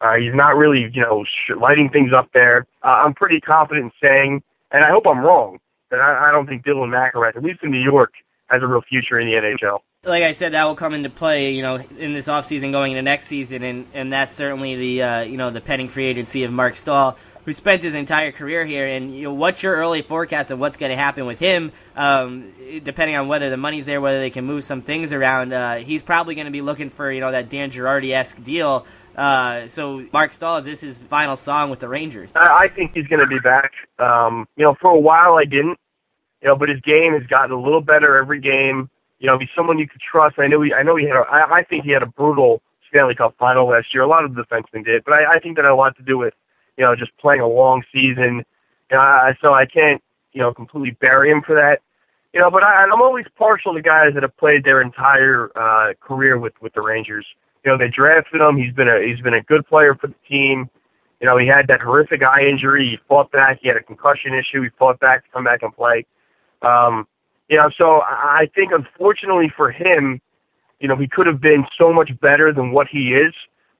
Uh, 0.00 0.14
he's 0.14 0.34
not 0.34 0.56
really, 0.56 0.90
you 0.92 1.00
know, 1.00 1.24
sh- 1.24 1.52
lighting 1.60 1.88
things 1.90 2.12
up 2.16 2.28
there. 2.32 2.66
Uh, 2.84 3.02
I'm 3.04 3.14
pretty 3.14 3.40
confident 3.40 3.86
in 3.86 4.08
saying, 4.08 4.42
and 4.70 4.84
I 4.84 4.90
hope 4.90 5.04
I'm 5.06 5.20
wrong, 5.20 5.58
that 5.90 6.00
I, 6.00 6.28
I 6.28 6.32
don't 6.32 6.46
think 6.46 6.64
Dylan 6.64 6.90
McIlrath, 6.90 7.36
at 7.36 7.42
least 7.42 7.60
in 7.62 7.70
New 7.70 7.80
York, 7.80 8.12
has 8.48 8.62
a 8.62 8.66
real 8.66 8.82
future 8.82 9.18
in 9.18 9.26
the 9.26 9.34
NHL 9.34 9.80
like 10.06 10.22
I 10.22 10.32
said, 10.32 10.52
that 10.52 10.64
will 10.64 10.76
come 10.76 10.94
into 10.94 11.10
play, 11.10 11.50
you 11.50 11.62
know, 11.62 11.76
in 11.98 12.12
this 12.12 12.28
offseason 12.28 12.70
going 12.70 12.92
into 12.92 13.02
next 13.02 13.26
season, 13.26 13.62
and, 13.62 13.86
and 13.92 14.12
that's 14.12 14.32
certainly 14.32 14.76
the 14.76 15.02
uh, 15.02 15.20
you 15.22 15.36
know 15.36 15.50
the 15.50 15.60
pending 15.60 15.88
free 15.88 16.06
agency 16.06 16.44
of 16.44 16.52
Marc 16.52 16.76
Staal, 16.76 17.16
who 17.46 17.54
spent 17.54 17.82
his 17.82 17.94
entire 17.94 18.32
career 18.32 18.66
here. 18.66 18.86
And 18.86 19.16
you 19.16 19.22
know, 19.22 19.32
what's 19.32 19.62
your 19.62 19.74
early 19.76 20.02
forecast 20.02 20.50
of 20.50 20.58
what's 20.58 20.76
going 20.76 20.90
to 20.90 20.96
happen 20.96 21.24
with 21.24 21.38
him? 21.38 21.72
Um, 21.96 22.52
depending 22.82 23.16
on 23.16 23.28
whether 23.28 23.48
the 23.48 23.56
money's 23.56 23.86
there, 23.86 24.02
whether 24.02 24.20
they 24.20 24.30
can 24.30 24.44
move 24.44 24.64
some 24.64 24.82
things 24.82 25.14
around, 25.14 25.54
uh, 25.54 25.76
he's 25.76 26.02
probably 26.02 26.34
going 26.34 26.46
to 26.46 26.52
be 26.52 26.60
looking 26.60 26.90
for 26.90 27.10
you 27.10 27.20
know 27.20 27.32
that 27.32 27.48
Dan 27.48 27.70
Girardi 27.70 28.12
esque 28.12 28.44
deal. 28.44 28.86
Uh, 29.16 29.66
so 29.66 30.04
Marc 30.12 30.32
Staal, 30.34 30.58
is 30.58 30.66
this 30.66 30.80
his 30.82 31.02
final 31.02 31.36
song 31.36 31.70
with 31.70 31.80
the 31.80 31.88
Rangers? 31.88 32.30
I 32.34 32.68
think 32.68 32.92
he's 32.92 33.06
going 33.06 33.20
to 33.20 33.26
be 33.26 33.38
back. 33.38 33.72
Um, 33.98 34.46
you 34.56 34.64
know, 34.64 34.76
for 34.78 34.90
a 34.90 35.00
while 35.00 35.36
I 35.36 35.44
didn't, 35.44 35.78
you 36.42 36.48
know, 36.48 36.56
but 36.56 36.68
his 36.68 36.80
game 36.82 37.14
has 37.14 37.26
gotten 37.26 37.52
a 37.52 37.58
little 37.58 37.80
better 37.80 38.18
every 38.18 38.40
game. 38.40 38.90
You 39.18 39.28
know, 39.28 39.38
he's 39.38 39.48
someone 39.56 39.78
you 39.78 39.88
could 39.88 40.02
trust. 40.02 40.38
I 40.38 40.48
know 40.48 40.60
he, 40.60 40.74
I 40.74 40.82
know 40.82 40.96
he 40.96 41.06
had. 41.06 41.16
A, 41.16 41.24
I, 41.30 41.58
I 41.58 41.62
think 41.62 41.84
he 41.84 41.92
had 41.92 42.02
a 42.02 42.06
brutal 42.06 42.60
Stanley 42.90 43.14
Cup 43.14 43.34
final 43.38 43.68
last 43.68 43.94
year. 43.94 44.02
A 44.02 44.06
lot 44.06 44.24
of 44.24 44.34
the 44.34 44.42
defensemen 44.42 44.84
did, 44.84 45.02
but 45.04 45.14
I, 45.14 45.36
I 45.36 45.40
think 45.40 45.56
that 45.56 45.64
had 45.64 45.72
a 45.72 45.74
lot 45.74 45.96
to 45.96 46.02
do 46.02 46.18
with, 46.18 46.34
you 46.76 46.84
know, 46.84 46.94
just 46.94 47.16
playing 47.18 47.40
a 47.40 47.48
long 47.48 47.82
season. 47.92 48.44
You 48.90 48.98
I, 48.98 49.34
so 49.40 49.52
I 49.52 49.66
can't, 49.66 50.02
you 50.32 50.40
know, 50.40 50.52
completely 50.52 50.96
bury 51.00 51.30
him 51.30 51.42
for 51.44 51.54
that. 51.54 51.80
You 52.32 52.40
know, 52.40 52.50
but 52.50 52.66
I, 52.66 52.84
I'm 52.84 53.00
always 53.00 53.24
partial 53.36 53.74
to 53.74 53.82
guys 53.82 54.12
that 54.14 54.22
have 54.22 54.36
played 54.36 54.64
their 54.64 54.80
entire 54.80 55.50
uh, 55.56 55.94
career 56.00 56.38
with 56.38 56.52
with 56.60 56.74
the 56.74 56.82
Rangers. 56.82 57.26
You 57.64 57.72
know, 57.72 57.78
they 57.78 57.88
drafted 57.88 58.40
him. 58.40 58.56
He's 58.56 58.74
been 58.74 58.88
a 58.88 59.00
he's 59.02 59.20
been 59.22 59.34
a 59.34 59.42
good 59.42 59.66
player 59.66 59.94
for 59.94 60.08
the 60.08 60.14
team. 60.28 60.68
You 61.20 61.26
know, 61.26 61.38
he 61.38 61.46
had 61.46 61.66
that 61.68 61.80
horrific 61.80 62.22
eye 62.28 62.42
injury. 62.46 62.90
He 62.90 62.98
fought 63.08 63.32
back. 63.32 63.60
He 63.62 63.68
had 63.68 63.76
a 63.76 63.82
concussion 63.82 64.34
issue. 64.34 64.62
He 64.62 64.68
fought 64.78 65.00
back 65.00 65.24
to 65.24 65.30
come 65.32 65.44
back 65.44 65.62
and 65.62 65.74
play. 65.74 66.04
Um, 66.62 67.06
you 67.48 67.56
know, 67.56 67.70
so 67.78 68.02
I 68.02 68.50
think 68.54 68.72
unfortunately 68.72 69.52
for 69.56 69.70
him, 69.70 70.20
you 70.80 70.88
know, 70.88 70.96
he 70.96 71.08
could 71.08 71.26
have 71.26 71.40
been 71.40 71.64
so 71.78 71.92
much 71.92 72.10
better 72.20 72.52
than 72.52 72.72
what 72.72 72.86
he 72.88 73.14
is, 73.14 73.32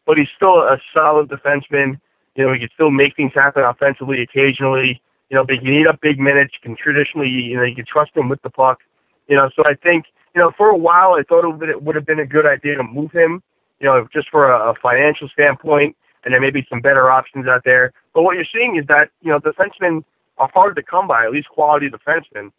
but 0.07 0.17
he's 0.17 0.29
still 0.35 0.61
a 0.61 0.79
solid 0.97 1.29
defenseman. 1.29 2.01
You 2.37 2.47
know, 2.47 2.53
he 2.53 2.61
can 2.61 2.69
still 2.75 2.91
make 2.91 3.17
things 3.17 3.33
happen 3.35 3.65
offensively 3.65 4.23
occasionally. 4.23 5.01
You 5.31 5.37
know, 5.37 5.45
but 5.45 5.59
can 5.59 5.69
eat 5.69 5.87
up 5.89 6.01
big 6.01 6.21
minutes. 6.21 6.55
You 6.55 6.61
can 6.63 6.77
traditionally, 6.77 7.29
you 7.29 7.57
know, 7.57 7.65
you 7.65 7.75
can 7.75 7.85
trust 7.85 8.13
him 8.15 8.29
with 8.29 8.41
the 8.43 8.51
puck. 8.51 8.79
You 9.27 9.35
know, 9.35 9.51
so 9.57 9.65
I 9.67 9.75
think, 9.75 10.07
you 10.35 10.41
know, 10.41 10.53
for 10.57 10.69
a 10.69 10.77
while 10.77 11.15
I 11.15 11.23
thought 11.23 11.45
it 11.45 11.83
would 11.83 11.97
have 11.97 12.07
been 12.07 12.21
a 12.21 12.27
good 12.27 12.47
idea 12.47 12.77
to 12.77 12.85
move 12.85 13.11
him, 13.11 13.43
you 13.81 13.87
know, 13.87 14.07
just 14.13 14.31
for 14.31 14.53
a, 14.53 14.75
financial 14.81 15.29
standpoint, 15.29 15.97
and 16.25 16.33
there 16.33 16.41
may 16.41 16.51
be 16.51 16.65
some 16.71 16.81
better 16.81 17.11
options 17.11 17.49
out 17.49 17.63
there. 17.65 17.93
But 18.15 18.23
what 18.23 18.37
you're 18.37 18.47
seeing 18.55 18.77
is 18.77 18.87
that, 18.87 19.11
you 19.21 19.33
know, 19.33 19.41
defensemen 19.41 20.05
are 20.39 20.49
hard 20.55 20.77
to 20.77 20.83
come 20.83 21.09
by, 21.09 21.25
at 21.25 21.33
least 21.33 21.49
quality 21.49 21.89
defensemen 21.89 22.53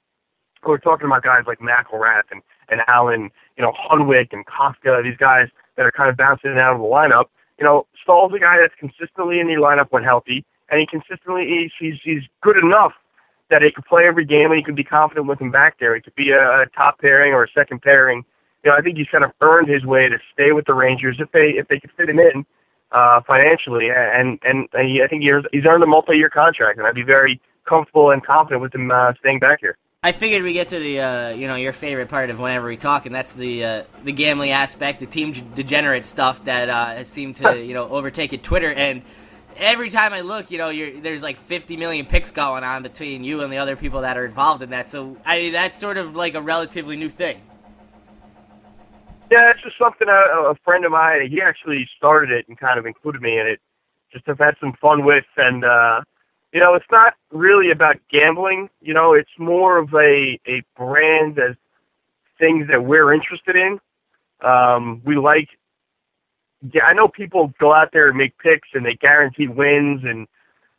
we're 0.65 0.77
talking 0.77 1.05
about 1.05 1.23
guys 1.23 1.43
like 1.45 1.59
McIlrath 1.59 2.23
and, 2.31 2.41
and 2.69 2.81
Allen, 2.87 3.29
you 3.57 3.63
know, 3.63 3.73
Hunwick 3.89 4.29
and 4.31 4.45
Kostka, 4.45 5.03
these 5.03 5.17
guys 5.17 5.47
that 5.75 5.85
are 5.85 5.91
kind 5.91 6.09
of 6.09 6.17
bouncing 6.17 6.57
out 6.57 6.73
of 6.73 6.79
the 6.79 6.87
lineup. 6.87 7.25
You 7.59 7.65
know, 7.65 7.87
Staal's 8.03 8.33
a 8.33 8.39
guy 8.39 8.55
that's 8.61 8.75
consistently 8.79 9.39
in 9.39 9.47
the 9.47 9.53
lineup 9.53 9.87
when 9.89 10.03
healthy, 10.03 10.45
and 10.69 10.79
he 10.79 10.85
consistently 10.85 11.71
he's, 11.79 11.95
he's 12.03 12.23
good 12.41 12.57
enough 12.57 12.93
that 13.49 13.61
he 13.61 13.71
could 13.71 13.85
play 13.85 14.03
every 14.05 14.25
game 14.25 14.51
and 14.51 14.57
he 14.57 14.63
could 14.63 14.75
be 14.75 14.83
confident 14.83 15.27
with 15.27 15.39
him 15.39 15.51
back 15.51 15.79
there. 15.79 15.95
He 15.95 16.01
could 16.01 16.15
be 16.15 16.31
a, 16.31 16.63
a 16.63 16.65
top 16.75 16.99
pairing 16.99 17.33
or 17.33 17.43
a 17.43 17.47
second 17.55 17.81
pairing. 17.81 18.25
You 18.63 18.71
know, 18.71 18.77
I 18.77 18.81
think 18.81 18.97
he's 18.97 19.07
kind 19.07 19.23
of 19.23 19.31
earned 19.41 19.69
his 19.69 19.85
way 19.85 20.09
to 20.09 20.17
stay 20.33 20.51
with 20.51 20.65
the 20.65 20.73
Rangers 20.73 21.17
if 21.19 21.31
they 21.31 21.51
if 21.57 21.67
they 21.67 21.79
could 21.79 21.91
fit 21.95 22.09
him 22.09 22.19
in 22.19 22.45
uh, 22.91 23.21
financially, 23.25 23.89
and 23.89 24.39
and, 24.43 24.67
and 24.73 24.89
he, 24.89 25.01
I 25.03 25.07
think 25.07 25.21
he's 25.21 25.31
he's 25.51 25.65
earned 25.65 25.83
a 25.83 25.87
multi-year 25.87 26.29
contract, 26.29 26.77
and 26.77 26.87
I'd 26.87 26.95
be 26.95 27.03
very 27.03 27.39
comfortable 27.67 28.11
and 28.11 28.25
confident 28.25 28.61
with 28.61 28.73
him 28.73 28.91
uh, 28.91 29.13
staying 29.19 29.39
back 29.39 29.59
here. 29.61 29.77
I 30.03 30.11
figured 30.11 30.43
we 30.43 30.53
get 30.53 30.67
to 30.67 30.79
the 30.79 30.99
uh, 30.99 31.29
you 31.29 31.47
know 31.47 31.55
your 31.55 31.73
favorite 31.73 32.07
part 32.07 32.29
of 32.29 32.39
whenever 32.39 32.67
we 32.67 32.77
talk, 32.77 33.07
and 33.07 33.15
that's 33.15 33.33
the 33.33 33.63
uh, 33.63 33.83
the 34.03 34.11
gambling 34.11 34.51
aspect, 34.51 34.99
the 34.99 35.07
team 35.07 35.31
degenerate 35.55 36.05
stuff 36.05 36.43
that 36.43 36.69
uh, 36.69 36.85
has 36.95 37.09
seemed 37.09 37.37
to 37.37 37.59
you 37.59 37.73
know 37.73 37.89
overtake 37.89 38.41
Twitter. 38.43 38.71
And 38.71 39.01
every 39.55 39.89
time 39.89 40.13
I 40.13 40.21
look, 40.21 40.51
you 40.51 40.59
know, 40.59 40.71
there's 41.01 41.23
like 41.23 41.37
50 41.37 41.77
million 41.77 42.05
picks 42.05 42.29
going 42.29 42.63
on 42.63 42.83
between 42.83 43.23
you 43.23 43.41
and 43.41 43.51
the 43.51 43.57
other 43.57 43.75
people 43.75 44.01
that 44.01 44.17
are 44.17 44.25
involved 44.25 44.61
in 44.61 44.69
that. 44.69 44.87
So 44.87 45.17
I 45.25 45.39
mean, 45.39 45.53
that's 45.53 45.79
sort 45.79 45.97
of 45.97 46.15
like 46.15 46.35
a 46.35 46.41
relatively 46.41 46.95
new 46.95 47.09
thing. 47.09 47.41
Yeah, 49.31 49.49
it's 49.49 49.63
just 49.63 49.79
something 49.79 50.07
a, 50.07 50.51
a 50.51 50.55
friend 50.63 50.85
of 50.85 50.91
mine. 50.91 51.27
He 51.27 51.41
actually 51.41 51.89
started 51.97 52.29
it 52.29 52.47
and 52.47 52.57
kind 52.57 52.77
of 52.77 52.85
included 52.85 53.21
me 53.21 53.39
in 53.39 53.47
it. 53.47 53.59
Just 54.13 54.27
have 54.27 54.37
had 54.37 54.55
some 54.61 54.73
fun 54.79 55.03
with, 55.03 55.25
and 55.35 55.65
uh, 55.65 56.01
you 56.53 56.59
know, 56.59 56.75
it's 56.75 56.85
not 56.91 57.13
really 57.31 57.71
about 57.71 57.97
gambling. 58.11 58.69
You 58.81 58.93
know, 58.93 59.13
it's 59.13 59.29
more 59.37 59.77
of 59.77 59.93
a 59.93 60.39
a 60.47 60.63
brand 60.77 61.37
as 61.39 61.55
things 62.39 62.67
that 62.69 62.83
we're 62.83 63.13
interested 63.13 63.55
in. 63.55 63.79
Um, 64.41 65.01
we 65.05 65.17
like. 65.17 65.49
Yeah, 66.73 66.85
I 66.85 66.93
know 66.93 67.07
people 67.07 67.53
go 67.59 67.71
out 67.73 67.89
there 67.93 68.07
and 68.07 68.17
make 68.17 68.35
picks 68.39 68.69
and 68.73 68.83
they 68.83 68.95
guarantee 68.95 69.47
wins 69.47 70.01
and 70.03 70.27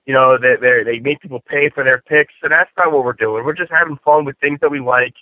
you 0.07 0.13
know 0.13 0.37
they 0.37 0.57
they 0.61 0.83
they 0.85 0.99
make 0.99 1.21
people 1.21 1.41
pay 1.47 1.71
for 1.71 1.85
their 1.85 2.03
picks 2.05 2.35
and 2.43 2.53
that's 2.53 2.71
not 2.77 2.91
what 2.93 3.05
we're 3.05 3.13
doing. 3.13 3.45
We're 3.45 3.55
just 3.55 3.71
having 3.71 3.97
fun 4.05 4.25
with 4.25 4.37
things 4.39 4.59
that 4.61 4.71
we 4.73 4.81
like. 4.81 5.15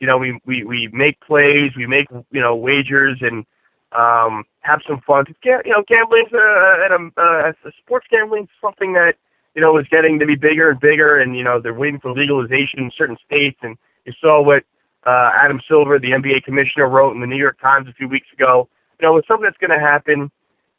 You 0.00 0.06
know, 0.06 0.18
we 0.18 0.38
we 0.44 0.64
we 0.64 0.88
make 0.92 1.18
plays, 1.20 1.72
we 1.76 1.86
make 1.86 2.08
you 2.30 2.40
know 2.40 2.54
wagers 2.54 3.18
and 3.22 3.46
um 3.92 4.44
have 4.60 4.80
some 4.86 5.00
fun. 5.06 5.24
You 5.44 5.60
know, 5.66 5.82
gambling's 5.88 6.32
a, 6.32 6.36
a, 6.36 7.22
a, 7.22 7.50
a 7.50 7.72
sports 7.82 8.06
gambling 8.10 8.48
something 8.60 8.92
that 8.92 9.14
you 9.54 9.60
know, 9.60 9.76
is 9.78 9.86
getting 9.90 10.18
to 10.18 10.26
be 10.26 10.34
bigger 10.34 10.70
and 10.70 10.80
bigger, 10.80 11.20
and 11.20 11.36
you 11.36 11.44
know 11.44 11.60
they're 11.60 11.74
waiting 11.74 12.00
for 12.00 12.12
legalization 12.12 12.78
in 12.78 12.90
certain 12.96 13.16
states. 13.24 13.58
And 13.62 13.76
you 14.04 14.12
saw 14.20 14.42
what 14.42 14.64
uh, 15.06 15.30
Adam 15.40 15.60
Silver, 15.68 15.98
the 15.98 16.12
NBA 16.12 16.44
commissioner, 16.44 16.88
wrote 16.88 17.14
in 17.14 17.20
the 17.20 17.26
New 17.26 17.36
York 17.36 17.60
Times 17.60 17.88
a 17.88 17.92
few 17.92 18.08
weeks 18.08 18.28
ago. 18.32 18.68
You 19.00 19.08
know, 19.08 19.16
it's 19.16 19.28
something 19.28 19.44
that's 19.44 19.58
going 19.58 19.78
to 19.78 19.84
happen. 19.84 20.30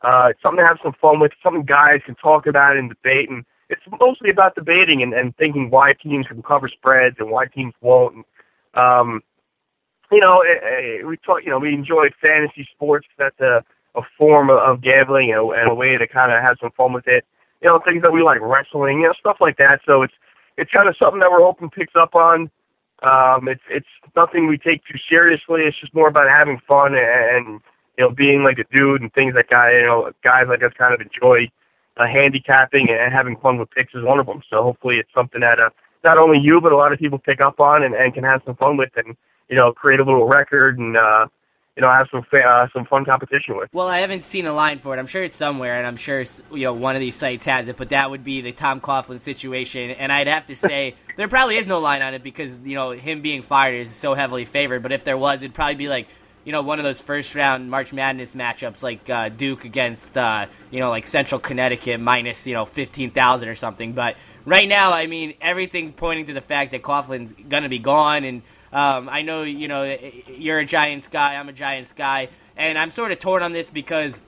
Uh, 0.01 0.29
it's 0.31 0.41
something 0.41 0.63
to 0.63 0.67
have 0.67 0.79
some 0.83 0.93
fun 1.01 1.19
with. 1.19 1.31
Something 1.43 1.63
guys 1.63 2.01
can 2.05 2.15
talk 2.15 2.47
about 2.47 2.77
and 2.77 2.89
debate, 2.89 3.29
and 3.29 3.45
it's 3.69 3.81
mostly 3.99 4.29
about 4.29 4.55
debating 4.55 5.01
and, 5.01 5.13
and 5.13 5.35
thinking 5.37 5.69
why 5.69 5.93
teams 5.93 6.27
can 6.27 6.41
cover 6.41 6.67
spreads 6.67 7.17
and 7.19 7.29
why 7.29 7.45
teams 7.45 7.73
won't. 7.81 8.15
And, 8.15 8.25
um, 8.73 9.21
you 10.11 10.19
know, 10.19 10.43
it, 10.45 10.61
it, 10.63 11.07
we 11.07 11.17
talk. 11.17 11.41
You 11.43 11.51
know, 11.51 11.59
we 11.59 11.73
enjoy 11.73 12.07
fantasy 12.21 12.67
sports. 12.73 13.07
That's 13.17 13.39
a 13.39 13.63
a 13.95 14.01
form 14.17 14.49
of, 14.49 14.81
gambling 14.81 15.31
and 15.31 15.71
a 15.71 15.75
way 15.75 15.97
to 15.97 16.07
kind 16.07 16.31
of 16.31 16.41
have 16.41 16.57
some 16.59 16.71
fun 16.71 16.93
with 16.93 17.07
it 17.07 17.25
you 17.63 17.69
know, 17.69 17.79
things 17.79 18.01
that 18.03 18.11
we 18.11 18.21
like, 18.21 18.41
wrestling, 18.41 19.01
you 19.01 19.07
know, 19.07 19.13
stuff 19.19 19.37
like 19.39 19.57
that. 19.57 19.79
So 19.85 20.03
it's 20.03 20.13
it's 20.57 20.71
kind 20.71 20.87
of 20.87 20.95
something 20.97 21.19
that 21.19 21.31
we're 21.31 21.41
hoping 21.43 21.69
picks 21.69 21.93
up 21.95 22.13
on. 22.13 22.51
Um, 23.01 23.47
it's 23.47 23.63
it's 23.69 23.87
nothing 24.15 24.47
we 24.47 24.57
take 24.57 24.83
too 24.85 24.99
seriously. 25.09 25.61
It's 25.63 25.79
just 25.79 25.95
more 25.95 26.07
about 26.07 26.27
having 26.29 26.59
fun 26.67 26.93
and, 26.93 27.47
and 27.47 27.61
you 27.97 28.03
know 28.03 28.11
being 28.11 28.43
like 28.43 28.59
a 28.59 28.75
dude 28.75 29.01
and 29.01 29.11
things 29.13 29.33
that 29.35 29.49
guy 29.49 29.71
you 29.71 29.85
know 29.85 30.11
guys 30.23 30.45
like 30.47 30.61
us 30.63 30.73
kind 30.77 30.93
of 30.93 31.01
enjoy. 31.01 31.49
Uh, 31.95 32.07
handicapping 32.07 32.87
and 32.89 33.13
having 33.13 33.37
fun 33.37 33.59
with 33.59 33.69
picks 33.69 33.93
is 33.93 34.03
one 34.03 34.17
of 34.17 34.25
them. 34.25 34.41
So 34.49 34.63
hopefully 34.63 34.95
it's 34.95 35.13
something 35.13 35.41
that 35.41 35.59
uh, 35.59 35.69
not 36.03 36.17
only 36.17 36.39
you 36.41 36.59
but 36.59 36.71
a 36.71 36.75
lot 36.75 36.91
of 36.91 36.97
people 36.97 37.19
pick 37.19 37.39
up 37.39 37.59
on 37.59 37.83
and, 37.83 37.93
and 37.93 38.11
can 38.15 38.23
have 38.23 38.41
some 38.47 38.55
fun 38.55 38.77
with 38.77 38.89
and 38.95 39.15
you 39.47 39.55
know 39.55 39.71
create 39.73 39.99
a 39.99 40.03
little 40.03 40.27
record 40.27 40.79
and 40.79 40.97
uh, 40.97 41.27
you 41.75 41.81
know 41.81 41.89
have 41.89 42.07
some 42.11 42.23
uh, 42.31 42.67
some 42.71 42.85
fun 42.85 43.03
competition 43.03 43.57
with. 43.57 43.69
Well, 43.73 43.87
I 43.87 43.99
haven't 43.99 44.23
seen 44.23 44.45
a 44.45 44.53
line 44.53 44.77
for 44.77 44.95
it. 44.95 44.99
I'm 44.99 45.07
sure 45.07 45.23
it's 45.23 45.35
somewhere, 45.35 45.77
and 45.77 45.87
I'm 45.87 45.95
sure 45.95 46.23
you 46.51 46.65
know 46.65 46.73
one 46.73 46.95
of 46.95 46.99
these 46.99 47.15
sites 47.15 47.45
has 47.45 47.67
it. 47.67 47.77
But 47.77 47.89
that 47.89 48.11
would 48.11 48.23
be 48.23 48.41
the 48.41 48.51
Tom 48.51 48.79
Coughlin 48.79 49.19
situation, 49.19 49.91
and 49.91 50.11
I'd 50.11 50.27
have 50.27 50.45
to 50.47 50.55
say 50.55 50.95
there 51.17 51.27
probably 51.27 51.57
is 51.57 51.65
no 51.65 51.79
line 51.79 52.03
on 52.03 52.13
it 52.13 52.23
because 52.23 52.59
you 52.63 52.75
know 52.75 52.91
him 52.91 53.21
being 53.21 53.41
fired 53.41 53.75
is 53.75 53.91
so 53.91 54.13
heavily 54.13 54.45
favored. 54.45 54.83
But 54.83 54.91
if 54.91 55.03
there 55.03 55.17
was, 55.17 55.41
it'd 55.41 55.55
probably 55.55 55.75
be 55.75 55.87
like 55.87 56.07
you 56.43 56.51
know 56.51 56.61
one 56.61 56.77
of 56.77 56.83
those 56.83 57.01
first 57.01 57.33
round 57.33 57.71
March 57.71 57.91
Madness 57.91 58.35
matchups 58.35 58.83
like 58.83 59.09
uh, 59.09 59.29
Duke 59.29 59.65
against 59.65 60.15
uh, 60.15 60.45
you 60.69 60.79
know 60.79 60.91
like 60.91 61.07
Central 61.07 61.39
Connecticut 61.39 61.99
minus 61.99 62.45
you 62.45 62.53
know 62.53 62.65
fifteen 62.65 63.09
thousand 63.09 63.49
or 63.49 63.55
something. 63.55 63.93
But 63.93 64.17
right 64.45 64.67
now, 64.67 64.91
I 64.93 65.07
mean 65.07 65.33
everything's 65.41 65.93
pointing 65.93 66.25
to 66.25 66.33
the 66.33 66.41
fact 66.41 66.69
that 66.71 66.83
Coughlin's 66.83 67.33
gonna 67.49 67.69
be 67.69 67.79
gone 67.79 68.23
and. 68.23 68.43
Um, 68.73 69.07
I 69.07 69.21
know 69.21 69.43
you 69.43 69.67
know 69.67 69.97
you're 70.27 70.59
a 70.59 70.65
Giants 70.65 71.07
guy. 71.07 71.35
I'm 71.35 71.47
a 71.47 71.53
Giants 71.53 71.93
guy, 71.93 72.29
and 72.57 72.77
I'm 72.77 72.91
sort 72.91 73.11
of 73.11 73.19
torn 73.19 73.43
on 73.43 73.53
this 73.53 73.69
because, 73.69 74.19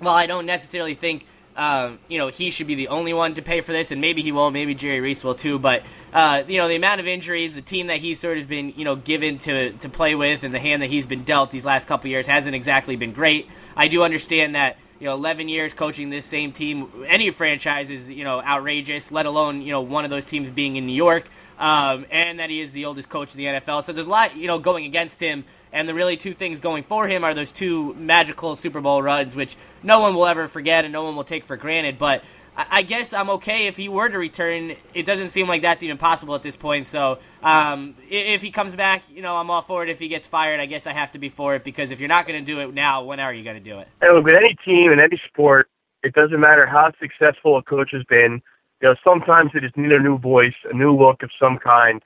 well, 0.00 0.14
I 0.14 0.26
don't 0.26 0.46
necessarily 0.46 0.94
think. 0.94 1.26
Um, 1.56 1.98
you 2.06 2.18
know, 2.18 2.28
he 2.28 2.50
should 2.50 2.68
be 2.68 2.76
the 2.76 2.86
only 2.86 3.12
one 3.12 3.34
to 3.34 3.42
pay 3.42 3.62
for 3.62 3.72
this, 3.72 3.90
and 3.90 4.00
maybe 4.00 4.22
he 4.22 4.30
will, 4.30 4.52
maybe 4.52 4.76
Jerry 4.76 5.00
Reese 5.00 5.24
will 5.24 5.34
too. 5.34 5.58
But 5.58 5.82
uh, 6.12 6.44
you 6.46 6.58
know, 6.58 6.68
the 6.68 6.76
amount 6.76 7.00
of 7.00 7.08
injuries, 7.08 7.56
the 7.56 7.62
team 7.62 7.88
that 7.88 7.96
he's 7.96 8.20
sort 8.20 8.38
of 8.38 8.46
been 8.46 8.74
you 8.76 8.84
know 8.84 8.94
given 8.94 9.38
to 9.38 9.72
to 9.72 9.88
play 9.88 10.14
with, 10.14 10.44
and 10.44 10.54
the 10.54 10.60
hand 10.60 10.82
that 10.82 10.90
he's 10.90 11.06
been 11.06 11.24
dealt 11.24 11.50
these 11.50 11.64
last 11.64 11.88
couple 11.88 12.10
years 12.10 12.28
hasn't 12.28 12.54
exactly 12.54 12.94
been 12.94 13.12
great. 13.12 13.48
I 13.76 13.88
do 13.88 14.04
understand 14.04 14.54
that 14.54 14.76
you 15.00 15.06
know 15.06 15.14
11 15.14 15.48
years 15.48 15.74
coaching 15.74 16.10
this 16.10 16.26
same 16.26 16.52
team. 16.52 16.88
Any 17.06 17.30
franchise 17.30 17.90
is 17.90 18.10
you 18.10 18.24
know 18.24 18.42
outrageous, 18.42 19.12
let 19.12 19.26
alone 19.26 19.62
you 19.62 19.72
know 19.72 19.80
one 19.80 20.04
of 20.04 20.10
those 20.10 20.24
teams 20.24 20.50
being 20.50 20.76
in 20.76 20.86
New 20.86 20.94
York, 20.94 21.28
um, 21.58 22.06
and 22.10 22.40
that 22.40 22.50
he 22.50 22.60
is 22.60 22.72
the 22.72 22.84
oldest 22.84 23.08
coach 23.08 23.34
in 23.34 23.38
the 23.38 23.60
NFL. 23.60 23.84
So 23.84 23.92
there's 23.92 24.06
a 24.06 24.10
lot 24.10 24.36
you 24.36 24.46
know 24.46 24.58
going 24.58 24.84
against 24.84 25.20
him. 25.20 25.44
And 25.70 25.86
the 25.86 25.92
really 25.92 26.16
two 26.16 26.32
things 26.32 26.60
going 26.60 26.82
for 26.82 27.06
him 27.06 27.24
are 27.24 27.34
those 27.34 27.52
two 27.52 27.92
magical 27.92 28.56
Super 28.56 28.80
Bowl 28.80 29.02
runs, 29.02 29.36
which 29.36 29.54
no 29.82 30.00
one 30.00 30.14
will 30.14 30.26
ever 30.26 30.48
forget 30.48 30.86
and 30.86 30.92
no 30.92 31.04
one 31.04 31.14
will 31.14 31.24
take 31.24 31.44
for 31.44 31.58
granted. 31.58 31.98
But 31.98 32.24
I 32.58 32.82
guess 32.82 33.12
I'm 33.12 33.30
okay 33.30 33.68
if 33.68 33.76
he 33.76 33.88
were 33.88 34.08
to 34.08 34.18
return. 34.18 34.72
It 34.92 35.06
doesn't 35.06 35.28
seem 35.28 35.46
like 35.46 35.62
that's 35.62 35.84
even 35.84 35.96
possible 35.96 36.34
at 36.34 36.42
this 36.42 36.56
point. 36.56 36.88
So 36.88 37.20
um, 37.40 37.94
if 38.10 38.42
he 38.42 38.50
comes 38.50 38.74
back, 38.74 39.04
you 39.14 39.22
know, 39.22 39.36
I'm 39.36 39.48
all 39.48 39.62
for 39.62 39.84
it. 39.84 39.88
If 39.88 40.00
he 40.00 40.08
gets 40.08 40.26
fired, 40.26 40.58
I 40.58 40.66
guess 40.66 40.84
I 40.88 40.92
have 40.92 41.12
to 41.12 41.20
be 41.20 41.28
for 41.28 41.54
it 41.54 41.62
because 41.62 41.92
if 41.92 42.00
you're 42.00 42.08
not 42.08 42.26
going 42.26 42.44
to 42.44 42.44
do 42.44 42.58
it 42.60 42.74
now, 42.74 43.04
when 43.04 43.20
are 43.20 43.32
you 43.32 43.44
going 43.44 43.56
to 43.56 43.62
do 43.62 43.78
it? 43.78 43.86
And 44.00 44.12
look, 44.12 44.24
with 44.24 44.36
any 44.36 44.56
team 44.64 44.90
in 44.90 44.98
any 44.98 45.20
sport, 45.28 45.70
it 46.02 46.14
doesn't 46.14 46.40
matter 46.40 46.66
how 46.66 46.90
successful 47.00 47.56
a 47.58 47.62
coach 47.62 47.90
has 47.92 48.02
been. 48.08 48.42
You 48.82 48.88
know, 48.88 48.94
sometimes 49.04 49.52
it 49.54 49.64
is 49.64 49.70
need 49.76 49.92
a 49.92 50.02
new 50.02 50.18
voice, 50.18 50.54
a 50.68 50.76
new 50.76 50.96
look 50.96 51.22
of 51.22 51.30
some 51.40 51.58
kind. 51.58 52.02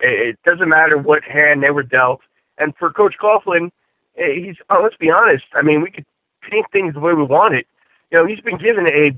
It 0.00 0.38
doesn't 0.44 0.68
matter 0.68 0.98
what 0.98 1.22
hand 1.24 1.62
they 1.62 1.70
were 1.70 1.82
dealt. 1.82 2.20
And 2.58 2.74
for 2.78 2.92
Coach 2.92 3.14
Coughlin, 3.22 3.70
eh, 4.18 4.34
he's 4.34 4.56
oh, 4.68 4.80
let's 4.82 4.96
be 4.96 5.10
honest. 5.10 5.44
I 5.54 5.62
mean, 5.62 5.80
we 5.80 5.90
could 5.90 6.04
paint 6.50 6.66
things 6.72 6.92
the 6.92 7.00
way 7.00 7.14
we 7.14 7.24
want 7.24 7.54
it. 7.54 7.66
You 8.10 8.18
know, 8.18 8.26
he's 8.26 8.40
been 8.40 8.58
given 8.58 8.86
a 8.86 9.16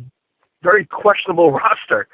very 0.67 0.85
questionable 0.85 1.53
roster. 1.61 2.09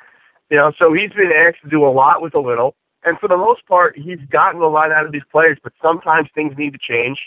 You 0.51 0.59
know, 0.59 0.73
so 0.79 0.93
he's 0.93 1.11
been 1.13 1.33
asked 1.33 1.63
to 1.65 1.71
do 1.71 1.85
a 1.85 1.91
lot 1.91 2.21
with 2.21 2.35
a 2.35 2.41
little. 2.41 2.75
And 3.05 3.19
for 3.19 3.29
the 3.29 3.37
most 3.37 3.67
part, 3.67 3.99
he's 3.99 4.21
gotten 4.31 4.61
a 4.61 4.69
lot 4.69 4.93
out 4.93 5.07
of 5.07 5.13
these 5.13 5.27
players, 5.33 5.59
but 5.63 5.73
sometimes 5.83 6.29
things 6.35 6.55
need 6.57 6.73
to 6.75 6.79
change. 6.79 7.19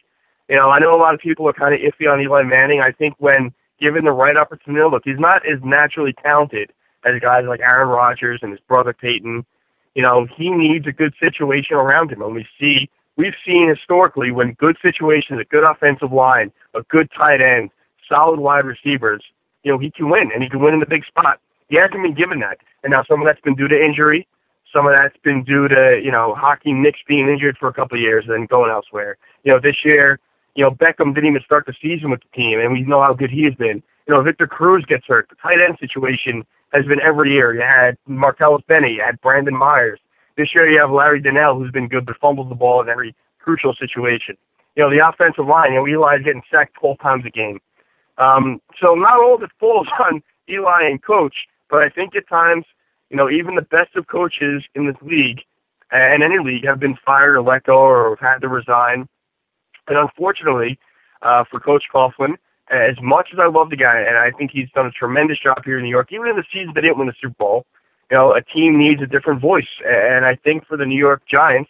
You 0.48 0.58
know, 0.58 0.70
I 0.70 0.80
know 0.80 0.96
a 0.96 1.02
lot 1.02 1.14
of 1.14 1.20
people 1.20 1.48
are 1.50 1.54
kind 1.54 1.74
of 1.74 1.82
iffy 1.82 2.10
on 2.12 2.22
Eli 2.22 2.44
Manning. 2.44 2.82
I 2.82 2.92
think 2.92 3.16
when 3.18 3.52
given 3.82 4.06
the 4.06 4.12
right 4.12 4.38
opportunity, 4.38 4.86
look, 4.90 5.02
he's 5.04 5.20
not 5.20 5.42
as 5.46 5.60
naturally 5.64 6.14
talented 6.24 6.72
as 7.04 7.20
guys 7.22 7.46
like 7.48 7.60
Aaron 7.60 7.90
Rodgers 7.90 8.40
and 8.42 8.52
his 8.52 8.60
brother 8.68 8.94
Peyton. 8.94 9.46
You 9.96 10.04
know, 10.04 10.28
he 10.38 10.52
needs 10.52 10.88
a 10.88 10.92
good 10.92 11.14
situation 11.20 11.76
around 11.76 12.12
him. 12.12 12.22
And 12.22 12.36
we 12.36 12.46
see, 12.60 12.90
we've 13.18 13.34
seen 13.46 13.68
historically 13.68 14.32
when 14.32 14.54
good 14.54 14.78
situations, 14.82 15.40
a 15.42 15.46
good 15.46 15.64
offensive 15.64 16.12
line, 16.12 16.52
a 16.74 16.84
good 16.84 17.10
tight 17.18 17.42
end, 17.42 17.70
solid 18.08 18.40
wide 18.40 18.66
receivers, 18.66 19.24
you 19.65 19.71
know, 19.71 19.80
he 19.80 19.91
can 19.91 20.10
win 20.10 20.30
and 20.32 20.43
he 20.43 20.49
can 20.49 20.62
win 20.62 20.75
in 20.75 20.80
the 20.80 20.86
big 20.86 21.04
spot. 21.06 21.41
He 21.67 21.75
hasn't 21.75 22.01
been 22.01 22.13
given 22.13 22.39
that. 22.39 22.60
And 22.84 22.91
now 22.91 23.04
some 23.10 23.19
of 23.19 23.25
that's 23.25 23.41
been 23.41 23.56
due 23.56 23.67
to 23.67 23.75
injury. 23.75 24.28
Some 24.71 24.86
of 24.86 24.93
that's 24.95 25.17
been 25.23 25.43
due 25.43 25.67
to, 25.67 25.99
you 26.04 26.12
know, 26.12 26.36
Hakeem 26.38 26.84
Nicks 26.84 26.99
being 27.08 27.28
injured 27.28 27.58
for 27.58 27.67
a 27.67 27.73
couple 27.73 27.97
of 27.97 28.01
years 28.01 28.25
and 28.28 28.47
going 28.47 28.69
elsewhere. 28.69 29.17
You 29.43 29.54
know, 29.54 29.60
this 29.60 29.78
year, 29.84 30.19
you 30.54 30.63
know, 30.63 30.69
Beckham 30.69 31.15
didn't 31.15 31.30
even 31.30 31.41
start 31.43 31.65
the 31.65 31.73
season 31.82 32.12
with 32.12 32.21
the 32.21 32.30
team 32.38 32.60
and 32.60 32.71
we 32.71 32.84
know 32.84 33.01
how 33.01 33.13
good 33.13 33.32
he 33.32 33.43
has 33.45 33.56
been. 33.56 33.82
You 34.08 34.13
know, 34.13 34.21
Victor 34.21 34.45
Cruz 34.45 34.86
gets 34.88 35.06
hurt. 35.08 35.28
The 35.30 35.36
tight 35.41 35.60
end 35.60 35.78
situation 35.80 36.45
has 36.71 36.86
been 36.86 36.99
every 37.01 37.34
year. 37.34 37.56
You 37.56 37.63
had 37.67 37.97
Martellus 38.08 38.65
Bennett, 38.67 38.91
you 38.91 39.01
had 39.04 39.19
Brandon 39.21 39.58
Myers. 39.58 39.99
This 40.38 40.49
year 40.54 40.69
you 40.69 40.78
have 40.82 40.91
Larry 40.91 41.21
Donnell, 41.21 41.58
who's 41.58 41.71
been 41.71 41.88
good 41.88 42.06
but 42.06 42.17
fumbles 42.21 42.49
the 42.49 42.56
ball 42.56 42.82
in 42.82 42.89
every 42.89 43.15
crucial 43.39 43.73
situation. 43.73 44.38
You 44.75 44.84
know, 44.84 44.89
the 44.91 45.08
offensive 45.08 45.47
line, 45.47 45.73
you 45.73 45.80
know, 45.80 45.88
Eli's 45.88 46.23
getting 46.23 46.43
sacked 46.51 46.75
12 46.75 46.99
times 46.99 47.23
a 47.25 47.30
game. 47.30 47.60
Um, 48.17 48.62
so 48.82 48.95
not 48.95 49.15
all 49.15 49.41
it 49.43 49.51
falls 49.60 49.88
on 49.99 50.21
Eli 50.49 50.84
and 50.84 51.01
coach, 51.04 51.36
but 51.69 51.86
I 51.86 51.89
think 51.89 52.15
at 52.15 52.28
times, 52.28 52.65
you 53.10 53.17
know, 53.17 53.30
even 53.30 53.56
the 53.56 53.62
best 53.62 53.95
of 53.95 54.08
coaches 54.08 54.63
in 54.73 54.88
this 54.88 54.95
league 55.01 55.41
and 55.91 56.23
any 56.23 56.39
league 56.43 56.65
have 56.65 56.80
been 56.80 56.97
fired 57.06 57.36
or 57.36 57.41
let 57.41 57.63
go 57.63 57.78
or 57.78 58.10
have 58.10 58.19
had 58.19 58.39
to 58.39 58.47
resign. 58.47 59.08
And 59.88 59.97
unfortunately, 59.97 60.80
uh, 61.21 61.43
for 61.49 61.60
Coach 61.60 61.84
Coughlin, 61.93 62.36
as 62.69 62.95
much 63.01 63.30
as 63.32 63.39
I 63.39 63.47
love 63.47 63.69
the 63.69 63.75
guy, 63.75 64.01
and 64.01 64.17
I 64.17 64.32
think 64.32 64.51
he's 64.51 64.69
done 64.73 64.88
a 64.88 64.91
tremendous 64.91 65.38
job 65.39 65.63
here 65.63 65.78
in 65.78 65.84
New 65.84 65.89
York, 65.89 66.10
even 66.12 66.28
in 66.28 66.36
the 66.36 66.43
season 66.51 66.71
they 66.73 66.82
didn't 66.82 66.97
win 66.97 67.08
the 67.08 67.13
Super 67.21 67.36
Bowl, 67.38 67.65
you 68.10 68.17
know, 68.17 68.34
a 68.34 68.41
team 68.41 68.78
needs 68.78 69.01
a 69.01 69.06
different 69.06 69.41
voice. 69.41 69.67
And 69.86 70.25
I 70.25 70.36
think 70.36 70.65
for 70.65 70.78
the 70.78 70.86
New 70.86 70.97
York 70.97 71.21
Giants, 71.32 71.69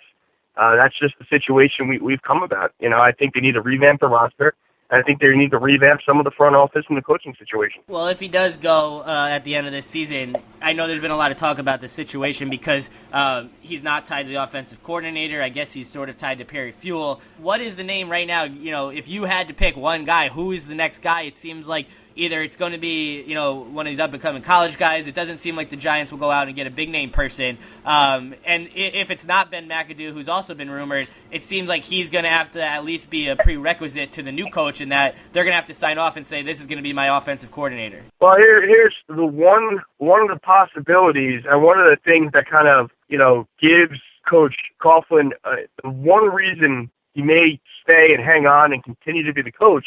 uh, 0.57 0.75
that's 0.75 0.97
just 0.97 1.15
the 1.19 1.25
situation 1.29 1.87
we, 1.87 1.97
we've 1.99 2.21
come 2.21 2.43
about. 2.43 2.73
You 2.79 2.89
know, 2.89 2.99
I 2.99 3.11
think 3.11 3.33
they 3.33 3.41
need 3.41 3.53
to 3.53 3.61
revamp 3.61 3.99
the 3.99 4.07
roster. 4.07 4.55
I 4.91 5.01
think 5.01 5.19
they 5.19 5.29
need 5.29 5.49
to 5.51 5.57
revamp 5.57 6.01
some 6.05 6.19
of 6.19 6.25
the 6.25 6.31
front 6.31 6.55
office 6.55 6.85
and 6.89 6.97
the 6.97 7.01
coaching 7.01 7.35
situation. 7.39 7.81
Well, 7.87 8.07
if 8.07 8.19
he 8.19 8.27
does 8.27 8.57
go 8.57 9.01
uh, 9.01 9.29
at 9.31 9.43
the 9.43 9.55
end 9.55 9.65
of 9.65 9.73
this 9.73 9.87
season, 9.87 10.37
I 10.61 10.73
know 10.73 10.85
there's 10.85 10.99
been 10.99 11.11
a 11.11 11.17
lot 11.17 11.31
of 11.31 11.37
talk 11.37 11.57
about 11.57 11.81
the 11.81 11.87
situation 11.87 12.51
because 12.51 12.91
uh, 13.11 13.45
he's 13.61 13.81
not 13.81 14.05
tied 14.05 14.23
to 14.23 14.29
the 14.29 14.43
offensive 14.43 14.83
coordinator. 14.83 15.41
I 15.41 15.49
guess 15.49 15.73
he's 15.73 15.89
sort 15.89 16.09
of 16.09 16.17
tied 16.17 16.37
to 16.37 16.45
Perry 16.45 16.71
Fewell. 16.71 17.19
What 17.39 17.61
is 17.61 17.75
the 17.75 17.83
name 17.83 18.11
right 18.11 18.27
now? 18.27 18.43
You 18.43 18.69
know, 18.69 18.89
if 18.89 19.07
you 19.07 19.23
had 19.23 19.47
to 19.47 19.55
pick 19.55 19.75
one 19.75 20.05
guy, 20.05 20.29
who 20.29 20.51
is 20.51 20.67
the 20.67 20.75
next 20.75 21.01
guy? 21.01 21.23
It 21.23 21.37
seems 21.37 21.67
like 21.67 21.87
either 22.15 22.41
it's 22.41 22.55
going 22.55 22.71
to 22.71 22.77
be 22.77 23.21
you 23.23 23.35
know 23.35 23.55
one 23.55 23.85
of 23.85 23.91
these 23.91 23.99
up 23.99 24.13
and 24.13 24.21
coming 24.21 24.41
college 24.41 24.77
guys. 24.77 25.07
It 25.07 25.15
doesn't 25.15 25.37
seem 25.37 25.55
like 25.55 25.69
the 25.69 25.75
Giants 25.75 26.11
will 26.11 26.19
go 26.19 26.31
out 26.31 26.47
and 26.47 26.55
get 26.55 26.67
a 26.67 26.71
big 26.71 26.89
name 26.89 27.09
person. 27.09 27.57
Um, 27.85 28.35
and 28.45 28.69
if 28.73 29.11
it's 29.11 29.25
not 29.25 29.51
Ben 29.51 29.67
McAdoo, 29.67 30.13
who's 30.13 30.29
also 30.29 30.53
been 30.53 30.69
rumored, 30.69 31.07
it 31.31 31.43
seems 31.43 31.69
like 31.69 31.83
he's 31.83 32.09
going 32.09 32.23
to 32.23 32.29
have 32.29 32.51
to 32.51 32.63
at 32.63 32.85
least 32.85 33.09
be 33.09 33.27
a 33.27 33.35
prerequisite 33.35 34.13
to 34.13 34.23
the 34.23 34.31
new 34.31 34.49
coach, 34.49 34.81
and 34.81 34.91
that 34.91 35.15
they're 35.33 35.43
going 35.43 35.51
to 35.51 35.57
have 35.57 35.67
to 35.67 35.73
sign 35.73 35.97
off 35.97 36.17
and 36.17 36.25
say 36.25 36.41
this 36.41 36.61
is 36.61 36.67
going 36.67 36.77
to 36.77 36.83
be 36.83 36.93
my 36.93 37.17
offensive 37.17 37.51
coordinator. 37.51 38.03
Well, 38.19 38.37
here, 38.37 38.65
here's 38.65 38.95
the 39.07 39.25
one 39.25 39.81
one 39.97 40.21
of 40.21 40.29
the 40.29 40.39
possibilities, 40.39 41.43
and 41.49 41.63
one 41.63 41.79
of 41.79 41.87
the 41.87 41.97
things 42.03 42.31
that 42.33 42.49
kind 42.49 42.67
of 42.67 42.91
you 43.09 43.17
know 43.17 43.47
gives 43.59 43.99
Coach 44.27 44.55
Coughlin 44.81 45.31
uh, 45.43 45.55
one 45.83 46.33
reason 46.33 46.89
he 47.13 47.21
may 47.21 47.59
stay 47.81 48.13
and 48.13 48.23
hang 48.23 48.45
on 48.45 48.73
and 48.73 48.83
continue 48.83 49.23
to 49.23 49.33
be 49.33 49.41
the 49.41 49.51
coach 49.51 49.85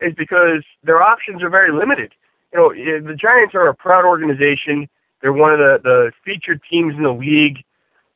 is 0.00 0.14
because 0.16 0.64
their 0.82 1.02
options 1.02 1.42
are 1.42 1.50
very 1.50 1.72
limited. 1.72 2.12
You 2.52 2.58
know, 2.58 2.72
the 2.72 3.14
Giants 3.14 3.54
are 3.54 3.68
a 3.68 3.74
proud 3.74 4.04
organization. 4.04 4.88
They're 5.20 5.32
one 5.32 5.52
of 5.52 5.58
the, 5.58 5.78
the 5.82 6.12
featured 6.24 6.60
teams 6.70 6.94
in 6.96 7.02
the 7.02 7.12
league. 7.12 7.58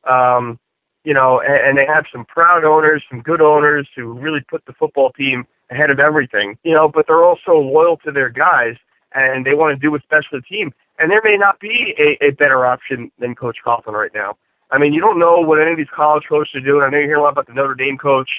Um, 0.09 0.59
you 1.03 1.13
know, 1.13 1.41
and, 1.41 1.57
and 1.57 1.77
they 1.77 1.85
have 1.87 2.05
some 2.11 2.25
proud 2.25 2.63
owners, 2.63 3.03
some 3.09 3.21
good 3.21 3.41
owners 3.41 3.87
who 3.95 4.13
really 4.13 4.41
put 4.49 4.65
the 4.65 4.73
football 4.73 5.11
team 5.11 5.45
ahead 5.69 5.89
of 5.89 5.99
everything. 5.99 6.57
You 6.63 6.73
know, 6.73 6.87
but 6.87 7.05
they're 7.07 7.23
also 7.23 7.53
loyal 7.53 7.97
to 7.97 8.11
their 8.11 8.29
guys 8.29 8.75
and 9.13 9.45
they 9.45 9.53
want 9.53 9.75
to 9.75 9.79
do 9.79 9.91
what's 9.91 10.05
best 10.09 10.27
for 10.29 10.39
the 10.39 10.43
team. 10.43 10.73
And 10.99 11.11
there 11.11 11.21
may 11.23 11.37
not 11.37 11.59
be 11.59 11.95
a, 11.97 12.25
a 12.27 12.31
better 12.31 12.65
option 12.65 13.11
than 13.19 13.35
Coach 13.35 13.57
Coughlin 13.65 13.93
right 13.93 14.11
now. 14.13 14.37
I 14.69 14.77
mean, 14.77 14.93
you 14.93 15.01
don't 15.01 15.19
know 15.19 15.39
what 15.41 15.59
any 15.59 15.71
of 15.71 15.77
these 15.77 15.91
college 15.93 16.23
coaches 16.29 16.55
are 16.55 16.61
doing. 16.61 16.83
I 16.83 16.89
know 16.89 16.99
you 16.99 17.05
hear 17.05 17.17
a 17.17 17.21
lot 17.21 17.33
about 17.33 17.47
the 17.47 17.53
Notre 17.53 17.75
Dame 17.75 17.97
coach, 17.97 18.29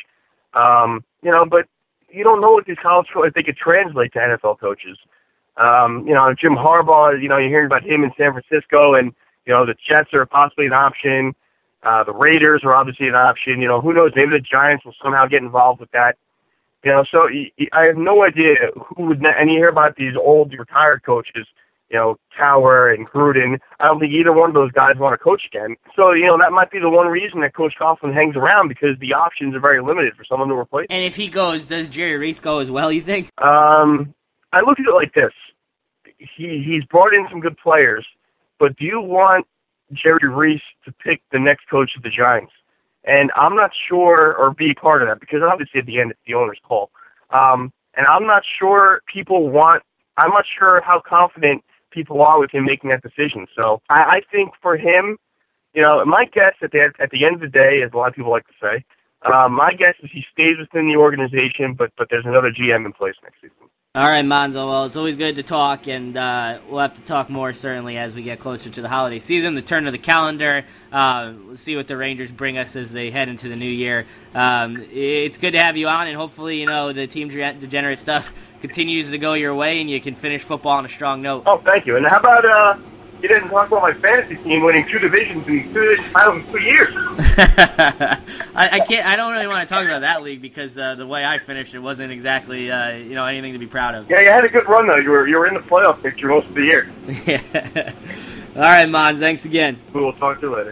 um, 0.55 1.05
you 1.23 1.31
know, 1.31 1.45
but 1.45 1.67
you 2.13 2.25
don't 2.25 2.41
know 2.41 2.53
what 2.53 2.67
these 2.67 2.77
college 2.83 3.09
coaches 3.13 3.33
they 3.35 3.43
could 3.43 3.57
translate 3.57 4.13
to 4.13 4.19
NFL 4.19 4.61
coaches. 4.61 4.99
Um, 5.57 6.07
you 6.07 6.15
know, 6.15 6.35
Jim 6.39 6.53
Harbaugh, 6.53 7.21
you 7.21 7.29
know, 7.29 7.39
you're 7.39 7.49
hearing 7.49 7.67
about 7.67 7.83
him 7.83 8.05
in 8.05 8.13
San 8.17 8.33
Francisco, 8.33 8.95
and 8.95 9.13
you 9.47 9.53
know 9.53 9.67
the 9.67 9.75
Jets 9.75 10.13
are 10.15 10.27
possibly 10.27 10.67
an 10.67 10.73
option. 10.73 11.35
Uh, 11.83 12.05
the 12.05 12.13
Raiders 12.13 12.63
are 12.65 12.75
obviously 12.75 13.09
an 13.09 13.15
option. 13.15 13.61
You 13.61 13.69
know, 13.69 13.81
who 13.81 13.93
knows? 13.93 14.13
Maybe 14.15 14.31
the 14.31 14.41
Giants 14.41 14.85
will 14.85 14.95
somehow 15.03 15.27
get 15.27 15.43
involved 15.43 15.81
with 15.81 15.91
that. 15.93 16.17
You 16.85 16.93
know, 16.93 17.05
so 17.11 17.29
I 17.73 17.87
have 17.87 17.97
no 17.97 18.25
idea 18.25 18.55
who 18.97 19.07
would. 19.07 19.25
And 19.25 19.51
you 19.51 19.59
hear 19.59 19.69
about 19.69 19.97
these 19.97 20.15
old 20.17 20.53
retired 20.59 21.03
coaches 21.05 21.47
you 21.93 21.99
know, 21.99 22.17
Cowher 22.41 22.93
and 22.93 23.07
Gruden. 23.07 23.59
I 23.79 23.87
don't 23.87 24.01
think 24.01 24.13
either 24.13 24.33
one 24.33 24.49
of 24.49 24.55
those 24.55 24.73
guys 24.73 24.97
want 24.97 25.13
to 25.13 25.23
coach 25.23 25.43
again. 25.47 25.77
So, 25.95 26.13
you 26.13 26.27
know, 26.27 26.39
that 26.39 26.51
might 26.51 26.71
be 26.71 26.79
the 26.79 26.89
one 26.89 27.07
reason 27.09 27.43
that 27.43 27.55
Coach 27.55 27.75
Coughlin 27.79 28.15
hangs 28.15 28.35
around 28.35 28.69
because 28.69 28.99
the 28.99 29.13
options 29.13 29.55
are 29.55 29.61
very 29.61 29.83
limited 29.83 30.15
for 30.17 30.25
someone 30.25 30.49
to 30.49 30.55
replace. 30.55 30.87
And 30.89 31.05
if 31.05 31.15
he 31.15 31.29
goes, 31.29 31.65
does 31.67 31.89
Jerry 31.89 32.17
Reese 32.17 32.41
go 32.41 32.61
as 32.61 32.71
well, 32.71 32.91
you 32.91 33.03
think? 33.03 33.31
Um, 33.43 34.15
I 34.55 34.61
look 34.61 34.81
at 34.81 34.87
it 34.87 34.95
like 34.95 35.13
this. 35.15 35.33
He 36.19 36.65
he's 36.65 36.85
brought 36.85 37.13
in 37.13 37.27
some 37.31 37.41
good 37.41 37.57
players, 37.59 38.07
but 38.59 38.77
do 38.77 38.85
you 38.85 39.01
want 39.01 39.47
Jerry 39.93 40.33
Reese 40.33 40.63
to 40.85 40.93
pick 40.93 41.21
the 41.31 41.39
next 41.39 41.69
coach 41.69 41.91
of 41.97 42.03
the 42.03 42.11
Giants? 42.11 42.53
And 43.05 43.33
I'm 43.35 43.57
not 43.57 43.73
sure 43.89 44.35
or 44.37 44.55
be 44.55 44.73
part 44.73 45.03
of 45.03 45.09
that 45.09 45.19
because 45.19 45.41
obviously 45.43 45.81
at 45.81 45.87
the 45.87 46.01
end 46.01 46.13
it's 46.13 46.21
the 46.27 46.35
owner's 46.35 46.61
call. 46.67 46.91
Um, 47.31 47.73
and 47.95 48.07
I'm 48.07 48.25
not 48.25 48.45
sure 48.59 49.03
people 49.13 49.51
want 49.51 49.83
I'm 50.17 50.31
not 50.31 50.45
sure 50.59 50.81
how 50.83 51.03
confident 51.05 51.65
people 51.93 52.23
are 52.23 52.41
with 52.41 52.51
him 52.51 52.65
making 52.65 52.91
that 52.91 53.03
decision. 53.03 53.47
So 53.57 53.81
I, 53.89 54.03
I 54.03 54.21
think 54.31 54.53
for 54.61 54.77
him, 54.77 55.19
you 55.75 55.83
know, 55.83 56.05
my 56.05 56.25
guess 56.25 56.55
at 56.63 56.73
the 56.73 56.93
at 56.99 57.11
the 57.11 57.25
end 57.25 57.37
of 57.37 57.41
the 57.41 57.49
day, 57.49 57.83
as 57.85 57.93
a 57.93 57.97
lot 57.97 58.09
of 58.09 58.15
people 58.15 58.31
like 58.31 58.47
to 58.47 58.55
say, 58.61 58.85
uh, 59.25 59.49
my 59.49 59.73
guess 59.73 59.95
is 60.03 60.11
he 60.13 60.25
stays 60.33 60.57
within 60.59 60.89
the 60.89 60.97
organization, 60.97 61.75
but 61.77 61.93
but 61.97 62.09
there's 62.11 62.27
another 62.27 62.51
GM 62.51 62.85
in 62.85 62.93
place 62.93 63.15
next 63.23 63.41
season. 63.41 63.69
All 63.95 64.09
right, 64.09 64.25
Monzo. 64.25 64.67
Well, 64.71 64.87
it's 64.87 64.97
always 64.97 65.17
good 65.17 65.37
to 65.37 65.43
talk, 65.43 65.87
and 65.87 66.17
uh, 66.17 66.61
we'll 66.67 66.81
have 66.81 66.95
to 66.95 67.03
talk 67.03 67.29
more 67.29 67.53
certainly 67.53 67.99
as 67.99 68.15
we 68.15 68.23
get 68.23 68.41
closer 68.41 68.71
to 68.71 68.81
the 68.81 68.89
holiday 68.89 69.19
season, 69.19 69.55
the 69.55 69.61
turn 69.61 69.87
of 69.87 69.93
the 69.93 69.99
calendar. 69.99 70.65
Uh, 70.91 71.35
we'll 71.45 71.57
see 71.57 71.77
what 71.77 71.89
the 71.89 71.97
Rangers 71.99 72.33
bring 72.33 72.57
us 72.57 72.75
as 72.75 72.91
they 72.91 73.11
head 73.11 73.29
into 73.29 73.51
the 73.51 73.57
new 73.57 73.69
year. 73.69 74.07
Um, 74.35 74.83
it's 74.91 75.37
good 75.37 75.51
to 75.51 75.59
have 75.59 75.77
you 75.77 75.89
on, 75.89 76.07
and 76.07 76.17
hopefully, 76.17 76.59
you 76.59 76.65
know, 76.65 76.95
the 76.95 77.07
team 77.07 77.29
degenerate 77.29 77.99
stuff 77.99 78.33
continues 78.63 79.11
to 79.11 79.19
go 79.19 79.35
your 79.35 79.55
way, 79.55 79.81
and 79.81 79.91
you 79.91 80.01
can 80.01 80.15
finish 80.15 80.43
football 80.43 80.73
on 80.73 80.87
a 80.87 80.89
strong 80.89 81.21
note. 81.21 81.43
Oh, 81.47 81.59
thank 81.59 81.85
you. 81.85 81.97
And 81.97 82.07
how 82.07 82.21
about 82.21 82.45
uh, 82.45 82.79
you 83.23 83.29
didn't 83.29 83.51
talk 83.51 83.69
about 83.69 83.83
my 83.83 83.93
fantasy 83.93 84.37
team 84.43 84.63
winning 84.63 84.89
two 84.89 84.99
divisions 84.99 85.47
in 85.47 85.73
two 85.73 85.97
titles 86.13 86.45
in 86.45 86.53
two 86.53 86.61
years. 86.61 86.95
I, 86.97 88.19
I 88.55 88.81
can't. 88.81 89.07
I 89.07 89.17
don't 89.17 89.33
really 89.33 89.47
want 89.47 89.69
to 89.69 89.73
talk 89.73 89.85
about 89.85 90.01
that 90.01 90.23
league 90.23 90.43
because 90.43 90.77
uh, 90.77 90.95
the 90.95 91.07
way 91.07 91.25
I 91.25 91.39
finished, 91.39 91.75
it 91.75 91.79
wasn't 91.79 92.13
exactly 92.13 92.71
uh, 92.71 92.93
you 92.93 93.15
know 93.15 93.27
anything 93.27 93.53
to 93.53 93.59
be 93.59 93.67
proud 93.67 93.95
of. 93.95 94.11
Yeah, 94.11 94.21
you 94.21 94.31
had 94.31 94.45
a 94.45 94.49
good 94.49 94.69
run 94.69 94.89
though. 94.89 94.99
You 94.99 95.11
were 95.11 95.29
you 95.29 95.39
were 95.39 95.47
in 95.47 95.55
the 95.55 95.61
playoff 95.61 96.03
picture 96.03 96.29
most 96.29 96.49
of 96.49 96.55
the 96.55 96.63
year. 96.63 96.91
Yeah. 97.27 97.93
All 98.57 98.63
right, 98.63 98.89
Mons. 98.89 99.19
Thanks 99.19 99.45
again. 99.45 99.79
We 99.93 100.01
will 100.01 100.13
talk 100.15 100.41
to 100.41 100.47
you 100.49 100.57
later. 100.57 100.71